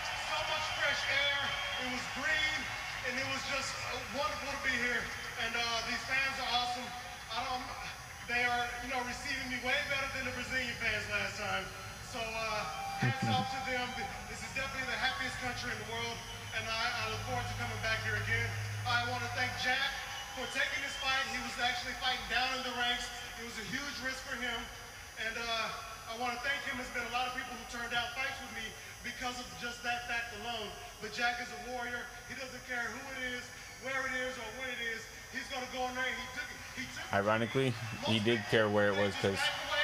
[0.81, 1.41] fresh air.
[1.85, 2.57] It was green,
[3.05, 5.05] and it was just uh, wonderful to be here.
[5.45, 6.89] And uh, these fans are awesome.
[7.29, 7.65] I don't,
[8.25, 11.65] they are, you know, receiving me way better than the Brazilian fans last time.
[12.09, 12.65] So uh,
[12.97, 13.85] hats off to them.
[14.25, 16.17] This is definitely the happiest country in the world,
[16.57, 18.49] and I, I look forward to coming back here again.
[18.89, 19.93] I want to thank Jack
[20.33, 21.21] for taking this fight.
[21.29, 23.05] He was actually fighting down in the ranks.
[23.37, 24.59] It was a huge risk for him,
[25.29, 26.81] and uh, I want to thank him.
[26.81, 28.65] There's been a lot of people who turned out fights with me
[29.03, 30.69] because of just that fact alone.
[31.01, 32.01] But Jack is a warrior.
[32.29, 33.43] He doesn't care who it is,
[33.83, 35.01] where it is, or when it is.
[35.33, 36.05] He's gonna go in there.
[36.05, 36.49] and He took.
[36.77, 37.13] He took.
[37.13, 37.73] Ironically,
[38.05, 39.39] he did care where it was because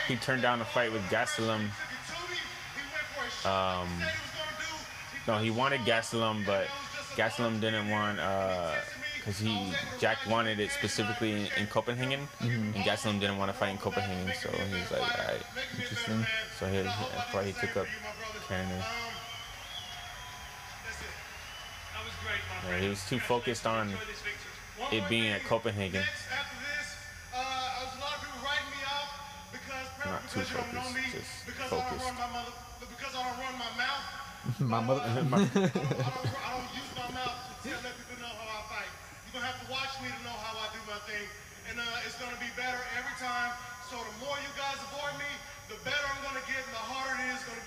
[0.07, 1.69] he turned down a fight with Gastelum.
[3.45, 3.87] Um,
[5.27, 6.67] no, he wanted Gastelum, but
[7.15, 8.17] Gastelum didn't want
[9.19, 13.69] because he Jack wanted it specifically in, in Copenhagen, and Gastelum didn't want to fight
[13.69, 15.41] in Copenhagen, so he was like, all right,
[15.75, 16.25] Interesting.
[16.59, 17.87] so he, that's why he took up
[18.47, 18.79] Canada.
[21.97, 22.13] Was
[22.69, 24.97] Yeah, he was too focused on Enjoy this victory.
[24.97, 25.99] it being at Copenhagen.
[26.03, 26.87] After this,
[27.35, 27.39] uh,
[27.83, 29.09] there's a lot of people writing me off
[29.51, 32.05] because Not too you don't know me, focused, just because I don't focused.
[32.07, 32.53] run my mother,
[32.87, 33.71] because I don't run my
[34.87, 35.03] mother.
[35.11, 38.91] I don't, I don't use my mouth to tell let people know how I fight.
[39.27, 41.27] You're gonna have to watch me to know how I do my thing,
[41.67, 43.51] and uh, it's gonna be better every time.
[43.91, 45.27] So the more you guys avoid me,
[45.67, 47.66] the better I'm gonna get, and the harder it is gonna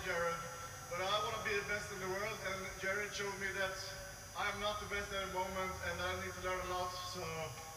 [3.21, 3.77] showed me that
[4.33, 6.89] I am not the best at the moment, and I need to learn a lot.
[7.13, 7.21] So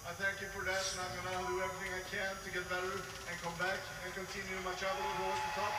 [0.08, 2.96] I thank you for that, and I'm gonna do everything I can to get better
[2.96, 5.74] and come back and continue my travel towards the top.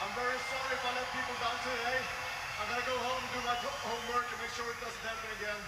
[0.00, 2.00] I'm very sorry if I let people down today.
[2.56, 5.60] I'm gonna go home and do my homework and make sure it doesn't happen again.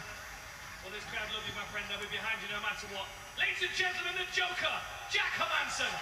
[0.80, 1.84] Well, this crowd love you, my friend.
[1.92, 3.12] They'll be behind you no matter what.
[3.36, 4.76] Ladies and gentlemen, the Joker,
[5.12, 5.92] Jack Hermansson.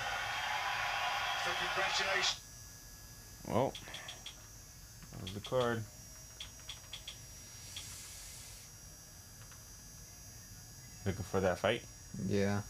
[1.42, 2.38] So congratulations.
[3.50, 3.74] Well,
[5.10, 5.82] that was the card.
[11.04, 11.82] Looking for that fight?
[12.28, 12.60] Yeah.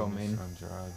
[0.00, 0.38] Co-main.
[0.38, 0.92] Andrade.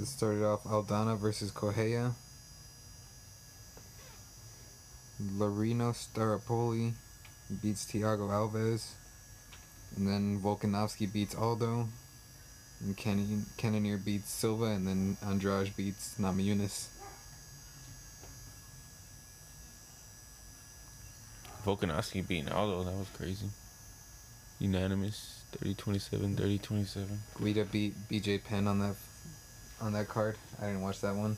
[0.00, 2.12] It started off Aldana versus Correia.
[5.20, 6.92] Laureano Staropoli
[7.60, 8.92] beats Thiago Alves.
[9.96, 11.88] And then Volkanovski beats Aldo.
[12.80, 14.66] And Ken- Cannonier beats Silva.
[14.66, 16.93] And then Andrade beats Namajunas.
[21.64, 22.84] Volkanovski beating Aldo.
[22.84, 23.46] That was crazy.
[24.58, 25.42] Unanimous.
[25.62, 27.06] 30-27, 30-27.
[27.40, 28.96] Guida beat BJ Penn on that
[29.80, 30.36] on that card.
[30.60, 31.36] I didn't watch that one.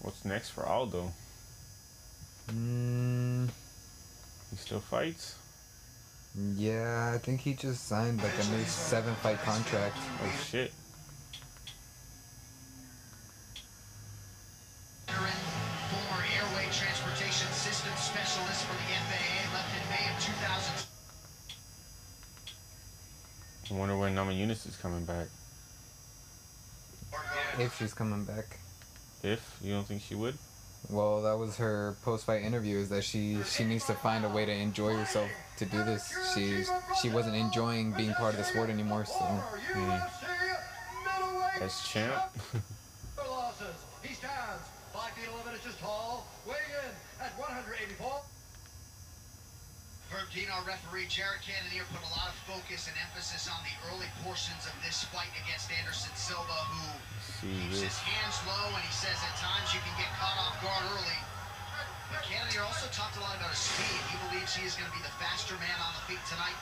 [0.00, 1.12] What's next for Aldo?
[2.52, 3.48] Mm,
[4.50, 5.36] He still fights?
[6.34, 9.96] Yeah, I think he just signed like a new seven fight contract.
[10.22, 10.72] Oh shit.
[15.06, 20.86] Former airway transportation system specialist for the FAA, left in May of 2000.
[23.70, 25.28] I wonder when Namajunas is coming back.
[27.58, 28.58] If she's coming back.
[29.22, 30.38] If you don't think she would?
[30.90, 32.78] Well, that was her post-fight interview.
[32.78, 35.28] Is that she she needs to find a way to enjoy herself
[35.58, 36.12] to do this.
[36.34, 36.64] She
[37.02, 39.04] she wasn't enjoying being part of the sport anymore.
[39.04, 39.98] So Hmm.
[41.62, 42.14] As champ?
[43.18, 43.74] losses.
[44.02, 44.62] He stands
[44.94, 48.22] 5 feet 11 inches tall, weighing in at 184.
[50.18, 54.66] Bernardino referee Jared Cannonier put a lot of focus and emphasis on the early portions
[54.66, 56.90] of this fight against Anderson Silva, who
[57.46, 60.82] keeps his hands low and he says at times you can get caught off guard
[60.90, 61.22] early.
[62.10, 64.02] But Cannonier also talked a lot about his speed.
[64.10, 66.58] He believes he is going to be the faster man on the feet tonight.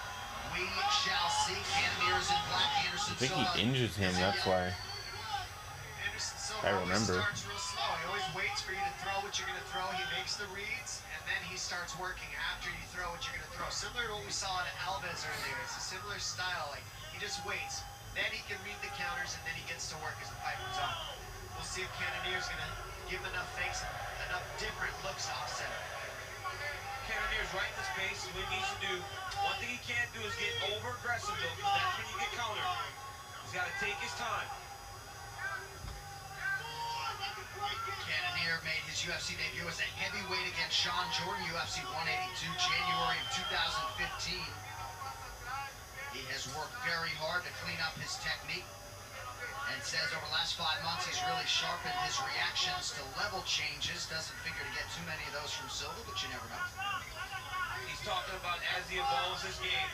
[0.53, 1.57] We shall see.
[1.57, 2.71] Cannonier is in black.
[2.85, 3.57] Anderson I think Silva.
[3.57, 4.77] he injured him, that's why.
[6.65, 7.17] Anderson Silva I always remember.
[7.21, 7.91] starts real slow.
[8.01, 9.85] He always waits for you to throw what you're going to throw.
[9.93, 13.45] He makes the reads, and then he starts working after you throw what you're going
[13.45, 13.69] to throw.
[13.69, 15.59] Similar to what we saw in Alves earlier.
[15.65, 16.73] It's a similar style.
[16.73, 17.85] Like he just waits.
[18.17, 20.57] Then he can read the counters, and then he gets to work as the fight
[20.65, 20.97] moves on.
[21.53, 22.73] We'll see if Cannonier's going to
[23.13, 23.93] give him enough fakes, and
[24.33, 25.83] enough different looks to offset it.
[27.13, 28.25] Cannonier's right in the space.
[28.33, 28.95] What he needs to do.
[29.45, 32.33] One thing he can't do is get over aggressive though, because that's when you get
[32.41, 32.71] countered.
[33.45, 34.49] He's got to take his time.
[37.57, 43.29] Cannonier made his UFC debut as a heavyweight against Shawn Jordan, UFC 182, January of
[43.33, 44.41] 2015.
[46.13, 48.69] He has worked very hard to clean up his technique
[49.73, 54.07] and says over the last five months he's really sharpened his reactions to level changes.
[54.09, 56.65] Doesn't figure to get too many of those from Silva, but you never know.
[57.91, 59.91] He's talking about as he evolves his game.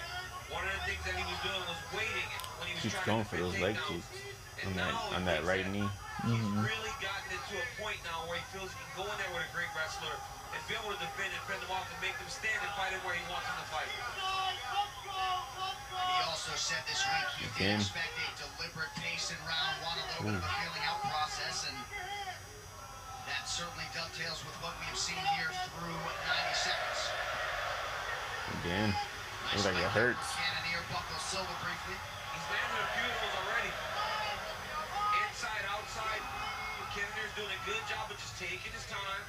[0.53, 2.29] One of the things that he was doing was waiting
[2.61, 4.09] when he was Keeps trying going to for those leg kicks
[4.69, 5.89] on that on that right knee.
[6.23, 6.39] Mm-hmm.
[6.39, 9.17] He's really gotten it to a point now where he feels he can go in
[9.19, 10.15] there with a great wrestler
[10.55, 12.95] and be able to defend and fend them off and make them stand and fight
[12.95, 13.91] it where he wants them to fight.
[13.91, 14.07] And
[16.15, 17.83] he also said this week he Again.
[17.83, 21.03] did expect a deliberate pace in round one, a little bit of a feeling out
[21.11, 21.75] process, and
[23.27, 26.07] that certainly dovetails with what we have seen here through 90
[26.55, 27.01] seconds.
[28.63, 28.95] Again.
[29.53, 30.23] Looks like it hurts.
[30.39, 31.99] Cannonier buckles Silva briefly.
[31.99, 32.82] He's landed a
[37.37, 39.25] doing a good job of just taking his time,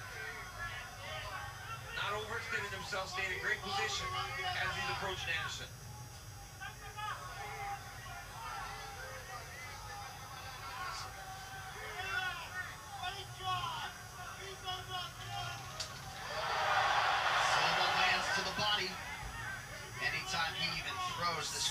[1.96, 4.08] not overextending himself, staying in great position
[4.44, 5.68] as he's approaching Anderson.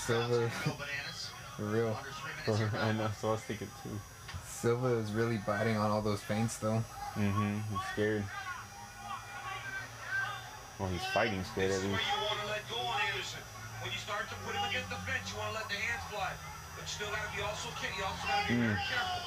[0.03, 0.51] Silver,
[1.59, 1.97] real,
[2.81, 3.97] I know, so I'll was it too.
[4.63, 6.79] Silva is really biting on all those feints though.
[7.19, 7.59] Mm-hmm.
[7.67, 8.23] He's scared.
[10.79, 11.99] Well, he's fighting scared at This least.
[11.99, 13.43] you want to let go on Anderson.
[13.83, 15.99] When you start to put him against the fence, you want to let the hands
[16.07, 16.31] fly.
[16.79, 18.71] But you still got to be also you also got to be Mm.
[18.71, 19.19] very careful.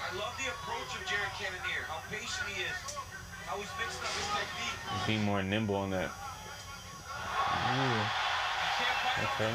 [0.00, 2.78] I love the approach of Jared Cannonier, how patient he is,
[3.44, 4.80] how he's mixing up his technique.
[4.96, 6.08] He's being more nimble on that.
[6.08, 8.00] Ooh.
[9.36, 9.52] Okay.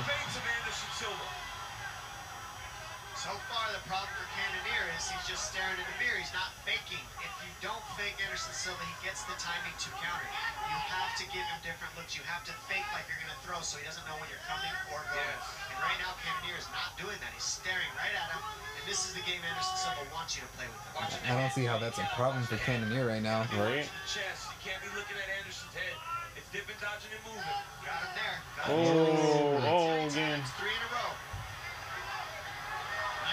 [3.87, 6.19] Problem for Cannonier is he's just staring in the mirror.
[6.19, 6.99] He's not faking.
[7.23, 10.27] If you don't fake Anderson Silva, he gets the timing to counter.
[10.67, 12.19] You have to give him different looks.
[12.19, 14.43] You have to fake like you're going to throw so he doesn't know when you're
[14.43, 15.39] coming or going.
[15.71, 17.31] And right now, Cannonier is not doing that.
[17.31, 18.43] He's staring right at him.
[18.43, 21.07] And this is the game Anderson Silva wants you to play with him.
[21.31, 23.47] I don't see how that's a problem for Cannonier right now.
[23.55, 23.87] Right?
[24.03, 24.51] Chest.
[24.51, 25.95] You can't be looking at Anderson's head.
[26.35, 27.55] It's dipping, dodging, and moving.
[27.87, 28.37] Got him there.
[28.67, 30.43] Oh, oh, oh again.
[30.59, 31.26] Three in a row.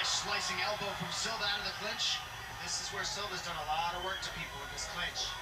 [0.04, 2.20] Nice slicing elbow from Silva out of the clinch.
[2.60, 5.32] This is where Silva's done a lot of work to people with this clinch.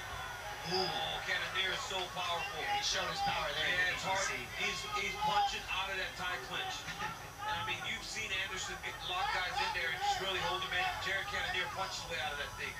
[0.71, 0.87] Ooh,
[1.27, 2.63] Cannonier is so powerful.
[2.63, 3.67] Yeah, he showed his power there.
[3.67, 4.23] Yeah, it's hard.
[4.23, 4.39] DC?
[4.63, 6.79] He's, he's punching out of that tie clinch.
[7.43, 10.63] and I mean, you've seen Anderson get lock guys in there and just really hold
[10.63, 10.87] him in.
[11.03, 12.71] Jared Cannonier punches way out of that thing.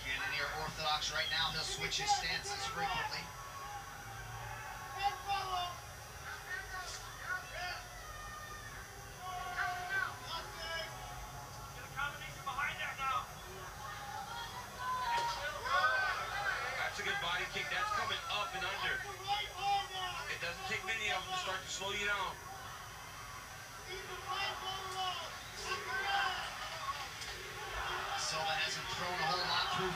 [0.00, 1.52] Cannonier orthodox right now.
[1.52, 3.20] He'll switch his stances frequently.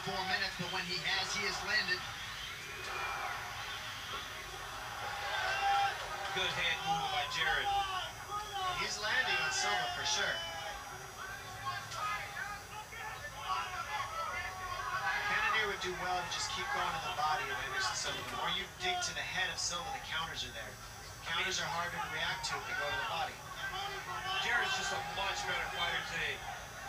[0.07, 1.99] Four minutes, but when he has, he has landed.
[6.39, 7.67] Good hand movement by Jared.
[8.79, 10.37] He's landing on Silva for sure.
[15.27, 18.23] Cannonier would do well to just keep going to the body of Anderson Silva.
[18.31, 20.75] The more you dig to the head of Silva, the counters are there.
[21.27, 23.37] Counters are harder to react to if they go to the body.
[24.47, 26.39] Jared's just a much better fighter today.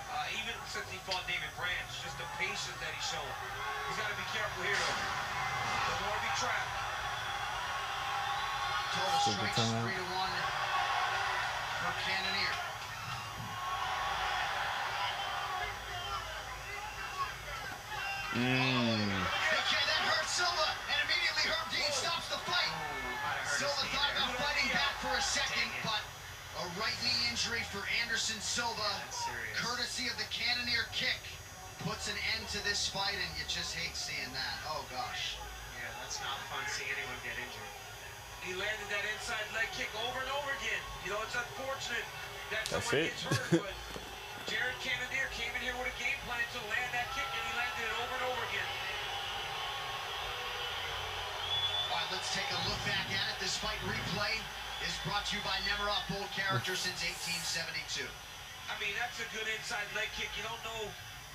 [0.10, 3.38] Uh, even since he fought David Branch, just the patience that he's showing.
[3.88, 5.00] He's got to be careful here, though.
[5.86, 6.74] Doesn't want to be trapped.
[8.90, 9.86] Total strikes timeout.
[9.86, 10.34] three to one
[11.86, 12.56] for Cannonier.
[18.34, 18.79] Mmm.
[26.90, 28.90] Right knee injury for Anderson Silva,
[29.54, 31.22] courtesy of the Cannonier kick,
[31.86, 34.58] puts an end to this fight, and you just hate seeing that.
[34.66, 35.38] Oh gosh.
[35.78, 37.70] Yeah, that's not fun seeing anyone get injured.
[38.42, 40.82] He landed that inside leg kick over and over again.
[41.06, 42.02] You know, it's unfortunate
[42.50, 43.14] that That's someone it.
[43.14, 43.76] gets hurt, but
[44.50, 47.54] Jared Cannonier came in here with a game plan to land that kick, and he
[47.54, 48.70] landed it over and over again.
[51.94, 53.38] All right, let's take a look back at it.
[53.38, 54.42] This fight replay
[54.86, 58.08] is brought to you by Nemiroff Bold Character since 1872.
[58.70, 60.32] I mean, that's a good inside leg kick.
[60.40, 60.88] You don't know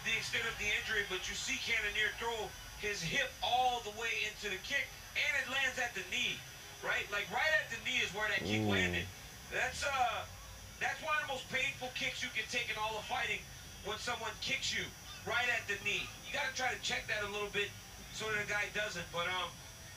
[0.06, 2.48] the extent of the injury, but you see Cannonier throw
[2.80, 6.36] his hip all the way into the kick, and it lands at the knee,
[6.84, 7.04] right?
[7.12, 8.72] Like right at the knee is where that kick Ooh.
[8.72, 9.08] landed.
[9.52, 10.24] That's uh,
[10.80, 13.40] that's one of the most painful kicks you can take in all of fighting
[13.84, 14.84] when someone kicks you
[15.24, 16.04] right at the knee.
[16.28, 17.68] You got to try to check that a little bit
[18.12, 19.04] so that the guy doesn't.
[19.12, 19.48] But um,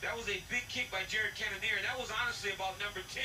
[0.02, 1.82] that was a big kick by Jared Cannonier.
[1.82, 3.24] And that was honestly about number 10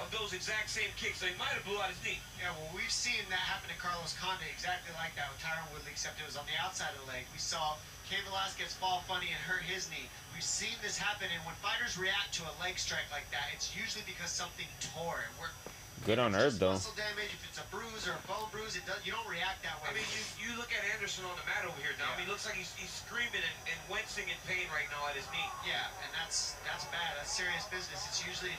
[0.00, 1.22] of those exact same kicks.
[1.22, 2.18] So he might have blew out his knee.
[2.40, 5.94] Yeah, well, we've seen that happen to Carlos Condit exactly like that with Tyron Woodley,
[5.94, 7.22] except it was on the outside of the leg.
[7.30, 7.78] We saw
[8.10, 10.10] Cain Velasquez fall funny and hurt his knee.
[10.34, 13.70] We've seen this happen, and when fighters react to a leg strike like that, it's
[13.76, 15.28] usually because something tore.
[15.38, 15.54] We're,
[16.02, 16.74] Good on Herb though.
[16.74, 19.62] muscle damage, if it's a bruise or a bone bruise, it does, you don't react
[19.62, 19.90] that way.
[19.90, 22.10] I mean, you, you look at Anderson on the mat over here, Dom.
[22.18, 25.30] He looks like he's, he's screaming and, and wincing in pain right now at his
[25.30, 25.46] knee.
[25.62, 27.14] Yeah, and that's that's bad.
[27.14, 28.02] That's serious business.
[28.10, 28.54] It's usually,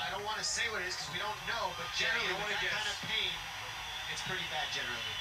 [0.00, 2.32] I don't want to say what it is because we don't know, but generally you
[2.40, 2.72] don't with that guess.
[2.80, 3.32] kind of pain,
[4.08, 5.14] it's pretty bad generally.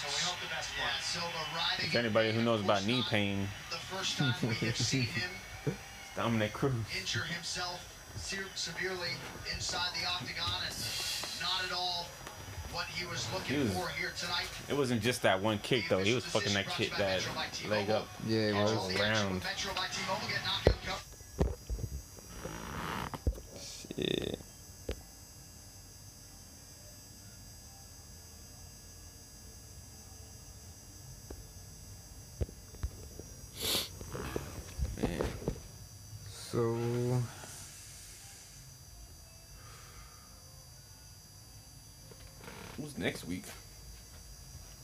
[0.00, 1.04] So we hope the best for Yeah, him.
[1.04, 5.04] Silva riding If anybody who knows about knee pain, the first time we have seen
[5.20, 5.28] him
[6.16, 6.72] Dominick Cruz.
[6.96, 7.91] injure himself se-
[8.22, 9.10] severely
[9.52, 10.74] inside the octagon and
[11.40, 12.06] not at all
[12.72, 14.46] what he was looking He was- for here tonight.
[14.68, 15.98] It wasn't just that one kick though.
[15.98, 17.22] He was fucking that kick that
[17.68, 18.96] leg up Yeah, he all was.
[19.00, 19.42] around.
[19.42, 21.56] Metro by T-Mobile get knockout coverage.
[23.96, 24.38] Shit.
[35.00, 35.26] Man.
[36.30, 36.76] So
[43.02, 43.44] next week.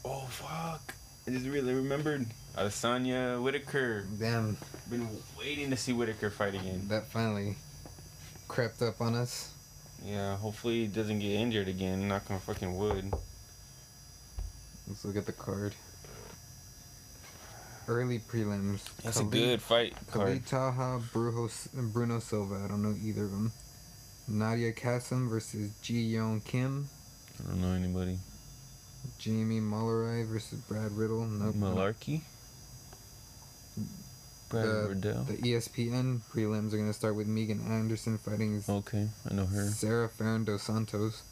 [0.05, 0.95] Oh fuck!
[1.27, 2.27] I just really remembered
[2.57, 4.07] Adesanya Whittaker.
[4.19, 4.57] Damn,
[4.91, 5.09] Been
[5.39, 6.87] waiting to see Whittaker fight again.
[6.89, 7.57] that finally
[8.49, 9.53] crept up on us.
[10.05, 12.09] Yeah, hopefully he doesn't get injured again.
[12.09, 13.13] Knock on fucking wood.
[14.87, 15.75] Let's look at the card.
[17.89, 18.89] Early prelims.
[19.03, 20.77] That's a good fight Khalid card.
[20.77, 21.49] Taha, Bruno,
[21.93, 22.63] Bruno Silva.
[22.65, 23.51] I don't know either of them.
[24.29, 26.89] Nadia Kassem versus Ji Yeon Kim.
[27.45, 28.19] I don't know anybody.
[29.19, 31.25] Jamie Mullarkey versus Brad Riddell.
[31.27, 31.55] Nope.
[31.55, 32.21] Mullarkey.
[34.49, 35.25] Brad the, Riddell.
[35.25, 39.67] the ESPN prelims are going to start with Megan Anderson fighting Okay, I know her.
[39.69, 41.23] Zarah Fairn dos Santos.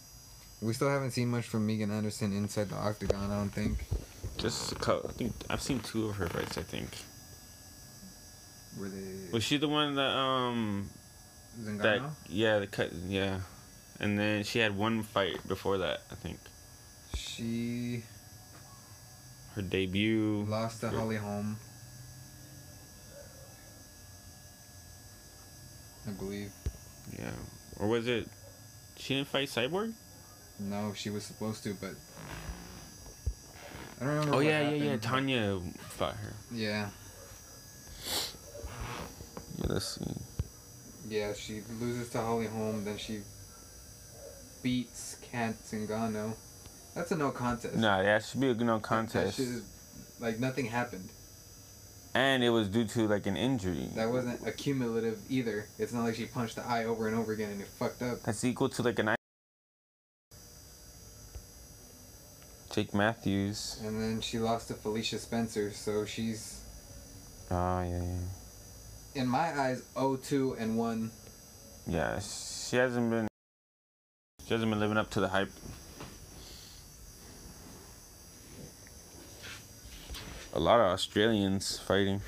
[0.60, 3.78] We still haven't seen much from Megan Anderson inside the octagon, I don't think.
[4.38, 6.58] Just a couple, I think I've seen two of her fights.
[6.58, 6.88] I think.
[8.78, 10.90] Were they Was she the one that um
[11.58, 12.10] that Zingano?
[12.28, 13.40] yeah the cut yeah,
[14.00, 16.02] and then she had one fight before that.
[16.10, 16.38] I think
[17.14, 18.02] She
[19.54, 20.44] her debut.
[20.48, 21.56] lost to Holly Holm.
[26.06, 26.52] I believe.
[27.18, 27.30] Yeah,
[27.78, 28.28] or was it?
[28.96, 29.92] She didn't fight Cyborg.
[30.58, 31.90] No, she was supposed to, but
[34.00, 34.34] I don't remember.
[34.36, 34.96] Oh yeah, yeah, yeah.
[34.98, 35.58] Tanya
[35.88, 36.32] fought her.
[36.52, 36.88] Yeah,
[39.58, 40.04] Yeah, let's see.
[41.08, 41.32] yeah.
[41.34, 43.20] She loses to Holly Holm, then she
[44.66, 46.34] beats Kant Zingano.
[46.96, 47.76] That's a no contest.
[47.76, 49.38] Nah, that should be a no contest.
[49.38, 49.62] is
[50.18, 51.08] like nothing happened.
[52.16, 53.88] And it was due to like an injury.
[53.94, 55.66] That wasn't accumulative either.
[55.78, 58.22] It's not like she punched the eye over and over again and it fucked up.
[58.24, 59.10] That's equal to like an.
[59.10, 59.14] eye-
[62.72, 63.78] Jake Matthews.
[63.84, 66.60] And then she lost to Felicia Spencer, so she's
[67.52, 69.22] Oh yeah, yeah.
[69.22, 71.10] in my eyes 0-2 and 1.
[71.86, 73.28] Yeah, she hasn't been.
[74.46, 75.50] She hasn't been living up to the hype.
[80.54, 82.22] A lot of Australians fighting,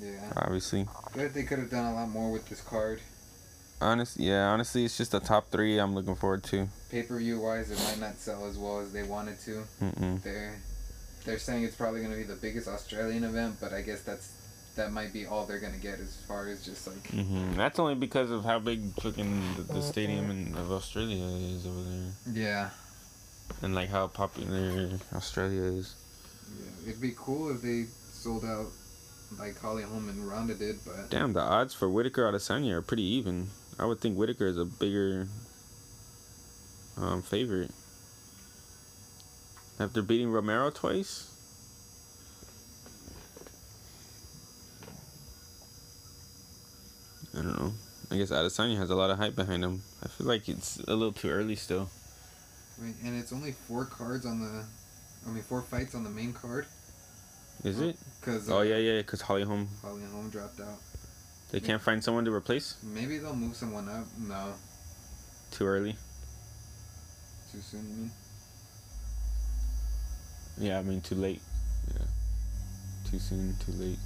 [0.00, 0.32] Yeah.
[0.36, 0.88] obviously.
[1.14, 3.00] But they could have done a lot more with this card.
[3.80, 6.68] Honest, yeah, honestly, it's just the top three I'm looking forward to.
[6.90, 9.64] Pay-per-view wise, it might not sell as well as they wanted to.
[9.82, 10.22] Mm-mm.
[10.22, 10.58] They're
[11.26, 14.30] they're saying it's probably going to be the biggest Australian event, but I guess that's
[14.76, 17.94] that might be all they're to get as far as just like hmm That's only
[17.94, 22.70] because of how big fucking the, the stadium in, of Australia is over there, yeah.
[23.62, 25.94] and like how popular Australia is.
[26.58, 26.90] yeah.
[26.90, 28.66] It'd be cool if they sold out
[29.38, 33.02] like Holly Holm and Ronda did, but Damn, the odds for Whittaker Adesanya are pretty
[33.02, 33.48] even.
[33.78, 35.28] I would think Whittaker is a bigger
[36.96, 37.72] um, favorite.
[39.78, 41.30] After beating Romero twice?
[47.38, 47.72] I don't know.
[48.10, 49.82] I guess Adesanya has a lot of hype behind him.
[50.02, 51.90] I feel like it's a little too early still.
[52.80, 54.64] Mean, and it's only four cards on the,
[55.26, 56.66] I mean four fights on the main card.
[57.64, 57.96] Is it?
[58.20, 59.68] Because Oh yeah, uh, yeah, because Holly Holm.
[59.82, 60.78] Holly Holm dropped out.
[61.50, 62.76] They can't find someone to replace?
[62.82, 64.04] Maybe they'll move someone up.
[64.18, 64.52] No,
[65.52, 65.96] Too early?
[67.52, 67.88] too soon.
[67.88, 68.10] You mean?
[70.58, 71.40] Yeah, I mean too late.
[71.94, 72.06] Yeah.
[73.10, 73.98] Too soon, too late.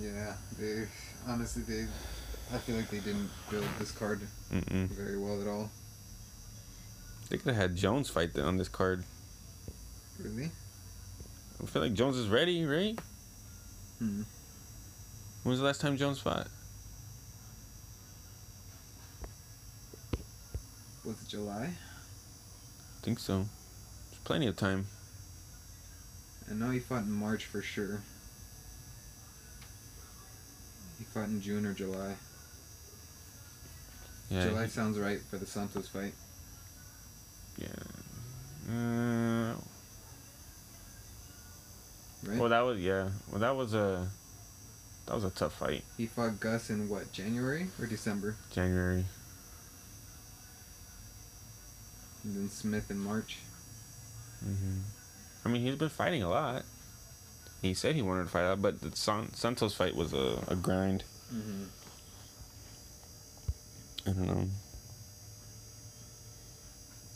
[0.00, 0.86] Yeah, they
[1.28, 1.86] honestly they,
[2.54, 4.20] I feel like they didn't build this card
[4.50, 4.88] Mm-mm.
[4.88, 5.70] very well at all.
[7.28, 9.04] They could have had Jones fight on this card.
[10.18, 10.50] Really?
[11.62, 12.98] I feel like Jones is ready, right?
[13.98, 14.22] Hmm.
[15.42, 16.48] When was the last time Jones fought?
[21.04, 21.64] Was it July?
[21.64, 23.44] I think so.
[24.10, 24.86] There's plenty of time.
[26.50, 28.02] I know he fought in March for sure.
[31.00, 32.14] He fought in June or July.
[34.30, 34.44] Yeah.
[34.46, 36.12] July sounds right for the Santos fight.
[37.58, 37.68] Yeah.
[38.72, 39.54] Uh,
[42.22, 42.38] Right?
[42.38, 43.08] well, that was yeah.
[43.30, 44.06] Well, that was a
[45.06, 45.82] that was a tough fight.
[45.96, 48.36] He fought Gus in what, January or December?
[48.52, 49.06] January.
[52.22, 53.38] And then Smith in March.
[54.44, 54.80] hmm
[55.46, 56.62] I mean, he's been fighting a lot.
[57.62, 60.56] He said he wanted to fight out, but the San- Santos fight was a, a
[60.56, 61.04] grind.
[61.34, 61.64] Mm-hmm.
[64.08, 64.48] I don't know.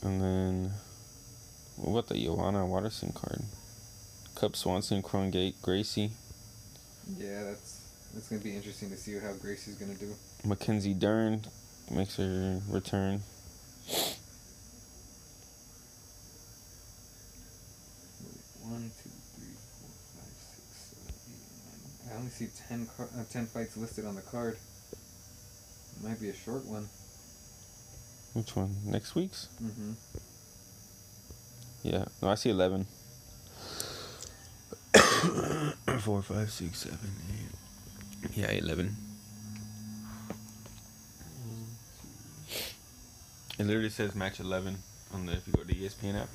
[0.02, 0.70] And then,
[1.76, 3.40] what about the Joanna Waterson card?
[4.34, 6.10] Cub Swanson, Krongate, Gracie,
[7.16, 7.80] Yeah, that's
[8.12, 10.12] that's gonna be interesting to see how Gracie's gonna do.
[10.44, 11.40] Mackenzie Dern
[11.90, 13.22] makes her return.
[18.62, 22.03] One, two, three, four, five, six, seven, eight, nine.
[22.14, 24.56] I only see ten car- uh, ten fights listed on the card.
[26.02, 26.88] Might be a short one.
[28.34, 28.74] Which one?
[28.84, 29.48] Next week's?
[29.62, 29.92] Mm-hmm.
[31.82, 32.04] Yeah.
[32.22, 32.86] No, I see eleven.
[36.00, 36.98] Four, five, six, seven,
[37.32, 38.36] eight.
[38.36, 38.96] Yeah, eleven.
[43.58, 44.78] It literally says match eleven
[45.12, 46.28] on the if you go to the ESPN app.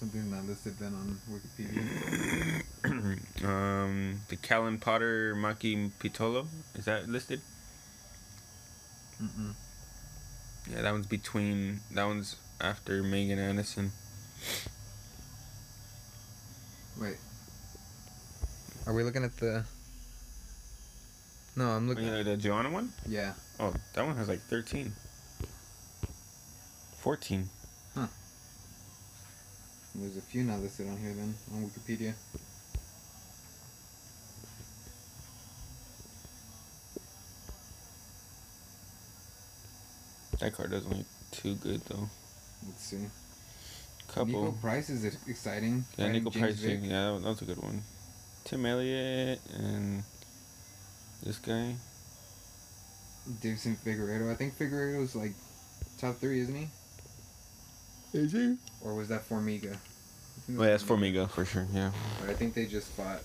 [0.00, 2.62] Something not listed then on Wikipedia.
[3.44, 7.42] um, the Callan Potter Maki Pitolo is that listed?
[9.22, 9.52] Mm-mm.
[10.72, 11.80] Yeah, that one's between.
[11.92, 13.92] That one's after Megan Anderson.
[16.98, 17.16] Wait.
[18.86, 19.66] Are we looking at the?
[21.56, 22.08] No, I'm looking.
[22.08, 22.90] Oh, Yeah, the Joanna one.
[23.06, 23.34] Yeah.
[23.58, 24.92] Oh, that one has like thirteen.
[26.96, 27.50] Fourteen.
[30.00, 32.14] There's a few not listed on here then on Wikipedia.
[40.40, 42.08] That card doesn't look too good though.
[42.66, 43.06] Let's see.
[44.08, 44.52] Couple.
[44.52, 45.84] Niko Price is exciting.
[45.96, 46.54] Yeah, fighting Niko James Price.
[46.60, 46.80] Vick.
[46.82, 47.82] Yeah, that, was- that was a good one.
[48.44, 50.02] Tim Elliott and
[51.22, 51.74] this guy.
[53.42, 54.30] Deiveson Figueiredo.
[54.32, 55.32] I think Figueiredo's like
[55.98, 56.68] top three, isn't he?
[58.18, 58.56] Is he?
[58.82, 59.76] Or was that Formiga?
[60.58, 61.66] Oh, yeah, it's Formiga for sure.
[61.72, 61.92] Yeah.
[62.20, 63.20] But I think they just fought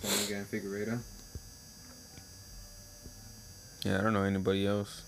[0.00, 1.00] Formiga and Figueiredo.
[3.84, 5.02] Yeah, I don't know anybody else.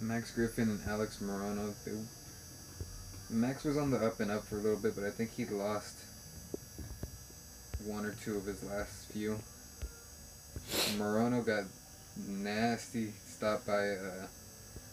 [0.00, 1.72] Max Griffin and Alex Morono.
[1.84, 1.92] They,
[3.30, 5.46] Max was on the up and up for a little bit, but I think he
[5.46, 5.98] lost
[7.84, 9.38] one or two of his last few.
[10.96, 11.64] Morono got
[12.28, 14.26] nasty stopped by uh,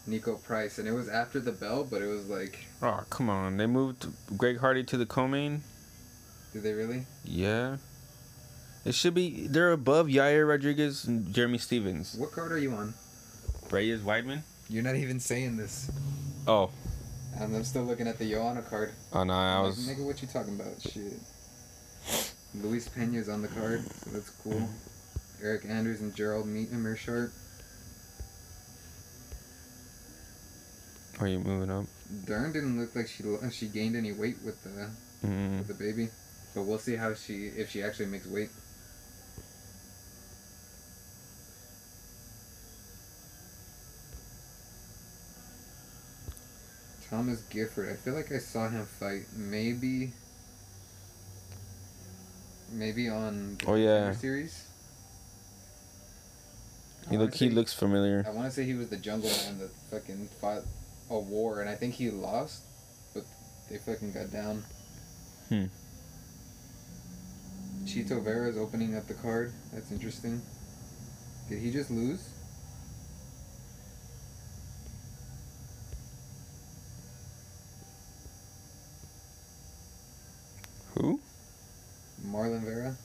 [0.07, 3.57] Niko Price, and it was after the bell, but it was like, Oh come on!
[3.57, 4.07] They moved
[4.37, 5.61] Greg Hardy to the co-main.
[6.53, 7.05] did they really?
[7.23, 7.77] Yeah.
[8.85, 9.45] It should be.
[9.47, 12.15] They're above Yair Rodriguez and Jeremy Stephens.
[12.17, 12.93] What card are you on?
[13.69, 14.41] Reyes Weidman.
[14.69, 15.91] You're not even saying this.
[16.47, 16.71] Oh.
[17.37, 18.91] And I'm still looking at the Joanna card.
[19.13, 19.33] Oh no!
[19.33, 19.87] I Like, was.
[19.87, 20.81] Nigga, what you talking about?
[20.81, 21.19] Shit.
[22.55, 24.67] Luis Pena's on the card, so that's cool.
[25.43, 27.31] Eric Andrews and Gerald Meekham are short.
[31.19, 31.85] Are you moving up?
[32.25, 34.89] Dern didn't look like she lo- she gained any weight with the
[35.25, 35.59] Mm.
[35.59, 36.09] with the baby,
[36.55, 38.49] but we'll see how she if she actually makes weight.
[47.09, 50.11] Thomas Gifford, I feel like I saw him fight maybe
[52.71, 54.11] maybe on the Oh, yeah.
[54.13, 54.65] Series.
[57.09, 57.33] He look.
[57.33, 58.23] He say- looks familiar.
[58.27, 60.63] I want to say he was the jungle man that fucking fought
[61.09, 62.63] a war, and I think he lost,
[63.13, 63.23] but
[63.69, 64.63] they fucking got down.
[65.49, 65.65] Hmm.
[67.85, 69.51] Chito is opening up the card.
[69.73, 70.41] That's interesting.
[71.49, 72.29] Did he just lose?
[80.93, 81.19] Who?
[82.27, 82.95] Marlon Vera?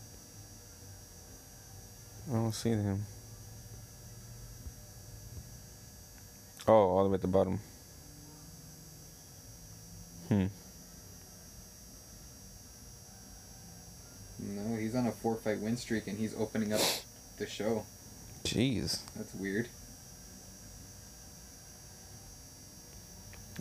[2.29, 3.03] I don't see him.
[6.67, 7.61] Oh, all the way at the bottom.
[10.35, 10.47] Hmm.
[14.41, 16.81] No, he's on a four fight win streak and he's opening up
[17.39, 17.85] the show.
[18.45, 19.01] Jeez.
[19.17, 19.69] That's weird.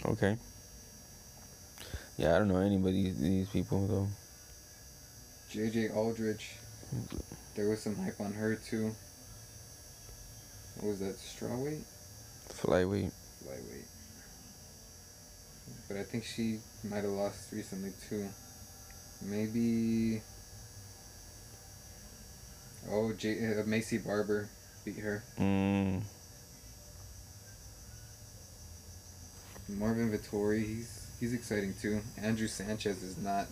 [0.05, 0.37] Okay.
[2.17, 4.07] Yeah, I don't know anybody these people though.
[5.51, 6.51] JJ Aldrich.
[7.55, 8.91] There was some hype on her too.
[10.79, 11.17] What was that?
[11.17, 11.83] Strawweight?
[12.49, 13.11] Flyweight.
[13.43, 13.92] Flyweight.
[15.87, 18.27] But I think she might have lost recently too.
[19.21, 20.21] Maybe.
[22.91, 24.49] Oh, J- uh, Maycee Barber
[24.83, 25.23] beat her.
[25.39, 26.01] Mm.
[29.69, 32.01] Marvin Vettori, he's he's exciting too.
[32.21, 33.47] Andrew Sanchez is not.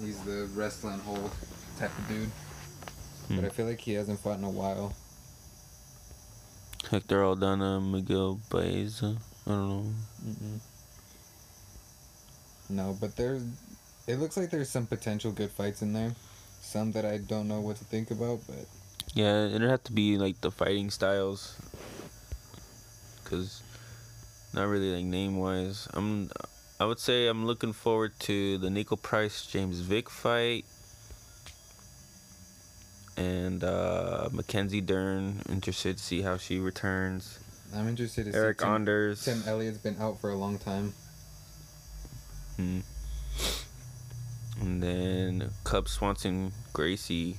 [0.00, 1.30] He's the wrestling hold
[1.78, 2.30] type of dude.
[3.28, 4.94] But I feel like he hasn't fought in a while.
[6.90, 9.02] Hector Aldana, Miguel Baez.
[9.02, 9.16] I
[9.46, 9.84] don't know.
[10.24, 10.60] Mm-mm.
[12.68, 13.42] No, but there's.
[14.06, 16.14] It looks like there's some potential good fights in there.
[16.60, 18.66] Some that I don't know what to think about, but
[19.14, 21.56] Yeah, it'd have to be like the fighting styles.
[23.24, 23.62] Cause
[24.54, 25.88] not really like name wise.
[25.94, 26.30] I'm
[26.78, 30.64] I would say I'm looking forward to the Niko Price James Vick fight.
[33.16, 37.38] And uh Mackenzie Dern, interested to see how she returns.
[37.74, 39.24] I'm interested to see Eric Tim, Anders.
[39.24, 40.94] Tim Elliott's been out for a long time.
[42.56, 42.80] Hmm.
[44.60, 47.36] And then Cub Swanson Gracie.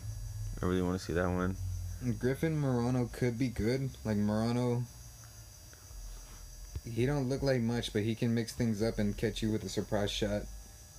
[0.62, 1.56] I really want to see that one.
[2.20, 3.90] Griffin Morono could be good.
[4.06, 4.84] Like Morono,
[6.90, 9.64] he don't look like much, but he can mix things up and catch you with
[9.64, 10.44] a surprise shot.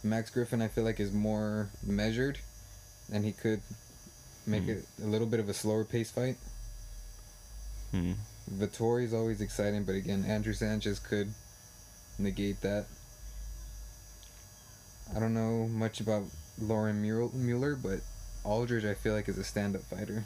[0.03, 2.39] Max Griffin, I feel like, is more measured,
[3.13, 3.63] and he could
[4.47, 4.71] make Hmm.
[4.71, 6.37] it a little bit of a slower pace fight.
[7.93, 8.13] Hmm.
[8.53, 11.33] Vettori is always exciting, but again, Andrew Sanchez could
[12.19, 12.87] negate that.
[15.15, 16.25] I don't know much about
[16.59, 18.01] Lauren Mueller, but
[18.45, 20.25] Aldrich, I feel like, is a stand-up fighter.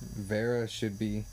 [0.00, 1.24] Vera should be.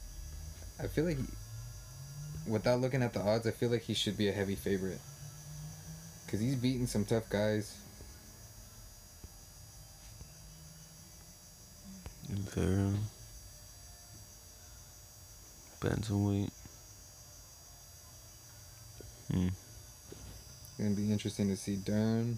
[0.80, 4.28] I feel like, he- without looking at the odds, I feel like he should be
[4.28, 5.00] a heavy favorite.
[6.28, 7.76] Cause he's beaten some tough guys.
[12.30, 12.94] Vera.
[15.80, 16.52] Bantamweight.
[19.32, 19.48] Hmm.
[20.78, 22.38] Gonna be interesting to see Dern.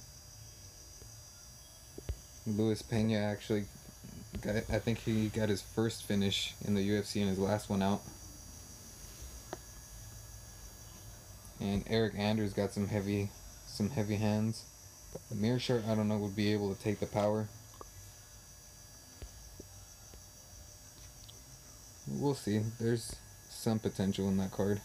[2.46, 3.66] Luis Pena actually
[4.42, 7.82] got I think he got his first finish in the UFC and his last one
[7.82, 8.02] out.
[11.62, 13.30] And Eric Anders got some heavy
[13.68, 14.66] some heavy hands.
[15.34, 17.48] Meerschaert, I don't know, would be able to take the power.
[22.08, 22.62] We'll see.
[22.80, 23.16] There's
[23.50, 24.82] some potential in that card.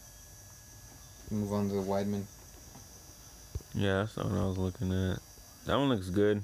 [1.29, 2.23] Move on to the Weidman.
[3.73, 5.19] Yeah, that's the one I was looking at.
[5.65, 6.41] That one looks good.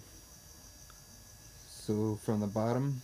[1.67, 3.01] So from the bottom,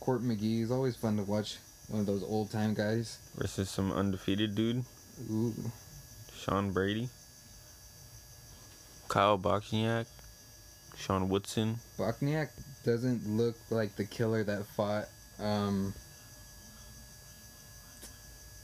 [0.00, 1.58] Court McGee is always fun to watch.
[1.88, 3.18] One of those old time guys.
[3.36, 4.84] Versus some undefeated dude.
[5.30, 5.54] Ooh.
[6.36, 7.08] Sean Brady.
[9.08, 10.06] Kyle Bochniak.
[10.96, 11.76] Sean Woodson.
[11.98, 12.48] Bochniak
[12.84, 15.06] doesn't look like the killer that fought
[15.40, 15.92] um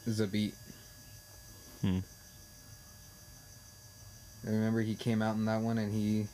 [0.09, 0.55] Zabit.
[1.81, 1.99] Hmm.
[4.47, 6.27] I remember he came out in that one and he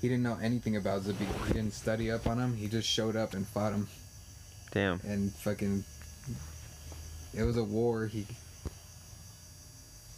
[0.00, 1.46] he didn't know anything about Zabit.
[1.46, 2.56] He didn't study up on him.
[2.56, 3.88] He just showed up and fought him.
[4.70, 5.00] Damn.
[5.04, 5.84] And fucking
[7.34, 8.06] it was a war.
[8.06, 8.26] He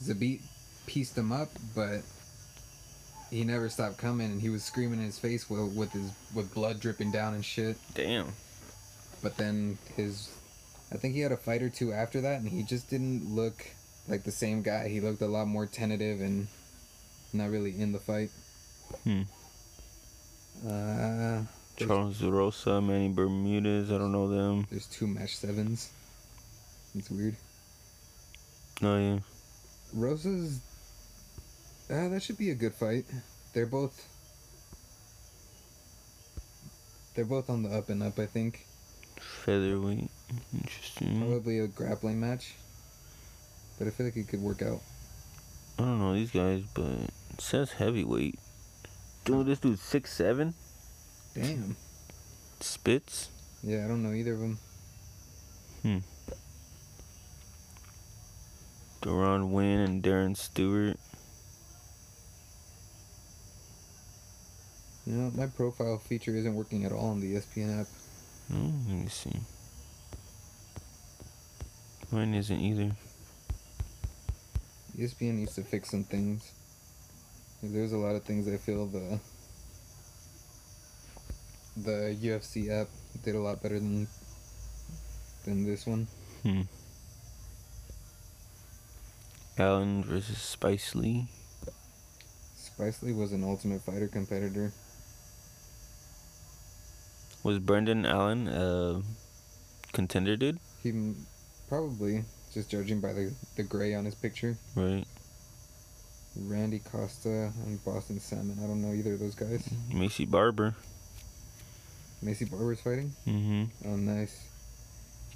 [0.03, 0.41] Zabit
[0.87, 2.01] pieced him up, but
[3.31, 6.53] he never stopped coming and he was screaming in his face with, with his with
[6.53, 7.77] blood dripping down and shit.
[7.95, 8.33] Damn.
[9.23, 10.29] But then his
[10.93, 13.65] I think he had a fight or two after that and he just didn't look
[14.09, 14.89] like the same guy.
[14.89, 16.49] He looked a lot more tentative and
[17.32, 18.31] not really in the fight.
[19.05, 19.23] Hmm.
[20.66, 21.43] Uh
[21.77, 23.90] Charles Rosa, Manny Bermudez.
[23.90, 24.66] I don't know them.
[24.70, 25.90] there's two match sevens.
[26.94, 27.36] It's weird.
[28.82, 29.19] Oh yeah.
[29.94, 30.61] Rosa's.
[31.90, 33.05] Uh, that should be a good fight.
[33.55, 34.07] They're both.
[37.15, 38.66] They're both on the up and up, I think.
[39.19, 40.09] Featherweight.
[40.55, 41.20] Interesting.
[41.20, 42.55] Probably a grappling match.
[43.78, 44.81] But I feel like it could work out.
[45.78, 47.11] I don't know these guys, but
[47.41, 48.39] says heavyweight.
[49.25, 50.55] Dude, this dude's six seven.
[51.35, 51.77] Damn.
[52.61, 53.29] Spits.
[53.62, 54.59] Yeah, I don't know either of them.
[55.83, 55.99] Hmm.
[59.03, 60.99] Deron Winn and Darren Stewart.
[65.07, 67.87] You know, my profile feature isn't working at all on the ESPN app.
[68.53, 69.33] Oh, let me see.
[72.12, 72.93] Mine isn't either.
[74.99, 76.53] ESPN needs to fix some things.
[77.62, 79.20] There's a lot of things I feel the
[81.77, 82.89] the UFC app
[83.23, 84.09] did a lot better than
[85.45, 86.07] than this one.
[86.43, 86.62] Hmm.
[89.59, 91.27] Allen versus Spicely.
[92.57, 94.73] Spice Lee was an Ultimate Fighter competitor.
[97.43, 99.03] Was Brendan Allen a
[99.93, 100.59] contender, dude?
[100.82, 101.15] He
[101.69, 102.24] probably
[102.55, 104.57] just judging by the the gray on his picture.
[104.74, 105.05] Right.
[106.36, 108.59] Randy Costa and Boston Salmon.
[108.62, 109.69] I don't know either of those guys.
[109.90, 110.74] Maycee Barber.
[112.24, 113.12] Maycee Barber's fighting.
[113.27, 113.89] Mm-hmm.
[113.89, 114.44] Oh, nice.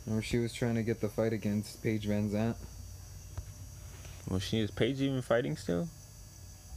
[0.07, 2.57] Remember she was trying to get the fight against Paige VanZant.
[4.29, 5.89] Well, she is Paige even fighting still?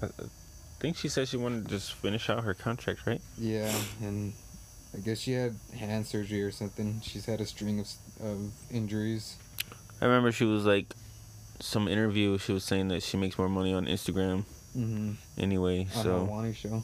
[0.01, 0.25] I, I
[0.79, 3.21] think she said she wanted to just finish out her contract, right?
[3.37, 4.33] Yeah, and
[4.95, 7.01] I guess she had hand surgery or something.
[7.01, 7.89] She's had a string of
[8.23, 9.35] of injuries.
[10.01, 10.93] I remember she was like,
[11.59, 12.37] some interview.
[12.37, 14.45] She was saying that she makes more money on Instagram.
[14.75, 15.15] Mhm.
[15.37, 16.83] Anyway, on so the Wani show.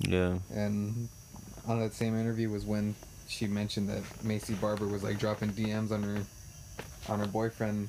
[0.00, 0.38] yeah.
[0.52, 1.08] And
[1.66, 2.94] on that same interview was when
[3.26, 6.22] she mentioned that Maycee Barber was like dropping DMs on her
[7.08, 7.88] on her boyfriend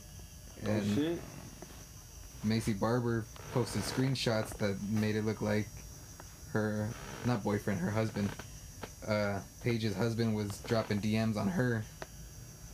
[0.64, 1.20] and
[2.46, 5.68] Maycee Barber posted screenshots that made it look like
[6.54, 6.90] her
[7.26, 8.30] not boyfriend, her husband.
[9.06, 11.84] Uh Paige's husband was dropping DMs on her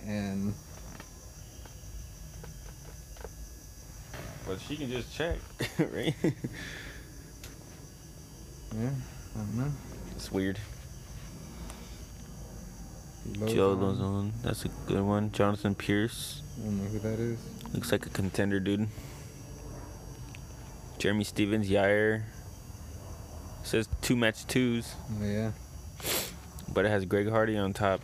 [0.06, 0.54] and
[4.52, 5.38] But she can just check,
[5.80, 6.14] right?
[6.24, 6.32] yeah,
[9.34, 9.72] I don't know.
[10.14, 10.60] It's weird.
[13.32, 13.98] Joe Lauzon.
[13.98, 14.32] Lauzon.
[14.44, 15.32] That's a good one.
[15.32, 16.42] Jonathan Pearce.
[16.60, 17.40] I don't know who that is.
[17.74, 18.90] Looks like a contender, dude.
[20.98, 22.24] Jeremy Stephens, Yair.
[23.64, 25.52] Says two match twos, Oh yeah.
[26.74, 28.02] but it has Greg Hardy on top.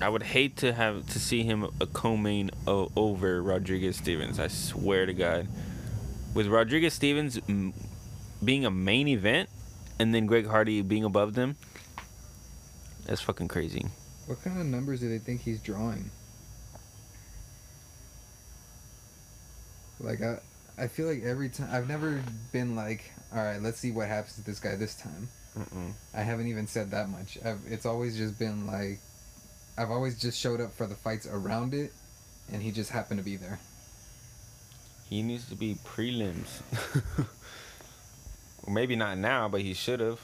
[0.00, 4.40] I would hate to have to see him a co-main o- over Rodriguez Stephens.
[4.40, 5.46] I swear to God.
[6.32, 7.72] With Rodriguez Stephens mm,
[8.42, 9.50] being a main event,
[9.98, 11.56] and then Greg Hardy being above them,
[13.04, 13.84] that's fucking crazy.
[14.26, 16.10] What kind of numbers do they think he's drawing?
[19.98, 20.38] Like I,
[20.78, 22.22] I feel like every time I've never
[22.52, 25.28] been like, all right, let's see what happens to this guy this time.
[25.58, 25.92] Mm-mm.
[26.14, 27.36] I haven't even said that much.
[27.44, 29.00] I've, it's always just been like,
[29.80, 31.92] I've always just showed up for the fights around it,
[32.52, 33.58] and he just happened to be there.
[35.08, 36.60] He needs to be prelims.
[37.16, 37.26] Well,
[38.74, 40.20] Maybe not now, but he should have.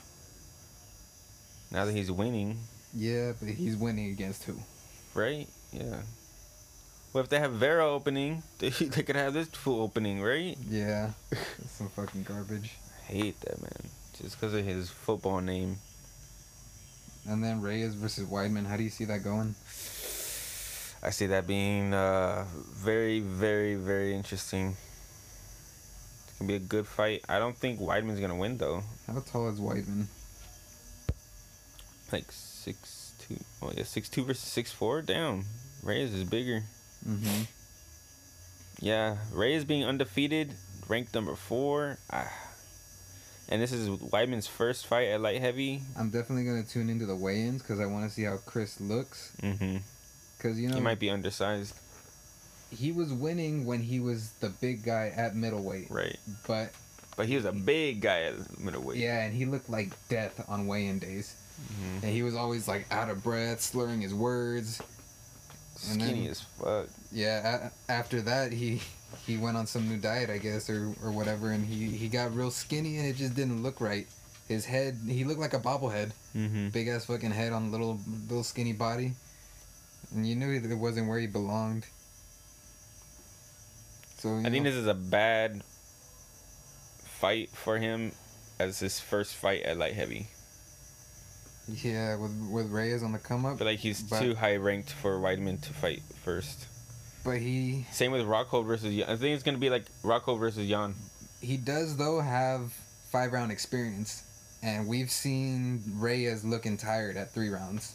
[1.72, 2.58] Now that he's winning,
[2.94, 4.56] Yeah, but he's winning against who?
[5.14, 5.48] right?
[5.72, 6.00] Yeah.
[7.14, 10.56] Well, if they have Vera opening, they, they could have this full opening, right?
[10.68, 11.12] Yeah,
[11.66, 12.72] some fucking garbage.
[13.08, 13.90] I hate that man.
[14.20, 15.78] Just because of his football name.
[17.28, 18.66] And then Reyes versus Weidman.
[18.66, 19.54] How do you see that going?
[21.02, 22.44] I see that being uh,
[22.74, 24.76] very, very, very interesting.
[26.24, 27.24] It's gonna be a good fight.
[27.28, 28.82] I don't think Weidman's gonna win though.
[29.06, 30.06] How tall is Weidman?
[32.12, 33.36] Like six two.
[33.62, 35.02] Oh yeah, six two versus six four.
[35.02, 35.44] Damn,
[35.82, 36.62] Reyes is bigger.
[37.06, 37.42] Mm-hmm.
[38.80, 40.52] Yeah, Reyes being undefeated,
[40.88, 41.98] ranked number four.
[42.12, 42.45] Ah.
[43.48, 45.82] And this is Weidman's first fight at light heavy.
[45.96, 49.32] I'm definitely gonna tune into the weigh-ins because I want to see how Chris looks.
[49.42, 49.76] Mm-hmm.
[50.36, 51.74] Because you know He might be undersized.
[52.70, 56.18] he was winning when he was the big guy at middleweight, Right.
[56.46, 56.72] but
[57.16, 58.98] But he was a big guy at middleweight.
[58.98, 61.34] yeah, and he looked like death on weigh-in days.
[61.72, 62.02] Mhm.
[62.02, 64.80] And he was always like out of breath, slurring his words.
[65.90, 66.88] And then- Skinny as fuck.
[67.12, 68.82] Yeah, a- after that he
[69.26, 72.34] he went on some new diet, I guess, or or whatever, and he he got
[72.34, 74.06] real skinny, and it just didn't look right.
[74.48, 76.68] His head, he looked like a bobblehead, Mm-hmm.
[76.68, 77.98] big ass fucking head on little
[78.28, 79.12] little skinny body,
[80.14, 81.86] and you knew it wasn't where he belonged.
[84.18, 85.62] So I think this is a bad
[87.20, 88.12] fight for him
[88.58, 90.28] as his first fight at light heavy.
[91.68, 94.90] yeah, with with Reyes on the come up, But like he's But- too high ranked
[94.92, 96.66] for Weidman to fight first.
[97.26, 98.94] But he Same with Rocco versus.
[98.94, 99.10] Jan.
[99.10, 100.94] I think it's gonna be like Rocco versus Jan.
[101.42, 102.72] he does though have
[103.10, 104.22] five round experience,
[104.62, 107.94] and we've seen Reyes looking tired at three rounds.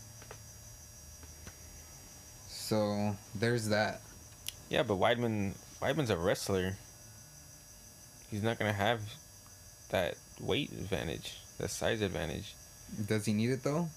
[2.50, 4.02] So there's that.
[4.70, 6.76] Yeah, but Weidman Weidman's a wrestler.
[8.30, 9.02] He's not gonna have
[9.90, 12.54] that weight advantage, that size advantage.
[13.08, 13.88] Does he need it though?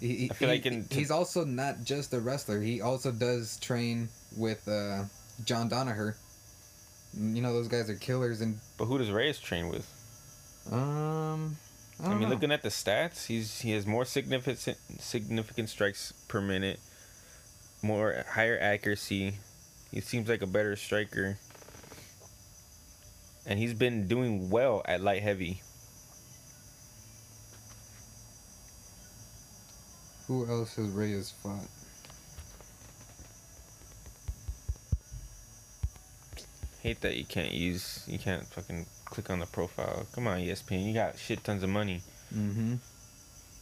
[0.00, 2.60] He, I feel he- like in- he's also not just a wrestler.
[2.60, 5.04] He also does train with uh,
[5.44, 6.14] John Danaher.
[7.16, 9.86] You know those guys are killers and But who does Reyes train with?
[10.72, 11.56] um.
[12.02, 12.28] I, I, mean, know.
[12.30, 16.80] looking at the stats, he's he has more significant significant strikes per minute,
[17.82, 19.34] more higher accuracy.
[19.92, 21.38] He seems like a better striker,
[23.46, 25.62] and he's been doing well at light heavy.
[30.28, 31.68] Who else has Reyes fought?
[36.80, 40.06] Hate that you can't use you can't fucking click on the profile.
[40.14, 42.02] Come on, ESPN, you got shit tons of money.
[42.34, 42.74] Mm-hmm.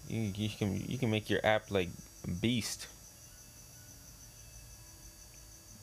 [0.09, 1.89] You you can you can make your app like
[2.25, 2.89] a beast.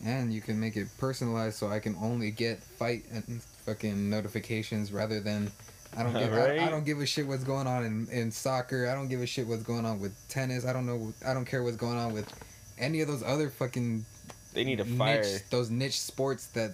[0.03, 4.93] And you can make it personalized so I can only get fight and fucking notifications
[4.93, 5.51] rather than
[5.97, 8.89] I don't give I, I don't give a shit what's going on in, in soccer.
[8.89, 10.65] I don't give a shit what's going on with tennis.
[10.65, 12.31] I don't know I don't care what's going on with
[12.77, 14.05] any of those other fucking
[14.53, 15.21] They need to fire.
[15.21, 16.71] niche those niche sports that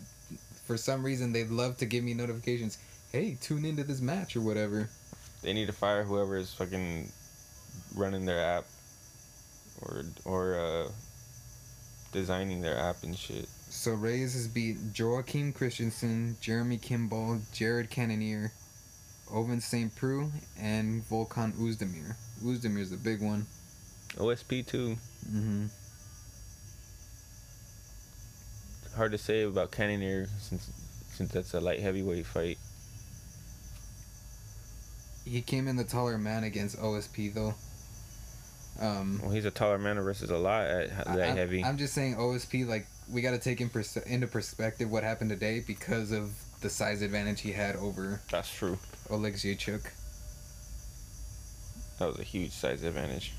[0.65, 2.77] for some reason they love to give me notifications.
[3.11, 4.89] Hey, tune into this match or whatever.
[5.41, 7.09] They need to fire whoever is fucking
[7.95, 8.65] running their app,
[9.81, 10.89] or or uh,
[12.11, 13.47] designing their app and shit.
[13.69, 18.51] So Reyes has beat Joaquin Christensen, Jeremy Kimball, Jared Cannonier,
[19.31, 19.93] Ovince St.
[19.95, 22.15] Preux, and Volkan Oezdemir.
[22.43, 23.45] Oezdemir's the big one.
[24.17, 24.95] OSP too.
[25.29, 25.65] Mm-hmm.
[28.95, 30.69] Hard to say about Cannonier since
[31.11, 32.57] since that's a light heavyweight fight.
[35.25, 37.55] He came in the taller man against OSP though.
[38.79, 41.63] Um, Well, he's a taller man versus a lot at h- I- heavy.
[41.63, 45.29] I'm just saying OSP like we got to take in pers- into perspective what happened
[45.29, 46.31] today because of
[46.61, 48.77] the size advantage he had over That's true.
[49.09, 49.83] Oleksiejczuk.
[51.99, 53.33] That was a huge size advantage.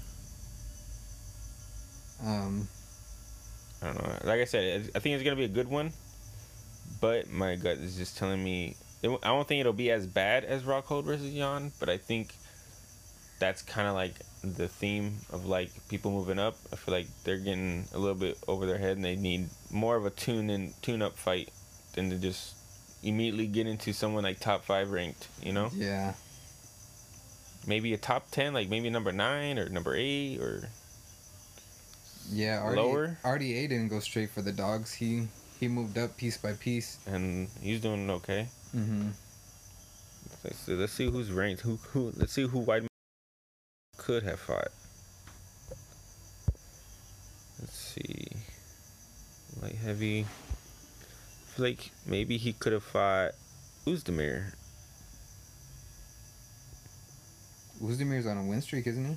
[2.25, 2.69] Um,
[3.83, 4.19] I don't know.
[4.25, 5.93] Like I said, I think it's gonna be a good one,
[7.01, 10.45] but my gut is just telling me it, I don't think it'll be as bad
[10.45, 12.35] as Rockhold versus Jan, but I think
[13.39, 16.57] that's kind of like the theme of like people moving up.
[16.73, 19.97] I feel like they're getting a little bit over their head and they need more
[19.97, 21.51] of a tune in tune up fight
[21.95, 22.56] than to just
[23.07, 25.29] immediately get into someone like top five ranked.
[25.43, 25.71] You know?
[25.75, 26.15] yeah.
[27.67, 30.69] Maybe a top ten, like maybe number nine or number eight or
[32.31, 33.19] Yeah, RD, Lower?
[33.25, 34.95] RDA didn't go straight for the dogs.
[34.95, 35.27] He
[35.59, 36.99] he moved up piece by piece.
[37.07, 38.47] and he's doing okay.
[38.77, 39.09] Mm-hmm.
[40.45, 41.63] Let's see, let's see who's ranked.
[41.63, 42.13] Who who?
[42.17, 42.87] Let's see who Weidman
[43.97, 44.69] could have fought.
[47.59, 48.29] Let's see.
[49.61, 50.27] Light heavy.
[51.59, 53.33] Like maybe he could have fought
[53.87, 54.53] Oezdemir.
[57.83, 59.17] Oezdemir's on a win streak, isn't he?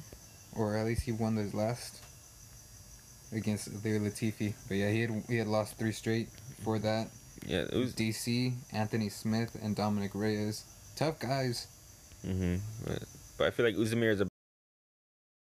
[0.55, 2.03] Or at least he won his last
[3.31, 4.53] against their Latifi.
[4.67, 7.07] But yeah, he had he had lost three straight before that.
[7.45, 10.65] Yeah, It was DC, Anthony Smith, and Dominick Reyes.
[10.95, 11.67] Tough guys.
[12.25, 12.57] Mm-hmm.
[12.85, 13.03] But,
[13.37, 14.27] but I feel like Oezdemir is a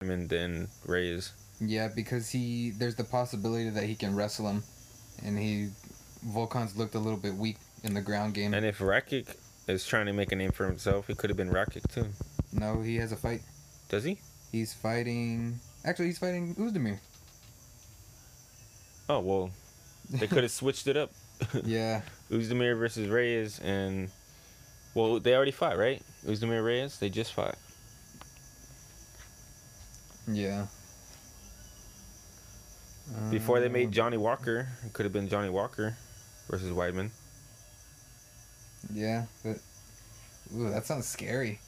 [0.00, 1.32] and then Reyes.
[1.60, 4.62] Yeah, because he there's the possibility that he can wrestle him,
[5.24, 5.70] and he
[6.27, 8.55] Volkan's looked a little bit weak in the ground game.
[8.55, 9.36] And if Rakic
[9.66, 12.07] is trying to make a name for himself, it could have been Rakic too.
[12.53, 13.43] No, he has a fight.
[13.89, 14.19] Does he?
[14.53, 15.61] He's fighting.
[15.85, 16.98] Actually, he's fighting Oezdemir.
[19.09, 19.51] Oh well,
[20.11, 21.11] they could have switched it up.
[21.64, 22.01] Yeah.
[22.32, 24.11] Oezdemir versus Reyes and
[24.95, 26.03] well, they already fought, right?
[26.27, 27.56] Oezdemir Reyes, they just fought.
[30.27, 30.66] Yeah.
[33.30, 35.97] Before they made Um, Johnny Walker, it could have been Johnny Walker
[36.48, 37.10] versus Weidman.
[38.93, 39.59] Yeah, but
[40.54, 41.60] ooh, that sounds scary.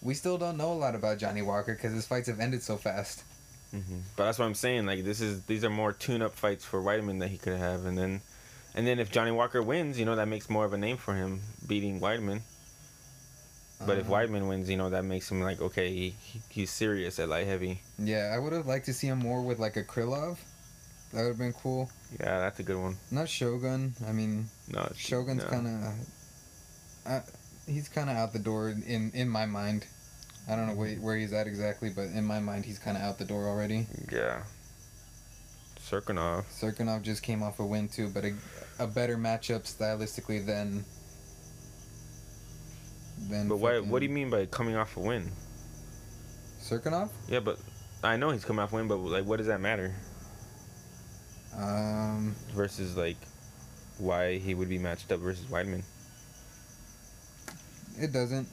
[0.00, 2.76] We still don't know a lot about Johnny Walker because his fights have ended so
[2.78, 3.24] fast.
[3.72, 4.86] hmm But that's what I'm saying.
[4.86, 7.96] Like this is these are more tune-up fights for Weidman that he could have, and
[7.98, 8.22] then,
[8.74, 11.14] and then if Johnny Walker wins, you know that makes more of a name for
[11.14, 12.42] him beating Weidman.
[13.84, 14.12] But if Uh-huh.
[14.12, 16.16] Weidman wins, you know that makes him like okay, he,
[16.48, 17.82] he's serious at light heavy.
[17.98, 20.38] Yeah, I would have liked to see him more with like a Krylov.
[21.12, 21.90] That would have been cool.
[22.20, 22.96] Yeah, that's a good one.
[23.10, 23.94] Not Shogun.
[24.06, 25.48] I mean, No, Shogun's no.
[25.48, 25.92] kind of.
[27.06, 27.20] Uh,
[27.66, 29.86] he's kind of out the door in in my mind.
[30.50, 33.02] I don't know where, where he's at exactly, but in my mind, he's kind of
[33.02, 33.86] out the door already.
[34.10, 34.42] Yeah.
[35.80, 36.44] Cirkunov.
[36.60, 38.34] Cirkunov just came off a win too, but a,
[38.78, 40.84] a better matchup stylistically than.
[43.30, 45.30] than But what what do you mean by coming off a win?
[46.60, 47.08] Cirkunov?
[47.28, 47.58] Yeah, but
[48.04, 49.94] I know he's coming off a win, but like, what does that matter?
[51.56, 53.16] Um, Versus like,
[53.98, 55.82] why he would be matched up versus Weidman.
[58.00, 58.46] it doesn't.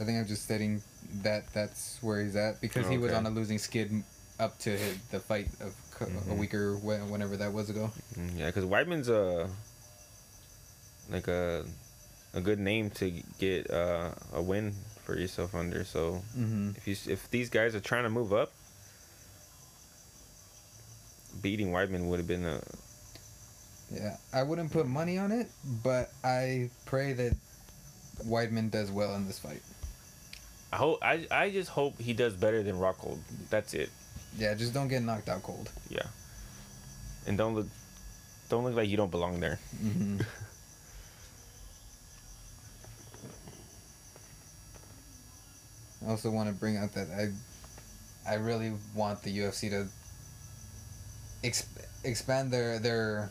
[0.00, 0.82] I think I'm just stating
[1.22, 4.02] that that's where he's at because he was on a losing skid
[4.38, 6.38] up to his, the fight of co- a Mhm.
[6.38, 7.90] week or whe- whenever that was ago.
[8.18, 9.48] Mm, Yeah, because Weidman's a
[11.10, 11.64] like a
[12.34, 15.84] a good name to get uh, a win for yourself under.
[15.84, 16.76] So Mhm.
[16.76, 18.52] if you if these guys are trying to move up,
[21.40, 22.60] beating Weidman would have been a
[23.90, 25.48] Yeah, I wouldn't put money on it,
[25.82, 27.36] but I pray that
[28.26, 29.62] Weidman does well in this fight.
[30.72, 33.18] I hope I I just hope he does better than Rockhold.
[33.50, 33.90] That's it.
[34.38, 35.70] Yeah, just don't get knocked out cold.
[35.90, 36.06] Yeah.
[37.26, 37.66] And don't look
[38.48, 39.58] don't look like you don't belong there.
[39.80, 40.20] hmm
[46.04, 49.86] I also want to bring out that I, I really want the UFC to
[51.42, 51.66] exp-
[52.04, 53.30] expand their their.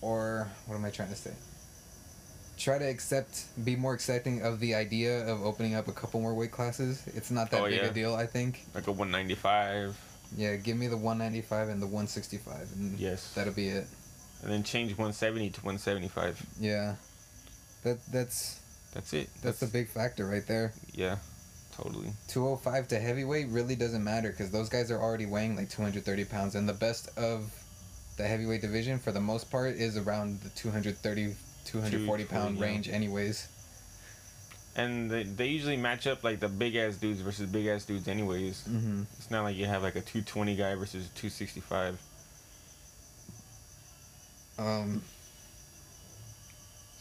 [0.00, 1.32] Or what am I trying to say?
[2.56, 6.34] Try to accept, be more accepting of the idea of opening up a couple more
[6.34, 7.02] weight classes.
[7.14, 7.86] It's not that Oh, big yeah.
[7.86, 8.64] a deal, I think.
[8.74, 9.96] Like a 195.
[10.36, 13.32] Yeah, give me the 195 and the 165, and Yes.
[13.34, 13.86] that'll be it.
[14.42, 16.44] And then change 170 to 175.
[16.60, 16.94] Yeah,
[17.82, 18.58] that that's
[18.94, 19.30] That's it.
[19.42, 20.72] that's a big factor right there.
[20.92, 21.16] Yeah.
[21.80, 22.10] Totally.
[22.26, 26.54] 205 to heavyweight really doesn't matter because those guys are already weighing like 230 pounds,
[26.56, 27.52] and the best of
[28.16, 32.64] the heavyweight division for the most part is around the 230, 240 pound 240, yeah.
[32.64, 33.46] range, anyways.
[34.74, 38.08] And they, they usually match up like the big ass dudes versus big ass dudes,
[38.08, 38.64] anyways.
[38.68, 39.06] Mhm.
[39.16, 42.00] It's not like you have like a 220 guy versus a 265.
[44.58, 45.02] Um.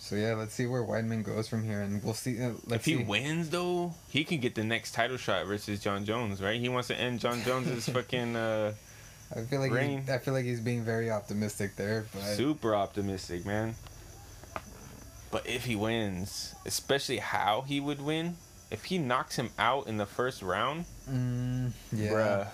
[0.07, 2.41] So yeah, let's see where Weidman goes from here, and we'll see.
[2.41, 3.03] Uh, let's if he see.
[3.03, 6.57] wins, though, he can get the next title shot versus John Jones, right?
[6.61, 8.71] He wants to end John Jones's fucking uh,
[9.35, 10.01] I feel like reign.
[10.03, 13.75] he's, I feel like he's being very optimistic there, but super optimistic, man.
[15.29, 18.37] But if he wins, especially how he would win,
[18.71, 22.47] if he knocks him out in the first round, mm, yeah, bruh,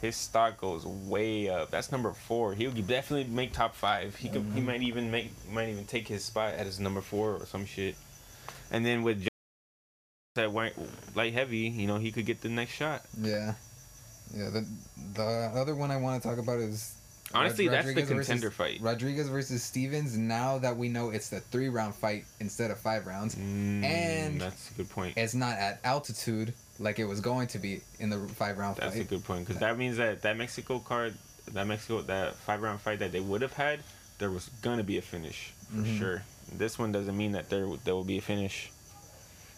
[0.00, 1.70] his stock goes way up.
[1.70, 2.54] That's number four.
[2.54, 4.14] He'll definitely make top five.
[4.16, 4.44] He could.
[4.54, 4.64] He Mhm.
[4.64, 5.30] might even make.
[5.50, 7.96] Might even take his spot at his number four or some shit.
[8.70, 9.26] And then with
[10.34, 10.74] that white
[11.14, 13.02] light heavy, you know, he could get the next shot.
[13.20, 13.54] Yeah.
[14.34, 14.50] Yeah.
[14.50, 14.66] The
[15.14, 15.22] the
[15.54, 16.94] other one I want to talk about is.
[17.34, 18.80] Honestly, Rod- that's the Rodriguez versus- contender fight.
[18.80, 20.16] Rodriguez versus Stephens.
[20.16, 24.40] Now that we know it's the three round fight instead of five rounds, Mm, and
[24.40, 25.12] that's a good point.
[25.18, 28.84] it's not at altitude like it was going to be in the five round fight.
[28.86, 31.14] That's a good point because that means that that Mexico card,
[31.52, 33.80] that Mexico that five round fight that they would have had,
[34.18, 35.98] there was gonna be a finish for Mhm.
[35.98, 36.22] sure.
[36.52, 38.70] This one doesn't mean that there there will be a finish.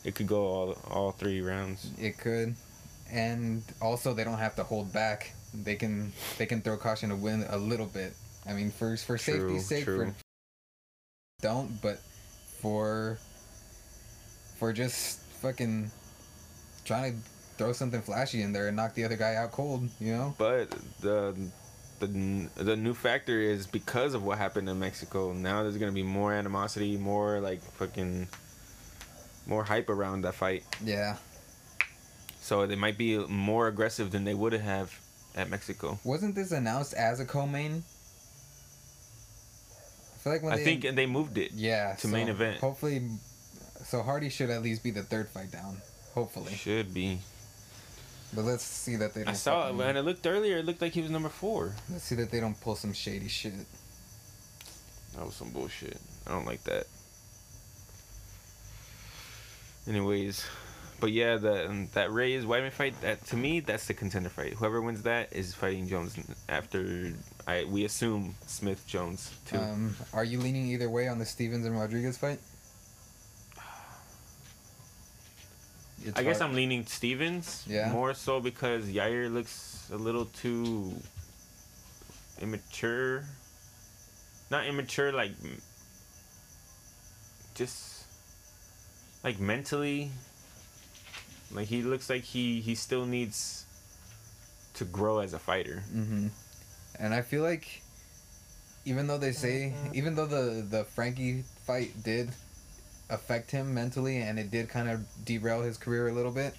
[0.04, 1.90] It could go all all three rounds.
[1.98, 2.56] It could,
[3.10, 5.32] and also they don't have to hold back.
[5.52, 8.14] They can they can throw caution to win a little bit.
[8.46, 10.06] I mean, for for True, safety's sake, true.
[10.06, 10.14] for
[11.42, 12.00] don't, but
[12.60, 13.18] for
[14.58, 15.90] for just fucking
[16.90, 17.18] trying to
[17.56, 20.34] throw something flashy in there and knock the other guy out cold, you know?
[20.38, 20.70] But
[21.00, 21.36] the
[22.00, 25.32] the the new factor is because of what happened in Mexico.
[25.32, 28.26] Now there's gonna be more animosity, more like fucking
[29.46, 30.64] more hype around that fight.
[30.84, 31.16] Yeah.
[32.40, 34.98] So they might be more aggressive than they would have
[35.36, 36.00] at Mexico.
[36.02, 37.84] Wasn't this announced as a co-main?
[40.14, 41.52] I feel like when I they think they moved it.
[41.52, 42.58] yeah to main event.
[42.58, 43.10] Hopefully,
[43.84, 45.80] so Hardy should at least be the third fight down.
[46.14, 47.20] Hopefully, Should be.
[48.34, 49.20] but let's see that they.
[49.24, 50.58] Don't I saw it fucking- when I looked earlier.
[50.58, 51.74] It looked like he was number four.
[51.90, 53.52] Let's see that they don't pull some shady shit.
[55.16, 55.98] That was some bullshit.
[56.26, 56.86] I don't like that.
[59.88, 60.44] Anyways,
[61.00, 63.00] but yeah, the um, that Reyes Weidman fight.
[63.00, 64.54] That to me, that's the contender fight.
[64.54, 66.16] Whoever wins that is fighting Jones
[66.48, 67.12] after
[67.46, 69.56] I we assume Smith Jones too.
[69.56, 72.38] Um, are you leaning either way on the Stephens and Rodriguez fight?
[76.16, 77.64] I guess hard- I'm leaning Stephens.
[77.66, 77.92] Yeah.
[77.92, 80.94] More so because Yair looks a little too
[82.40, 83.24] immature.
[84.50, 85.32] Not immature, like
[87.54, 88.04] just
[89.22, 90.10] like mentally.
[91.52, 93.64] Like he looks like he he still needs
[94.74, 95.82] to grow as a fighter.
[95.94, 96.28] Mm-hmm.
[96.98, 97.82] And I feel like,
[98.84, 102.30] even though they say, even though the the Frankie fight did
[103.10, 106.54] affect him mentally, and it did kind of derail his career a little bit,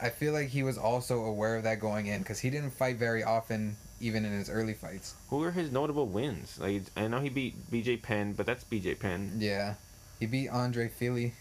[0.00, 2.96] I feel like he was also aware of that going in because he didn't fight
[2.96, 5.14] very often, even in his early fights.
[5.28, 6.58] Who are his notable wins?
[6.58, 9.32] Like I know he beat BJ Penn, but that's BJ Penn.
[9.38, 9.74] Yeah,
[10.18, 11.34] he beat Andre Fili.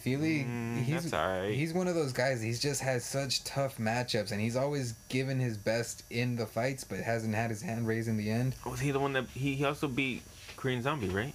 [0.00, 1.54] Fili, Mm, he's that's alright.
[1.54, 2.42] he's one of those guys.
[2.42, 6.82] He's just has such tough matchups, and he's always given his best in the fights,
[6.82, 8.56] but hasn't had his hand raised in the end.
[8.66, 10.22] Was he the one that he, he also beat
[10.56, 11.32] Korean Zombie, right?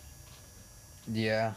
[1.11, 1.53] Yeah.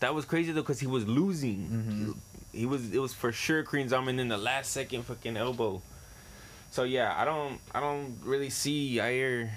[0.00, 1.68] That was crazy though, cause he was losing.
[1.68, 2.16] Mhm.
[2.52, 2.92] He was.
[2.92, 5.80] It was for sure Korean Zombie, and then the last second fucking elbow.
[6.70, 7.60] So yeah, I don't.
[7.74, 9.50] I don't really see Yair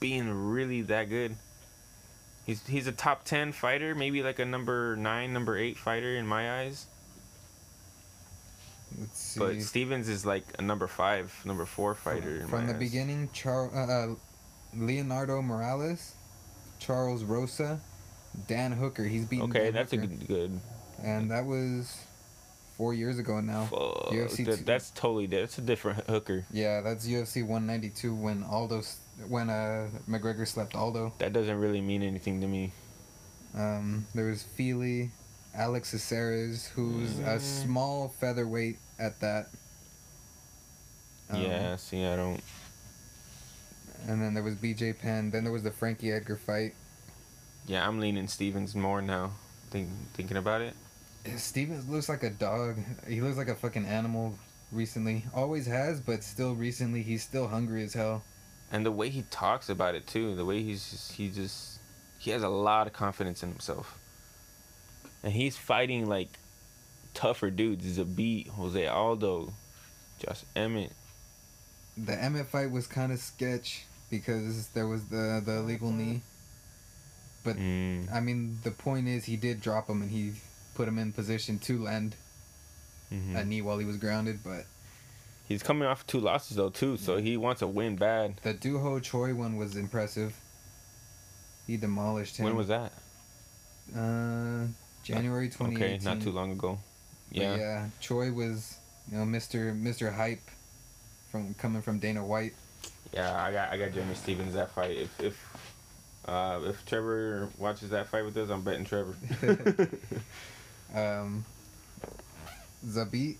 [0.00, 1.36] being really that good.
[2.44, 6.26] He's he's a top ten fighter, maybe like a number nine, number eight fighter in
[6.26, 6.86] my eyes.
[8.98, 9.40] Let's see.
[9.40, 12.40] But Stephens is like a number five, number four fighter.
[12.40, 12.78] in From the eyes.
[12.78, 14.14] beginning, Char- uh, uh,
[14.76, 16.14] Leonardo Morales,
[16.78, 17.80] Charles Rosa,
[18.48, 19.04] Dan Hooker.
[19.04, 19.50] He's beaten.
[19.50, 20.26] Okay, Dan that's a good.
[20.26, 20.60] good
[21.02, 21.98] And that was
[22.76, 23.66] four years ago now.
[23.66, 25.26] fuck, UFC that- that's totally.
[25.26, 26.44] That's a different hooker.
[26.52, 28.82] Yeah, that's UFC 192 when Aldo,
[29.28, 31.12] when uh McGregor slept Aldo.
[31.18, 32.72] That doesn't really mean anything to me.
[33.54, 35.10] Um, there was Fili,
[35.54, 37.40] Alex Caceres, who's a Mm.
[37.40, 39.50] small featherweight at that.
[41.30, 42.40] Um, yeah, see, I don't.
[44.08, 45.30] And then there was BJ Penn.
[45.30, 46.74] Then there was the Frankie Edgar fight.
[47.66, 49.32] Yeah, I'm leaning Stephens more now.
[49.70, 50.74] Think, thinking about it.
[51.36, 52.76] Stephens looks like a dog.
[53.08, 54.38] He looks like a fucking animal
[54.70, 55.24] recently.
[55.34, 58.22] Always has, but still recently he's still hungry as hell.
[58.70, 61.78] And the way he talks about it too, the way he's just he just
[62.18, 63.98] he has a lot of confidence in himself.
[65.22, 66.38] And he's fighting like
[67.14, 67.98] tougher dudes.
[67.98, 69.52] Zabit, Jose Aldo,
[70.18, 70.92] Josh Emmett.
[71.96, 76.22] The Emmett fight was kind of sketch because there was the the illegal knee.
[77.44, 78.10] But Mm.
[78.12, 80.32] I mean, the point is he did drop him and he
[80.74, 82.16] put him in position to land
[83.12, 83.36] Mhm.
[83.36, 84.40] a knee while he was grounded.
[84.42, 84.64] But
[85.46, 88.40] He's coming off two losses though too, so he wants a win bad.
[88.42, 90.34] the Doo Ho Choi one was impressive.
[91.66, 92.46] He demolished him.
[92.46, 92.92] When was that?
[93.94, 94.66] Uh,
[95.02, 95.76] January 2018.
[95.76, 96.78] Okay, not too long ago.
[97.30, 97.56] But Yeah.
[97.56, 98.76] yeah, Choi was,
[99.10, 99.78] you know, Mr.
[99.78, 100.14] Mr.
[100.14, 100.50] Hype
[101.30, 102.54] from coming from Dana White.
[103.12, 104.96] Yeah, I got I got Jeremy Stephens that fight.
[104.96, 105.53] If if
[106.26, 109.16] uh, if Trevor watches that fight with us, I'm betting Trevor.
[110.94, 111.44] Um,
[112.86, 113.36] Zabit,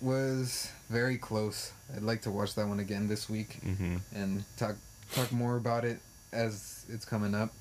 [0.00, 1.72] was very close.
[1.94, 3.96] I'd like to watch that one again this week Mm-hmm.
[4.14, 4.76] and talk
[5.12, 5.98] talk more about it
[6.32, 7.52] as it's coming up.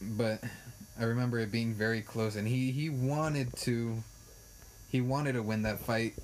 [0.00, 0.42] But
[0.98, 4.02] I remember it being very close, and he he wanted to
[4.90, 6.14] he wanted to win that fight.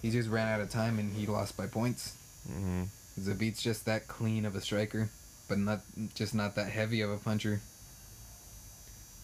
[0.00, 2.16] He just ran out of time, and he lost by points.
[2.50, 2.84] Mm-hmm.
[3.20, 5.10] Zabit's just that clean of a striker,
[5.48, 5.80] but not
[6.14, 7.60] just not that heavy of a puncher.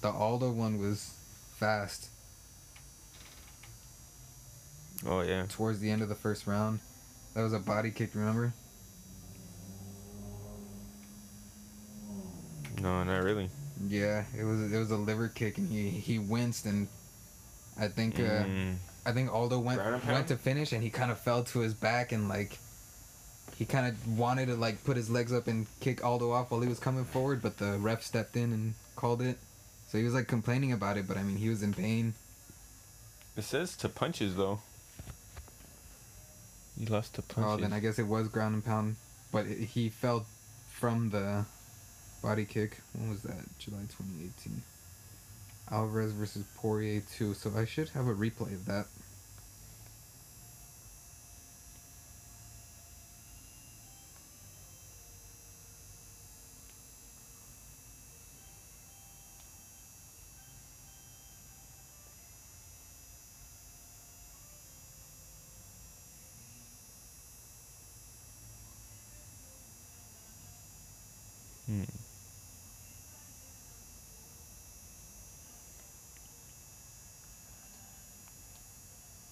[0.03, 1.13] The Aldo one was
[1.57, 2.11] fast
[5.07, 5.47] Oh yeah.
[5.49, 6.81] towards the end of the first round.
[7.35, 8.53] That was a body kick, remember?
[12.81, 13.51] No, not really.
[13.89, 16.89] Yeah, it was it was a liver kick, and he he winced, and
[17.79, 18.77] I think uh, Mm.
[19.05, 20.15] I think Aldo went Ground and pound?
[20.15, 22.59] went to finish, and he kind of fell to his back, and like
[23.57, 26.61] he kind of wanted to like put his legs up and kick Aldo off while
[26.61, 29.39] he was coming forward, but the ref stepped in and called it.
[29.89, 32.15] So he was like complaining about it, but I mean he was in pain.
[33.37, 34.61] It says to punches though.
[36.79, 37.53] He lost to punches.
[37.53, 38.97] Oh, then I guess it was ground and pound,
[39.33, 40.27] but it, he fell
[40.69, 41.47] from the
[42.23, 42.79] body kick.
[42.93, 43.59] When was that?
[43.59, 44.63] July 2018.
[45.71, 47.35] Alvarez versus Poirier 2.
[47.35, 48.87] So I should have a replay of that.
[71.67, 71.83] Hmm.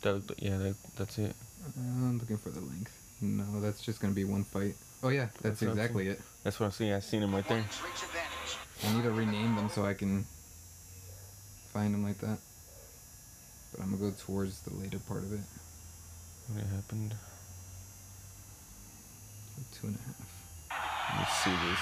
[0.05, 1.35] That, yeah, that, that's it.
[1.65, 2.93] Uh, I'm looking for the length.
[3.23, 4.75] No, that's just gonna be one fight.
[5.03, 6.21] Oh yeah, that's, what I'm exactly it.
[6.43, 6.93] That's what I'm seeing.
[6.93, 7.65] I seen him right there.
[8.85, 10.27] I need to rename them so I can
[11.73, 12.37] find them like that.
[13.73, 15.41] But I'm gonna go towards the later part of it.
[16.53, 17.15] What happened?
[19.73, 21.19] Two and a half.
[21.19, 21.81] Let's see this.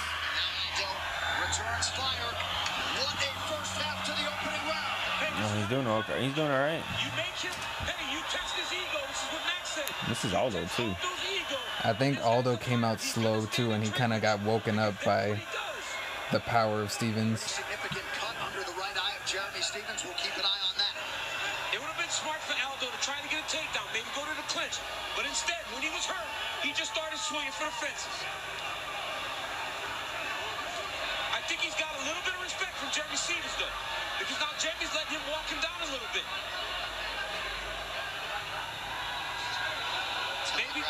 [1.41, 2.62] Returns fire.
[3.03, 5.35] What a first half to the opening round.
[5.43, 6.23] No, he's doing okay.
[6.23, 6.83] He's doing all right.
[7.03, 7.51] You make him.
[7.83, 9.03] Hey, you test his ego.
[9.11, 9.91] This is what Max said.
[10.07, 10.95] This is Aldo too.
[11.83, 15.35] I think Aldo came out slow too, and he kind of got woken up by
[16.31, 17.43] the power of Stephens.
[17.43, 20.07] Significant cut under the right eye of Jeremy Stephens.
[20.07, 20.95] We'll keep an eye on that.
[21.75, 24.23] It would have been smart for Aldo to try to get a takedown, maybe go
[24.23, 24.79] to the clinch.
[25.19, 26.31] But instead, when he was hurt,
[26.63, 28.15] he just started swinging for the fences.
[31.43, 33.75] I think he's got a little bit of respect from Jeremy Stephens, though.
[34.23, 36.23] Because now Jeremy's letting him walk him down a little bit.
[40.55, 40.87] Maybe,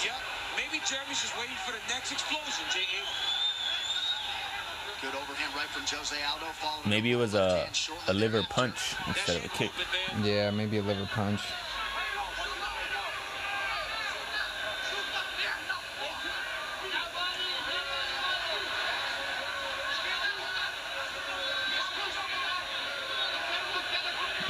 [0.00, 0.16] yeah,
[0.56, 3.04] maybe Jeremy's just waiting for the next explosion, J.A.
[5.04, 6.48] Good overhand right from Jose Aldo.
[6.88, 7.68] Maybe it was a
[8.08, 9.70] a liver punch instead of a kick.
[10.22, 11.42] Yeah, maybe a liver punch.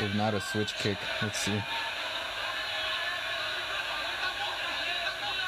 [0.05, 1.57] If not a switch kick, let's see.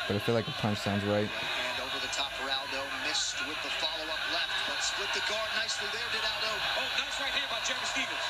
[0.09, 1.28] But I feel like a punch sounds right.
[1.28, 2.81] And over the top for Aldo.
[3.05, 6.52] Missed with the follow-up left, but split the guard nicely there, did Aldo.
[6.81, 8.26] Oh, nice right hand by Jeremy Stephens.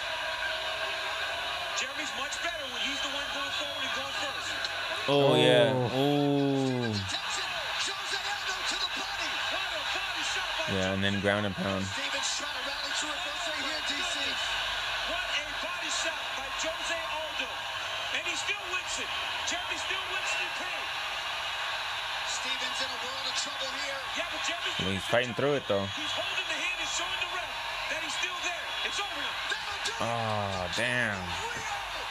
[1.78, 4.50] Jeremy's much better when he's the one going forward and going first.
[5.06, 5.34] Oh, oh.
[5.38, 5.70] yeah.
[5.94, 7.16] Oh.
[10.74, 11.86] Yeah, and then ground and pound.
[11.86, 13.20] Stephens trying to rally to it.
[13.22, 14.16] Don't say here, DC.
[15.06, 17.50] What a body shot by Jose Aldo.
[18.18, 19.10] And he still wins it.
[19.46, 20.86] Jeremy still wins it in pain.
[22.26, 24.00] Stephens in a world of trouble here.
[24.18, 25.80] Yeah, but Jeremy's Well, he's fighting through it though.
[25.84, 27.50] He's holding the hand and showing the ref
[27.90, 28.64] that he's still there.
[28.84, 29.24] It's over.
[30.00, 31.18] Oh, damn.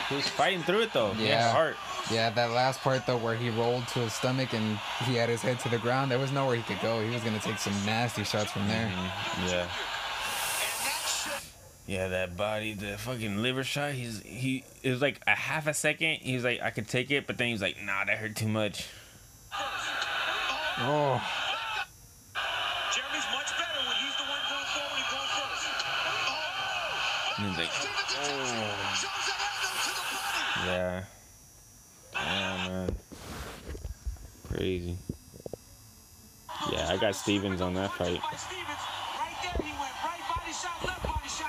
[0.10, 1.14] He was fighting through it though.
[1.14, 1.52] He Yeah.
[1.52, 1.78] heart.
[2.12, 5.42] Yeah, that last part though, where he rolled to his stomach and he had his
[5.42, 7.02] head to the ground, there was nowhere he could go.
[7.04, 8.86] He was gonna take some nasty shots from there.
[8.88, 9.48] Mm-hmm.
[9.48, 9.68] Yeah.
[11.88, 13.92] Yeah, that body, the fucking liver shot.
[13.94, 14.64] He's he.
[14.82, 16.16] It was like a half a second.
[16.22, 18.36] He was like, I could take it, but then he was like, Nah, that hurt
[18.36, 18.88] too much.
[20.78, 21.22] Oh,
[22.94, 25.68] Jeremy's much better when he's the one going forward and going first.
[27.38, 29.06] And he's like, oh.
[30.66, 31.04] Yeah.
[32.14, 32.96] Damn, man.
[34.54, 34.98] Crazy.
[36.72, 38.22] Yeah, I got Stephens on that fight.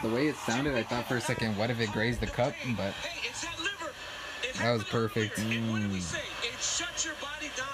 [0.03, 2.53] the way it sounded, I thought for a second, what if it grazed the cup?
[2.77, 2.93] But
[4.59, 5.39] that was perfect.
[5.39, 7.67] We say it shuts your body down.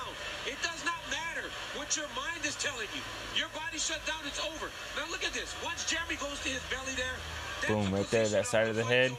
[0.47, 3.03] It does not matter what your mind is telling you.
[3.35, 4.71] Your body shut down, it's over.
[4.95, 5.51] Now look at this.
[5.67, 7.19] Once Jeremy goes to his belly there,
[7.67, 9.11] Boom, right there, that side of the head.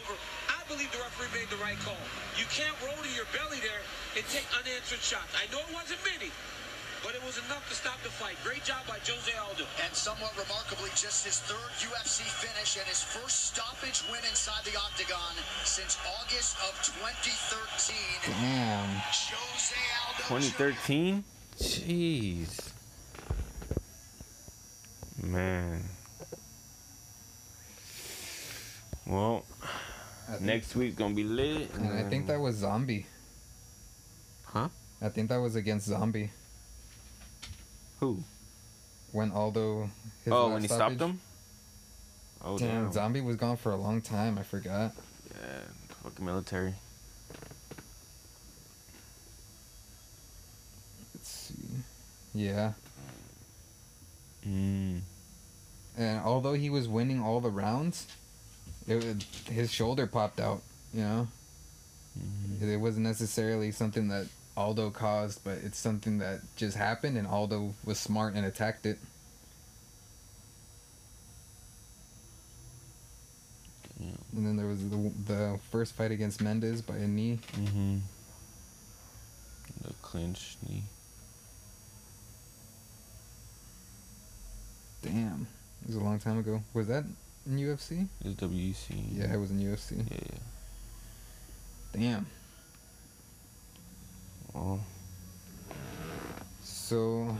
[0.47, 1.99] I believe the referee made the right call.
[2.39, 3.83] You can't roll to your belly there
[4.15, 5.31] and take unanswered shots.
[5.35, 6.31] I know it wasn't many,
[7.03, 8.35] but it was enough to stop the fight.
[8.43, 9.63] Great job by Jose Aldo.
[9.83, 14.75] And somewhat remarkably, just his third UFC finish and his first stoppage win inside the
[14.75, 17.95] octagon since August of 2013.
[18.27, 18.91] Damn.
[19.07, 21.23] Jose Aldo 2013?
[21.59, 22.72] Jeez.
[25.23, 25.81] Man.
[29.07, 29.45] Well,
[30.41, 31.73] next week's gonna be lit.
[31.75, 33.05] And I think that was Zombie.
[34.45, 34.67] Huh?
[35.01, 36.31] I think that was against Zombie.
[37.99, 38.19] Who?
[39.13, 39.89] When Aldo.
[40.25, 40.97] his oh, when he stoppage.
[40.97, 41.19] stopped him?
[42.43, 42.91] Oh, damn, damn.
[42.91, 44.37] Zombie was gone for a long time.
[44.37, 44.91] I forgot.
[45.29, 45.59] Yeah,
[46.03, 46.73] fucking military.
[51.13, 51.55] Let's see.
[52.33, 52.73] Yeah.
[54.45, 55.01] Mm.
[55.97, 58.07] And although he was winning all the rounds,
[58.87, 60.61] it his shoulder popped out.
[60.93, 61.27] You know.
[62.61, 67.73] It wasn't necessarily something that Aldo caused, but it's something that just happened, and Aldo
[67.83, 68.99] was smart and attacked it.
[73.99, 77.39] And then there was the, the first fight against Mendez by a knee.
[77.53, 77.97] Mm-hmm.
[79.81, 80.83] The clinch knee.
[85.01, 85.47] Damn,
[85.83, 86.63] it was a long time ago.
[86.73, 87.03] Was that
[87.45, 88.07] in UFC?
[88.23, 89.17] It was WEC.
[89.17, 90.09] Yeah, it was in UFC.
[90.09, 90.37] Yeah.
[91.91, 92.25] Damn.
[94.55, 94.79] Oh.
[96.63, 97.35] So,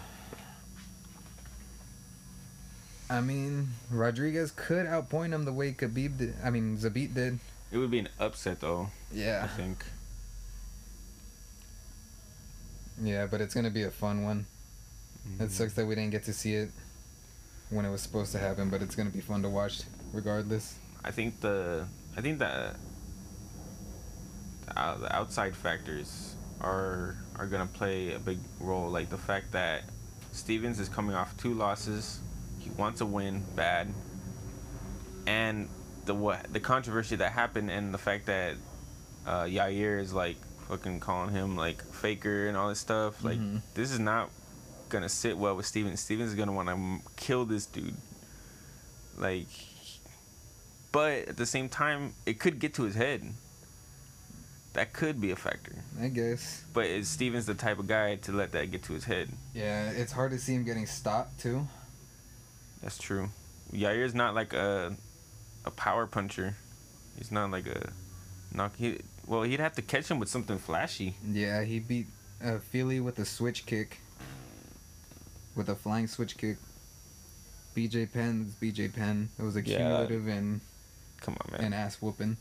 [3.09, 6.35] I mean, Rodriguez could outpoint him the way Khabib did.
[6.43, 7.39] I mean, Zabit did.
[7.71, 8.89] It would be an upset though.
[9.11, 9.41] Yeah.
[9.45, 9.85] I think.
[13.01, 14.45] Yeah, but it's gonna be a fun one.
[15.27, 15.45] Mm-hmm.
[15.45, 16.71] It sucks that we didn't get to see it
[17.73, 19.81] when it was supposed to happen, but it's gonna be fun to watch
[20.13, 20.75] regardless.
[21.03, 21.85] I think the
[22.15, 22.75] I think that
[24.67, 28.89] the, uh, the outside factors are are gonna play a big role.
[28.89, 29.83] Like the fact that
[30.31, 32.19] Stephens is coming off two losses,
[32.59, 33.87] he wants to win bad,
[35.27, 35.67] and
[36.05, 38.55] the what the controversy that happened and the fact that
[39.25, 40.35] uh, Yair is like
[40.67, 43.23] fucking calling him like faker and all this stuff.
[43.23, 43.61] Like Mhm.
[43.73, 44.29] this is not
[44.93, 45.99] gonna sit well with Stephens.
[45.99, 47.97] Stephens is gonna want to kill this dude.
[49.17, 49.47] Like
[50.93, 53.33] but at the same time, it could get to his head.
[54.73, 55.73] That could be a factor.
[55.99, 56.63] I guess.
[56.71, 59.29] But is Stephens the type of guy to let that get to his head?
[59.55, 61.67] Yeah, it's hard to see him getting stopped too.
[62.81, 63.29] That's true.
[63.71, 64.95] Yair's not like a
[65.65, 66.55] a power puncher.
[67.17, 67.89] He's not like a
[68.53, 68.75] knock.
[68.77, 71.15] He well, he'd have to catch him with something flashy.
[71.27, 72.07] Yeah, he beat
[72.43, 73.99] uh, Fili with a switch kick.
[75.55, 76.57] With a flying switch kick.
[77.75, 79.29] BJ Penn's BJ Penn.
[79.39, 79.77] It was a Yeah.
[79.77, 80.61] cumulative and
[81.21, 81.61] Come on, man.
[81.65, 82.37] and ass whooping.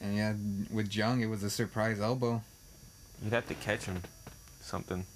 [0.00, 0.34] And yeah,
[0.74, 2.42] with Jung, it was a surprise elbow.
[3.22, 4.02] You'd have to catch him,
[4.60, 5.06] something.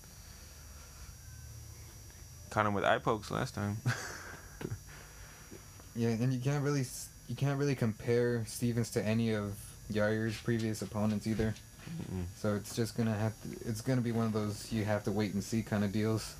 [2.51, 3.79] Caught him with eye pokes last time.
[5.97, 6.85] Yeah, and you can't really
[7.27, 9.57] you can't really compare Stephens to any of
[9.91, 11.55] Yair's previous opponents either.
[11.91, 12.23] Mm-mm.
[12.37, 15.11] So it's just gonna have to, it's gonna be one of those you have to
[15.11, 16.37] wait and see kind of deals.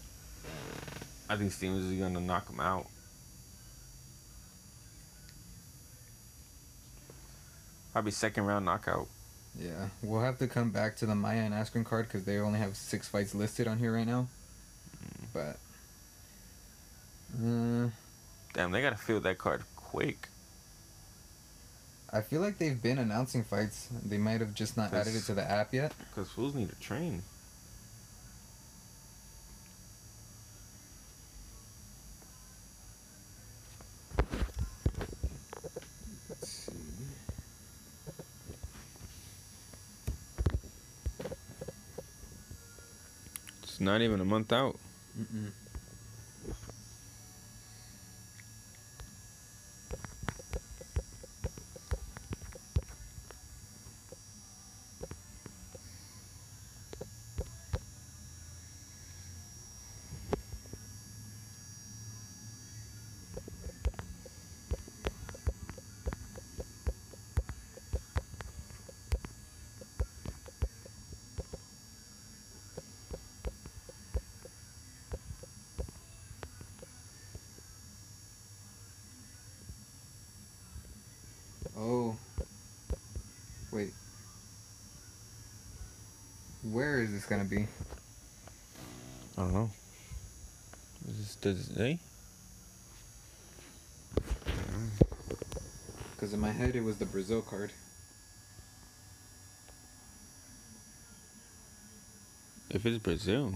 [1.29, 2.87] I think Stephens is gonna knock him out.
[7.93, 9.09] Probably second round knockout.
[9.59, 12.59] Yeah, we'll have to come back to the Maia and Askren card because they only
[12.59, 14.29] have six fights listed on here right now.
[15.33, 15.59] But
[17.37, 17.89] uh,
[18.55, 20.29] Damn, they gotta fill that card quick.
[22.11, 23.89] I feel like they've been announcing fights.
[24.05, 25.93] They might have just not added it to the app yet.
[26.15, 27.23] Cause fools need to train.
[43.79, 44.77] It's not even a month out.
[45.17, 45.53] Mm-mm.
[81.79, 82.17] Oh.
[83.71, 83.93] Wait.
[86.73, 87.67] Where is this gonna be?
[89.37, 89.71] I don't know.
[91.09, 91.99] Is this today?
[94.15, 95.05] Because uh,
[96.15, 97.71] Because in my head it was the Brazil card.
[102.71, 103.53] If it's Brazil,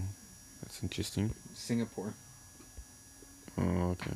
[0.61, 1.33] that's interesting.
[1.53, 2.13] Singapore.
[3.57, 4.11] Oh, okay.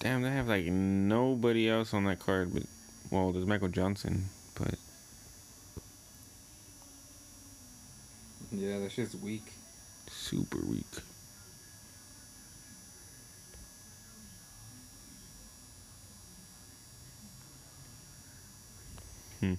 [0.00, 2.64] Damn, they have like nobody else on that card, but
[3.10, 4.74] well, there's Michael Johnson, but
[8.56, 9.52] Yeah, that shit's weak.
[10.10, 10.86] super weak.
[19.40, 19.54] Hmm.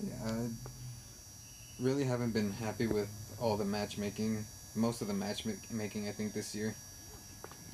[0.00, 0.48] Yeah, I
[1.80, 3.08] really haven't been happy with
[3.40, 4.44] all the matchmaking.
[4.74, 6.74] Most of the matchmaking, I think, this year.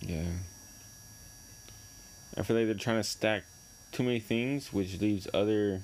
[0.01, 0.31] Yeah.
[2.37, 3.43] I feel like they're trying to stack
[3.93, 5.83] too many things, which leaves other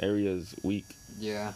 [0.00, 0.86] areas weak.
[1.18, 1.52] Yeah.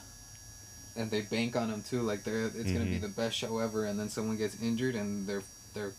[0.96, 2.02] And they bank on them too.
[2.02, 3.02] Like they're, it's gonna be Mhm.
[3.02, 5.42] the best show ever, and then someone gets injured, and their
[5.74, 5.92] their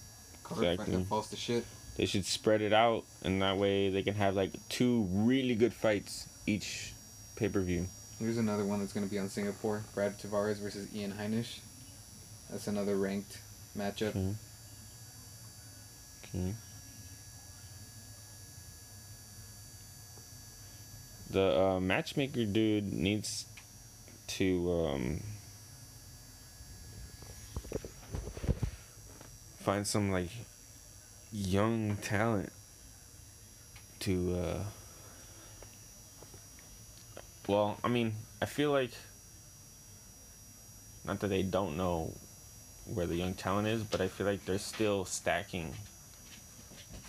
[0.44, 0.86] card Exactly.
[0.94, 1.66] fucking falls to shit.
[1.96, 5.74] They should spread it out, and that way they can have like two really good
[5.74, 6.94] fights each
[7.36, 7.88] pay per view.
[8.20, 11.60] Here's another one that's gonna be on Singapore: Brad Tavares versus Ian Heinisch.
[12.52, 13.40] That's another ranked
[13.76, 14.10] matchup.
[14.10, 14.36] Okay.
[16.36, 16.54] Okay.
[21.34, 23.48] The uh, matchmaker dude needs
[24.28, 25.24] to um,
[29.58, 30.30] find some like
[31.32, 32.52] young talent
[34.02, 34.36] to.
[34.36, 34.64] Uh,
[37.48, 38.92] well, I mean, I feel like
[41.04, 42.14] not that they don't know
[42.86, 45.74] where the young talent is, but I feel like they're still stacking.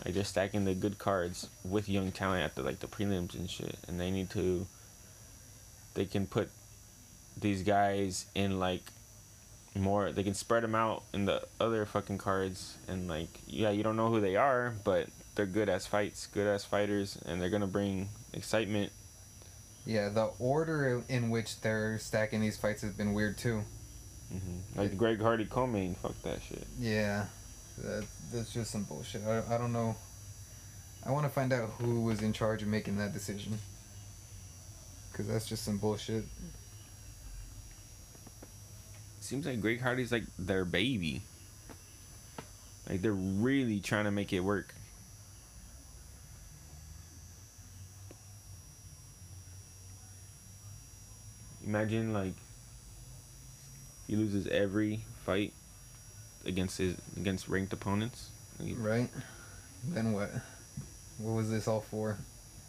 [0.04, 3.48] Like they're stacking the good cards with young talent at the like the prelims and
[3.48, 4.66] shit, and they need to.
[5.94, 6.50] They can put
[7.40, 8.82] these guys in like
[9.74, 10.10] more.
[10.12, 13.96] They can spread them out in the other fucking cards, and like yeah, you don't
[13.96, 17.66] know who they are, but they're good as fights, good as fighters, and they're gonna
[17.66, 18.92] bring excitement.
[19.86, 23.62] Yeah, the order in which they're stacking these fights has been weird too.
[24.30, 26.66] hmm Like Greg Hardy co-main, fuck that shit.
[26.80, 27.26] Yeah,
[27.78, 29.22] that, that's just some bullshit.
[29.26, 29.96] I, I don't know.
[31.04, 33.58] I want to find out who was in charge of making that decision.
[35.10, 36.24] Because that's just some bullshit.
[39.20, 41.22] Seems like Greg Hardy's like their baby.
[42.88, 44.74] Like they're really trying to make it work.
[51.66, 52.34] Imagine like
[54.06, 55.54] he loses every fight
[56.46, 58.28] against his against ranked opponents.
[58.60, 59.08] Right?
[59.86, 60.30] Then what?
[61.18, 62.18] What was this all for?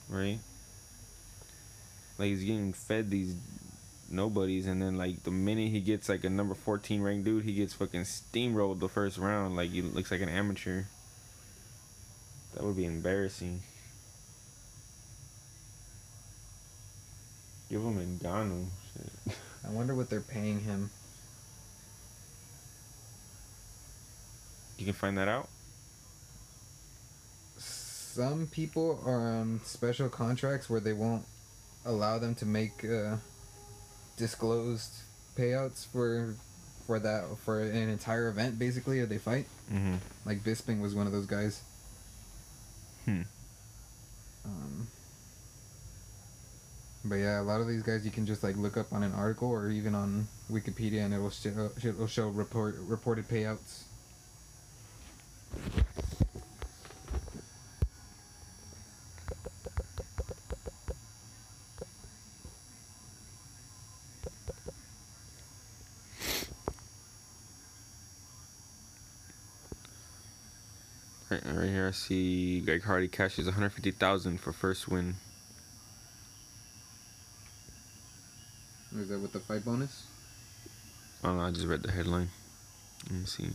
[0.09, 0.39] right?
[2.17, 3.35] Like he's getting fed these
[4.09, 7.53] nobodies, and then like the minute he gets like a number fourteen ranked dude, he
[7.53, 9.55] gets fucking steamrolled the first round.
[9.55, 10.83] Like he looks like an amateur.
[12.53, 13.61] That would be embarrassing.
[17.69, 18.67] Give him Ngannou.
[18.93, 19.35] Shit.
[19.67, 20.91] I wonder what they're paying him.
[24.77, 25.49] You can find that out.
[27.57, 31.25] Some people are on special contracts where they won't
[31.85, 33.17] allow them to make uh,
[34.17, 34.91] disclosed
[35.37, 36.35] payouts for
[36.87, 39.47] for that for an entire event basically if they fight.
[39.71, 39.95] Mm-hmm.
[40.25, 41.61] Like Bisping was one of those guys.
[43.05, 43.21] Hmm.
[44.45, 44.87] Um,
[47.03, 49.13] but yeah, a lot of these guys you can just like look up on an
[49.13, 53.83] article or even on Wikipedia, and it'll show it'll show report reported payouts.
[71.27, 75.15] Right, right here, I see Greg Hardy cashes one hundred fifty thousand for first win.
[78.95, 80.05] Is that with the fight bonus?
[81.23, 82.29] I don't know, I just read the headline.
[83.09, 83.49] Let me see.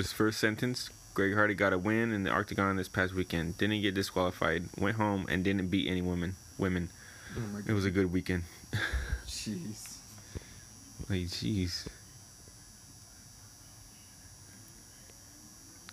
[0.00, 3.58] This first sentence Greg Hardy got a win in the Octagon this past weekend.
[3.58, 4.64] Didn't get disqualified.
[4.78, 6.36] Went home and didn't beat any women.
[6.56, 6.88] Women.
[7.36, 8.44] Oh It was a good weekend.
[9.26, 9.98] Jeez.
[11.10, 11.86] Like, jeez.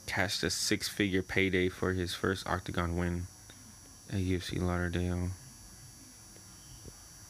[0.05, 3.27] Cashed a six figure payday for his first Octagon win
[4.09, 5.31] at UFC Lauderdale.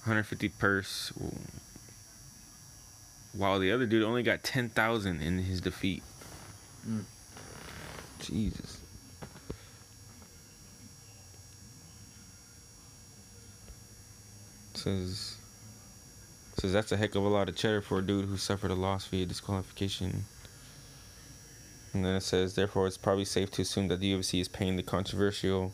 [0.03, 1.11] 150 purse.
[3.33, 6.03] While the other dude only got 10,000 in his defeat.
[6.90, 7.03] Mm.
[8.19, 8.80] Jesus.
[14.74, 15.38] Says
[16.57, 18.75] says that's a heck of a lot of cheddar for a dude who suffered a
[18.75, 20.25] loss via disqualification.
[21.93, 24.75] And then it says, therefore, it's probably safe to assume that the UFC is paying
[24.75, 25.74] the controversial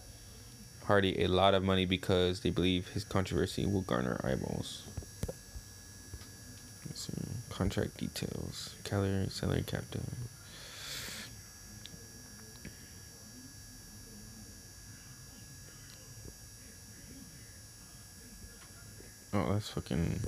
[0.85, 4.83] Hardy a lot of money because they believe his controversy will garner eyeballs.
[6.85, 7.09] Let's.
[7.49, 8.75] Contract details.
[8.83, 9.83] Calorie, salary cap.
[19.35, 20.19] Oh, that's fucking.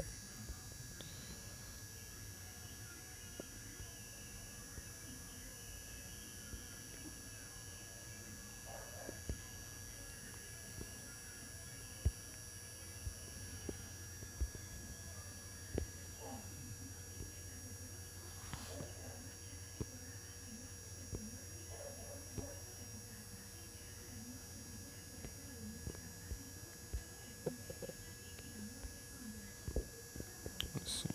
[30.75, 31.09] Let's see.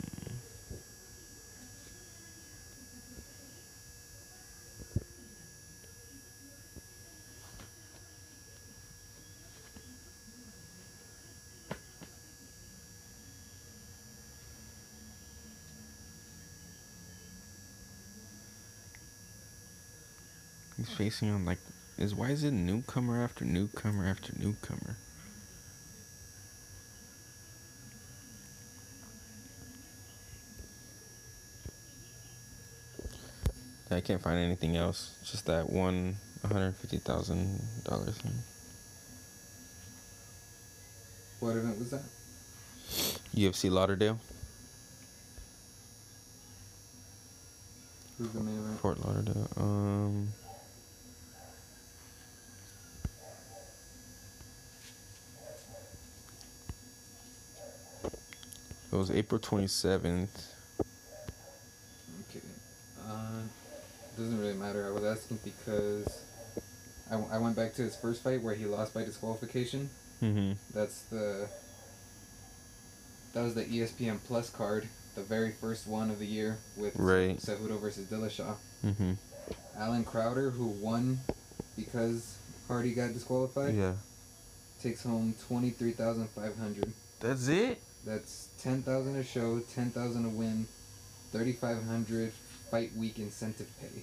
[20.81, 21.59] He's facing on like
[21.99, 24.97] is why is it newcomer after newcomer after newcomer?
[33.91, 35.17] I can't find anything else.
[35.23, 38.33] Just that one hundred fifty thousand dollars thing.
[41.41, 42.05] What event was that?
[43.36, 44.18] UFC Lauderdale,
[48.20, 48.78] Who's the main event?
[48.81, 49.49] Fort Lauderdale.
[49.57, 49.80] Um,
[59.00, 60.52] it was April twenty seventh.
[62.28, 62.44] Okay.
[63.08, 63.40] Uh,
[64.18, 64.86] doesn't really matter.
[64.86, 66.22] I was asking because
[67.10, 69.88] I, I went back to his first fight where he lost by disqualification.
[70.22, 70.52] Mm-hmm.
[70.74, 71.48] That's the
[73.32, 77.38] that was the ESPN Plus card, the very first one of the year with Right.
[77.38, 78.54] Cejudo versus Dillashaw.
[78.84, 79.12] Mm-hmm.
[79.78, 81.20] Allen Crowder, who won
[81.74, 82.36] because
[82.68, 83.94] Hardy got disqualified, Yeah.
[84.82, 86.92] takes home twenty three thousand five hundred.
[87.20, 87.80] That's it.
[88.04, 90.66] That's ten thousand a show, ten thousand a win,
[91.32, 92.32] thirty five hundred
[92.70, 94.02] fight week incentive pay.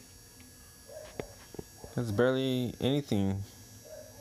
[1.95, 3.43] That's barely anything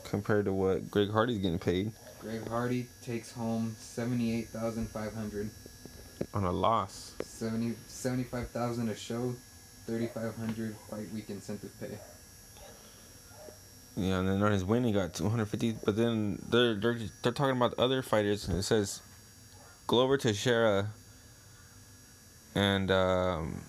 [0.03, 1.91] compared to what Greg Hardy's getting paid
[2.21, 5.49] Greg Hardy takes home seventy eight thousand five hundred.
[6.33, 7.13] on a loss.
[7.23, 9.35] 70 75,000 a show,
[9.85, 11.97] 3,500 fight week incentive pay.
[13.95, 15.73] Yeah, and then on his win he got two hundred fifty.
[15.85, 19.01] But then they're they're they're talking about the other fighters, and it says
[19.87, 20.89] Glover Teixeira
[22.53, 23.61] and um,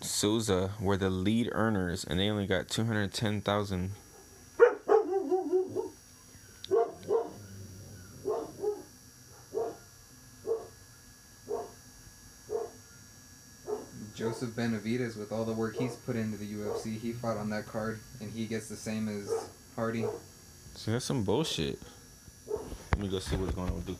[0.00, 3.90] Souza were the lead earners, and they only got two hundred ten thousand.
[14.14, 17.66] Joseph Benavides, with all the work he's put into the UFC, he fought on that
[17.66, 20.04] card, and he gets the same as Hardy.
[20.74, 21.78] So that's some bullshit.
[23.00, 23.96] Me go see what's going on with Duke.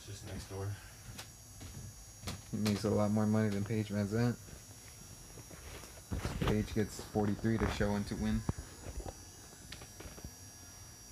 [0.00, 0.66] It's just next door.
[2.52, 4.36] He makes a lot more money than Paige VanZant.
[6.46, 8.40] Paige gets 43 to show and to win.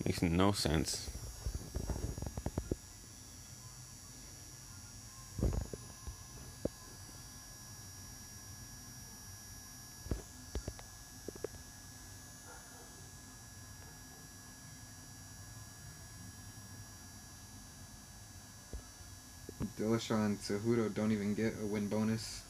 [0.05, 1.11] Makes no sense.
[20.11, 22.43] And Cejudo don't even get a win bonus.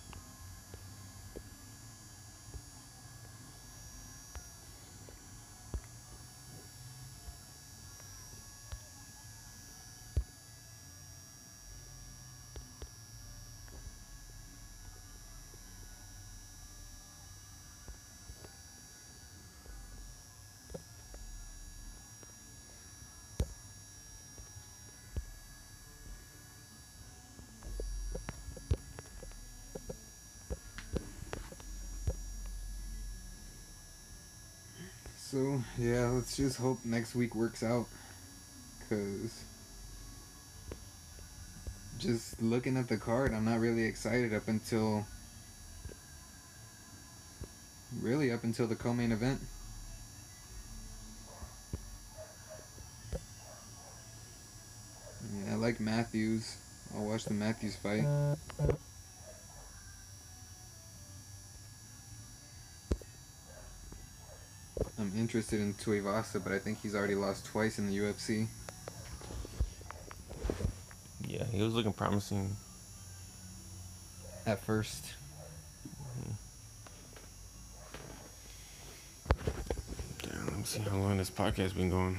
[35.30, 37.84] So yeah, let's just hope next week works out.
[38.88, 39.44] Cause
[41.98, 45.04] just looking at the card, I'm not really excited up until
[48.00, 49.42] really up until the co-main event.
[55.44, 56.56] Yeah, I like Matthews.
[56.96, 58.06] I'll watch the Matthews fight.
[64.98, 68.46] I'm interested in Tuivasa, but I think he's already lost twice in the UFC.
[71.26, 72.56] Yeah, he was looking promising.
[74.46, 75.04] At first.
[80.22, 82.16] Damn, let me see how long this podcast been going.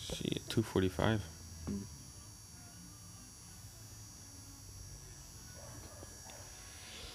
[0.00, 1.20] Shit, two forty five.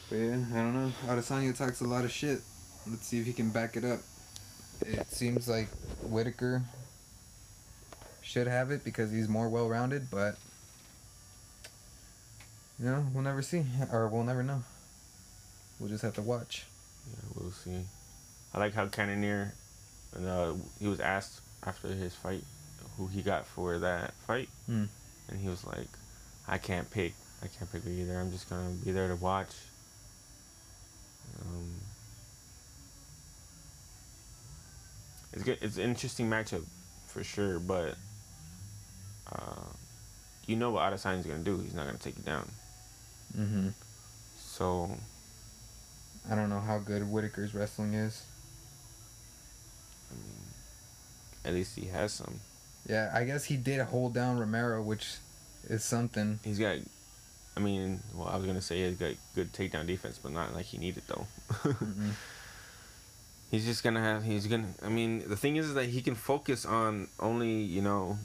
[0.09, 1.13] But yeah, I don't know.
[1.13, 2.41] Adesanya talks a lot of shit.
[2.89, 3.99] Let's see if he can back it up.
[4.81, 5.67] It seems like
[6.03, 6.61] Whittaker
[8.21, 10.35] should have it because he's more well rounded, but
[12.79, 13.63] you know, we'll never see.
[13.91, 14.63] Or we'll never know.
[15.79, 16.65] We'll just have to watch.
[17.09, 17.81] Yeah, we'll see.
[18.53, 19.53] I like how Cannonier,
[20.15, 22.43] uh, he was asked after his fight
[22.97, 24.85] who he got for that fight, Hmm.
[25.29, 25.87] and he was like,
[26.47, 27.13] "I can't pick.
[27.43, 28.19] I can't pick either.
[28.19, 29.49] I'm just gonna be there to watch."
[35.37, 35.59] It's good.
[35.61, 36.63] It's an interesting matchup
[37.05, 37.93] for sure, but
[39.31, 39.65] uh,
[40.47, 41.59] you know what Adesanya's gonna do.
[41.59, 42.49] He's not gonna take you down.
[43.37, 43.67] Mm-hmm.
[44.39, 44.97] So
[46.27, 48.23] I don't know how good Whittaker's wrestling is.
[50.09, 50.41] I mean,
[51.45, 52.39] at least he has some.
[52.89, 55.17] Yeah, I guess he did hold down Romero, which
[55.69, 56.39] is something.
[56.43, 56.77] He's got.
[57.55, 60.65] I mean, well, I was gonna say he's got good takedown defense, but not like
[60.65, 61.27] he needed though.
[61.51, 62.13] Mm-mm.
[63.49, 64.23] He's just gonna have.
[64.23, 64.67] He's gonna.
[64.83, 68.17] I mean, the thing is, is that he can focus on only you know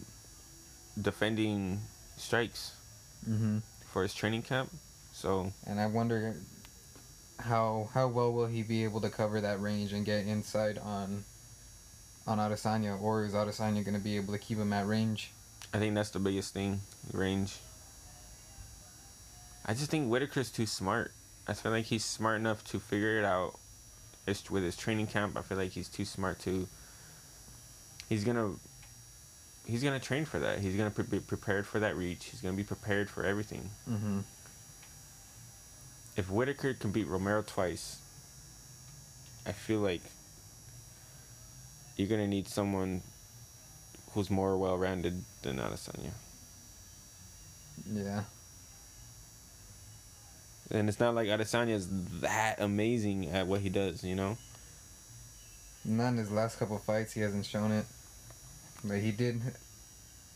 [1.00, 1.80] defending
[2.16, 2.72] strikes
[3.28, 3.58] Mm-hmm.
[3.92, 4.72] for his training camp.
[5.12, 6.34] So And I wonder
[7.38, 11.24] how how well will he be able to cover that range and get inside on
[12.26, 15.30] on Adesanya, or is Adesanya going to be able to keep him at range?
[15.74, 16.80] I think that's the biggest thing,
[17.12, 17.56] range.
[19.64, 21.12] I just think Whittaker's too smart.
[21.46, 23.54] I feel like he's smart enough to figure it out.
[24.26, 25.36] It's with his training camp.
[25.36, 26.68] I feel like he's too smart to.
[28.08, 28.52] He's gonna.
[29.66, 30.58] He's gonna train for that.
[30.58, 32.26] He's gonna pre- be prepared for that reach.
[32.26, 33.70] He's gonna be prepared for everything.
[33.88, 34.20] Mm-hmm.
[36.16, 37.98] If Whittaker can beat Romero twice,
[39.46, 40.02] I feel like
[41.96, 43.02] you're gonna need someone
[44.12, 46.10] who's more well-rounded than Adesanya.
[47.90, 48.24] Yeah.
[50.72, 51.88] And it's not like Adesanya is
[52.20, 54.38] that amazing at what he does, you know?
[55.84, 57.84] Not in his last couple fights, he hasn't shown it.
[58.82, 59.40] But he did.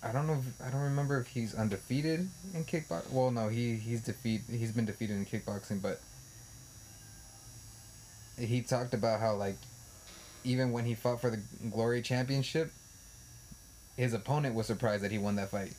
[0.02, 0.34] I don't know.
[0.34, 3.10] If, I don't remember if he's undefeated in kickboxing.
[3.10, 4.42] Well, no, he he's defeat.
[4.50, 6.00] He's been defeated in kickboxing, but
[8.38, 9.56] he talked about how like
[10.44, 11.40] even when he fought for the
[11.70, 12.70] Glory Championship,
[13.96, 15.72] his opponent was surprised that he won that fight.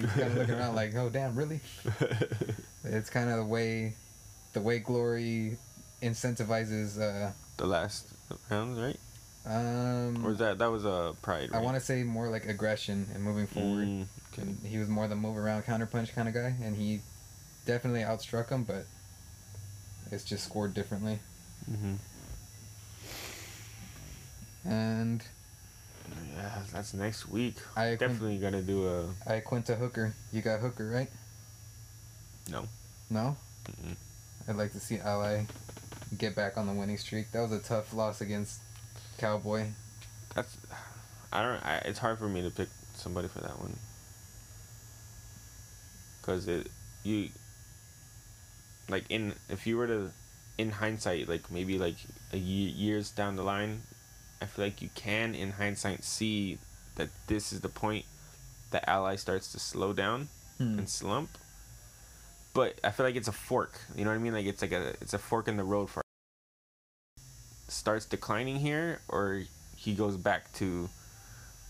[0.00, 1.60] He's kind of looking around like, "Oh damn, really?"
[2.84, 3.94] It's kind of the way,
[4.52, 5.56] the way Glory
[6.02, 7.00] incentivizes.
[7.00, 8.06] Uh, The last
[8.50, 8.98] rounds, right?
[9.44, 11.50] um, Or is that that was a uh, Pride?
[11.52, 13.88] I want to say more like aggression and moving forward.
[13.88, 14.42] Mm, okay.
[14.42, 17.00] And he was more the move around counter punch kind of guy, and he
[17.64, 18.86] definitely outstruck him, but
[20.12, 21.18] it's just scored differently.
[21.70, 21.94] Mm-hmm.
[24.68, 25.22] And
[26.34, 27.56] Yeah, that's next week.
[27.76, 30.14] I Definitely gonna do a Iaquinta Hooker.
[30.32, 31.08] You got Hooker right?
[32.50, 32.68] no.
[33.10, 33.36] No.
[33.64, 33.96] Mm-mm.
[34.48, 35.44] I'd like to see Ally
[36.16, 37.32] get back on the winning streak.
[37.32, 38.60] That was a tough loss against
[39.18, 39.66] Cowboy.
[40.34, 40.56] That's
[41.32, 41.64] I don't.
[41.64, 43.76] I, it's hard for me to pick somebody for that one.
[46.22, 46.68] Cause it
[47.04, 47.30] you
[48.88, 50.10] like in if you were to
[50.58, 51.96] in hindsight like maybe like
[52.32, 53.82] a ye- years down the line,
[54.40, 56.58] I feel like you can in hindsight see
[56.96, 58.04] that this is the point
[58.70, 60.78] that ally starts to slow down Hmm.
[60.78, 61.28] and slump.
[62.54, 63.78] But I feel like it's a fork.
[63.94, 64.32] You know what I mean?
[64.32, 66.00] Like it's like a it's a fork in the road for
[67.68, 69.42] starts declining here or
[69.76, 70.88] he goes back to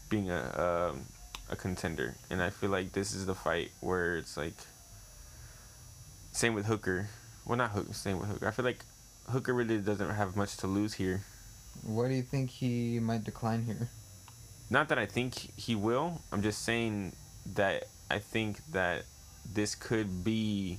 [0.08, 1.02] being a um,
[1.50, 2.14] a contender.
[2.30, 4.54] And I feel like this is the fight where it's like
[6.32, 7.08] same with Hooker.
[7.44, 7.92] Well, not Hooker.
[7.92, 8.46] Same with Hooker.
[8.46, 8.84] I feel like
[9.28, 11.22] Hooker really doesn't have much to lose here.
[11.82, 13.88] What do you think he might decline here?
[14.70, 16.20] Not that I think he will.
[16.32, 17.12] I'm just saying
[17.55, 19.05] that I think that
[19.52, 20.78] this could be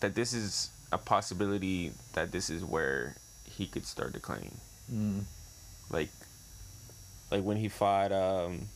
[0.00, 4.56] that this is a possibility that this is where he could start declining.
[4.92, 5.24] Mm.
[5.90, 6.10] Like,
[7.30, 8.68] like when he fought um.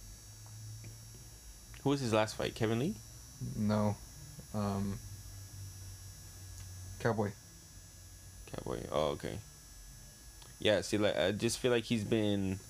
[1.82, 2.54] Who was his last fight?
[2.54, 2.94] Kevin Lee.
[3.56, 3.96] No.
[4.54, 4.98] Um.
[7.00, 7.32] Cowboy.
[8.52, 8.80] Cowboy.
[8.92, 9.38] Oh, okay.
[10.62, 12.60] Yeah, see, like I just feel like he's been,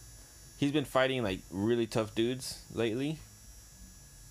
[0.57, 3.19] he's been fighting like really tough dudes lately,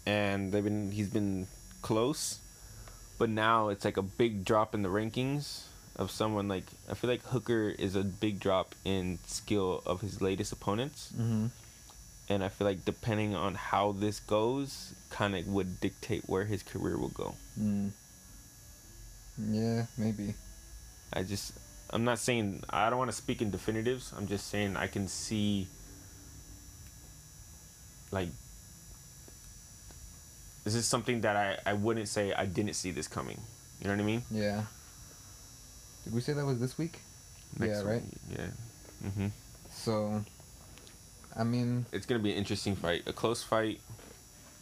[0.05, 1.45] and they've been he's been
[1.83, 2.39] close,
[3.19, 5.63] but now it's like a big drop in the rankings
[5.95, 10.21] of someone like I feel like Hooker is a big drop in skill of his
[10.21, 11.47] latest opponents, Mm-hmm.
[12.29, 16.63] and I feel like depending on how this goes, kind of would dictate where his
[16.63, 17.35] career will go.
[17.59, 17.91] Mm.
[19.37, 20.33] Yeah, maybe.
[21.13, 21.53] I just
[21.93, 24.13] I'm not saying I don't want to speak in definitives.
[24.17, 25.67] I'm just saying I can see
[28.11, 28.29] like
[30.63, 33.39] this is something that I I wouldn't say I didn't see this coming.
[33.81, 34.23] You know what I mean?
[34.31, 34.63] Yeah.
[36.03, 36.99] Did we say that was this week?
[37.57, 38.01] Next yeah, right.
[38.01, 39.09] week, Yeah.
[39.09, 39.31] Mhm.
[39.69, 40.23] So,
[41.35, 43.79] I mean, It's gonna be an interesting fight, a close fight.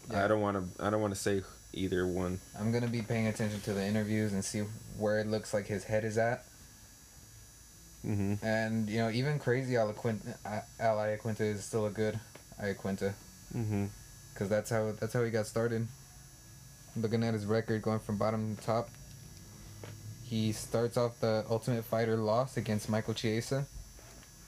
[0.10, 0.26] Yeah.
[0.26, 0.84] I don't want to.
[0.84, 1.44] I don't want to say
[1.74, 2.40] either one.
[2.58, 4.64] I'm gonna be paying attention to the interviews and see
[4.98, 6.46] where it looks like his head is at.
[8.06, 8.46] Mm-hmm.
[8.46, 10.36] And you know, even crazy Alaquinta,
[10.80, 12.20] Al Iaquinta is still a good
[12.62, 13.14] Iaquinta.
[13.56, 13.86] Mm-hmm.
[14.36, 15.88] Cause that's how that's how he got started.
[16.96, 18.90] Looking at his record, going from bottom to top.
[20.24, 23.66] He starts off the Ultimate Fighter loss against Michael Chiesa.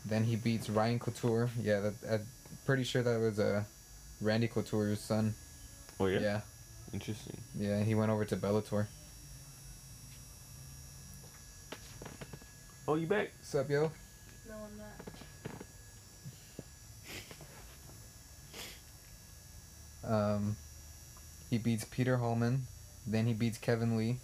[0.06, 1.50] Then he beats Ryan Couture.
[1.60, 2.28] Yeah, that, I'm
[2.66, 3.64] pretty sure that was uh,
[4.22, 5.34] Randy Couture's son.
[6.00, 6.20] Oh yeah.
[6.20, 6.42] Yeah,
[6.94, 7.38] Interesting.
[7.58, 7.84] yeah.
[7.84, 8.88] He went over to Bellator.
[12.92, 13.32] Oh, you back?
[13.40, 13.90] What's up, yo?
[14.50, 14.78] No, I'm
[20.04, 20.34] not.
[20.36, 20.58] Um,
[21.50, 22.64] he beats Peter Hallman.
[23.08, 24.18] Then he beats Kevin Lee.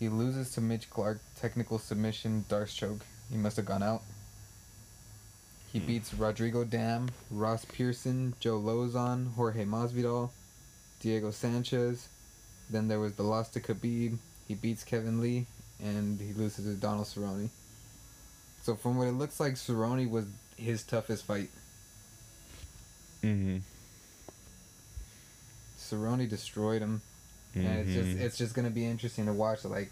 [0.00, 3.06] He loses to Mitch Clarke, technical submission, D'Arce choke.
[3.30, 4.02] He must have gone out.
[5.72, 5.86] He Hmm.
[5.86, 10.30] beats Rodrigo Damm, Ross Pearson, Joe Lauzon, Jorge Masvidal,
[10.98, 12.08] Diego Sanchez.
[12.68, 14.18] Then there was the loss to Khabib.
[14.48, 15.46] He beats Kevin Lee,
[15.78, 17.50] and he loses to Donald Cerrone.
[18.62, 21.48] So from what it looks like, Cerrone was his toughest fight.
[23.22, 23.58] Mm-hmm.
[25.78, 27.02] Cerrone destroyed him.
[27.52, 28.20] and it's just Mhm.
[28.20, 29.64] it's just gonna be interesting to watch.
[29.64, 29.90] Like,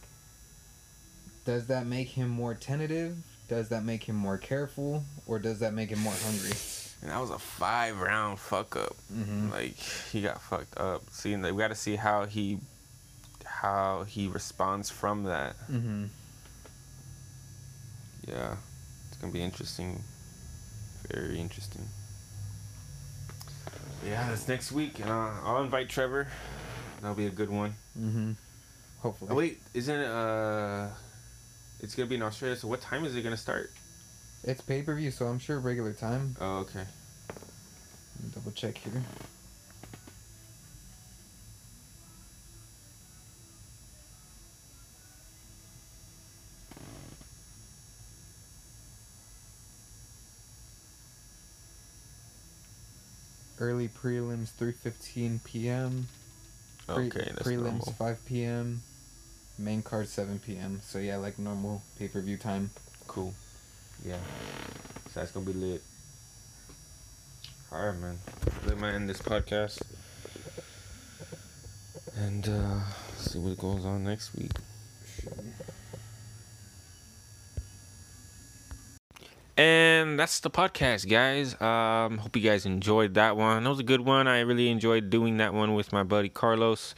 [1.44, 3.16] does that make him more tentative?
[3.48, 6.52] Does that make him more careful, or does that make him more hungry?
[7.02, 8.94] And that was a five round fuck up.
[9.12, 9.50] Mhm.
[9.50, 11.02] Like he got fucked up.
[11.10, 12.60] See, we got to see how he
[13.44, 15.56] how he responds from that.
[15.68, 16.04] Mm-hmm.
[18.28, 18.56] Yeah,
[19.08, 20.02] it's gonna be interesting.
[21.10, 21.88] Very interesting.
[24.06, 26.28] Yeah, it's next week, and uh, I'll invite Trevor.
[27.00, 27.74] That'll be a good one.
[27.98, 28.32] Mm-hmm.
[29.00, 29.30] Hopefully.
[29.30, 30.06] Oh, wait, isn't it?
[30.06, 30.88] Uh,
[31.80, 32.56] it's gonna be in Australia.
[32.56, 33.70] So what time is it gonna start?
[34.44, 36.36] It's pay per view, so I'm sure regular time.
[36.40, 36.84] Oh, okay.
[38.34, 39.02] Double check here.
[53.60, 56.06] Early prelims 3:15 p.m.
[56.86, 57.94] Pre- Okay, that's prelims normal.
[57.98, 58.82] 5 p.m.
[59.58, 60.80] Main card 7 p.m.
[60.84, 62.70] So yeah, like normal pay-per-view time.
[63.08, 63.34] Cool.
[64.04, 64.16] Yeah.
[65.12, 65.82] So that's gonna be lit.
[67.72, 68.18] Alright man.
[68.66, 69.82] Let me end this podcast.
[72.16, 72.80] And uh
[73.16, 74.52] see what goes on next week.
[79.58, 81.60] And that's the podcast, guys.
[81.60, 83.64] Um, hope you guys enjoyed that one.
[83.64, 84.28] That was a good one.
[84.28, 86.94] I really enjoyed doing that one with my buddy Carlos.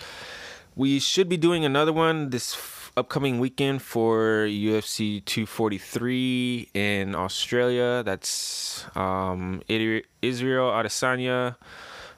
[0.76, 8.02] We should be doing another one this f- upcoming weekend for UFC 243 in Australia.
[8.04, 11.56] That's um, Israel Adesanya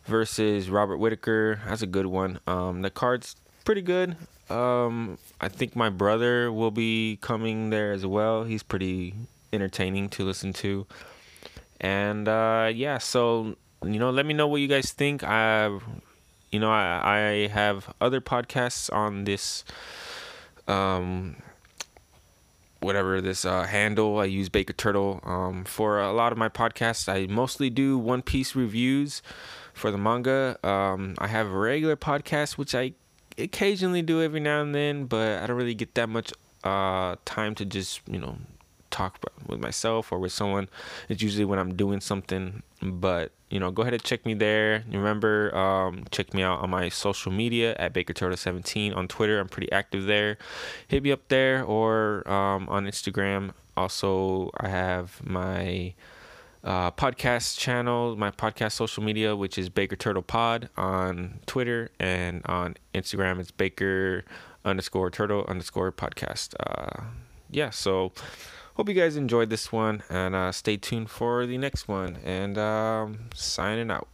[0.07, 1.61] versus Robert Whittaker.
[1.69, 2.41] That's a good one.
[2.49, 4.17] Um, the card's pretty good.
[4.51, 8.43] Um, I think my brother will be coming there as well.
[8.43, 9.15] He's pretty
[9.53, 10.87] entertaining to listen to.
[11.81, 15.25] And uh, yeah, so you know, let me know what you guys think.
[15.25, 15.67] I,
[16.51, 19.65] you know, I, I have other podcasts on this,
[20.69, 21.37] um,
[22.81, 24.19] whatever this uh, handle.
[24.19, 27.09] I use Baker Turtle um, for a lot of my podcasts.
[27.09, 29.23] I mostly do One Piece reviews
[29.75, 30.59] for the manga.
[30.63, 32.93] Um, I have a regular podcast which I
[33.39, 36.33] occasionally do every now and then, but I don't really get that much
[36.65, 38.37] uh, time to just you know
[38.93, 40.69] talk with myself or with someone.
[41.09, 42.63] It's usually when I'm doing something.
[42.81, 44.85] But you know, go ahead and check me there.
[44.91, 49.39] Remember, um, check me out on my social media at Baker Turtle 17 on Twitter.
[49.41, 50.39] I'm pretty active there.
[50.89, 53.53] Hit me up there or um, on Instagram.
[53.77, 55.95] Also, I have my
[56.65, 62.43] uh, podcast channel, my podcast social media, which is Baker Turtle Pod on Twitter and
[62.47, 63.41] on Instagram.
[63.41, 64.25] It's Baker
[64.65, 66.55] underscore Turtle underscore podcast.
[66.61, 67.05] Uh,
[67.51, 68.13] yeah, so
[68.75, 72.17] hope you guys enjoyed this one and uh, stay tuned for the next one.
[72.25, 74.09] And um, signing out.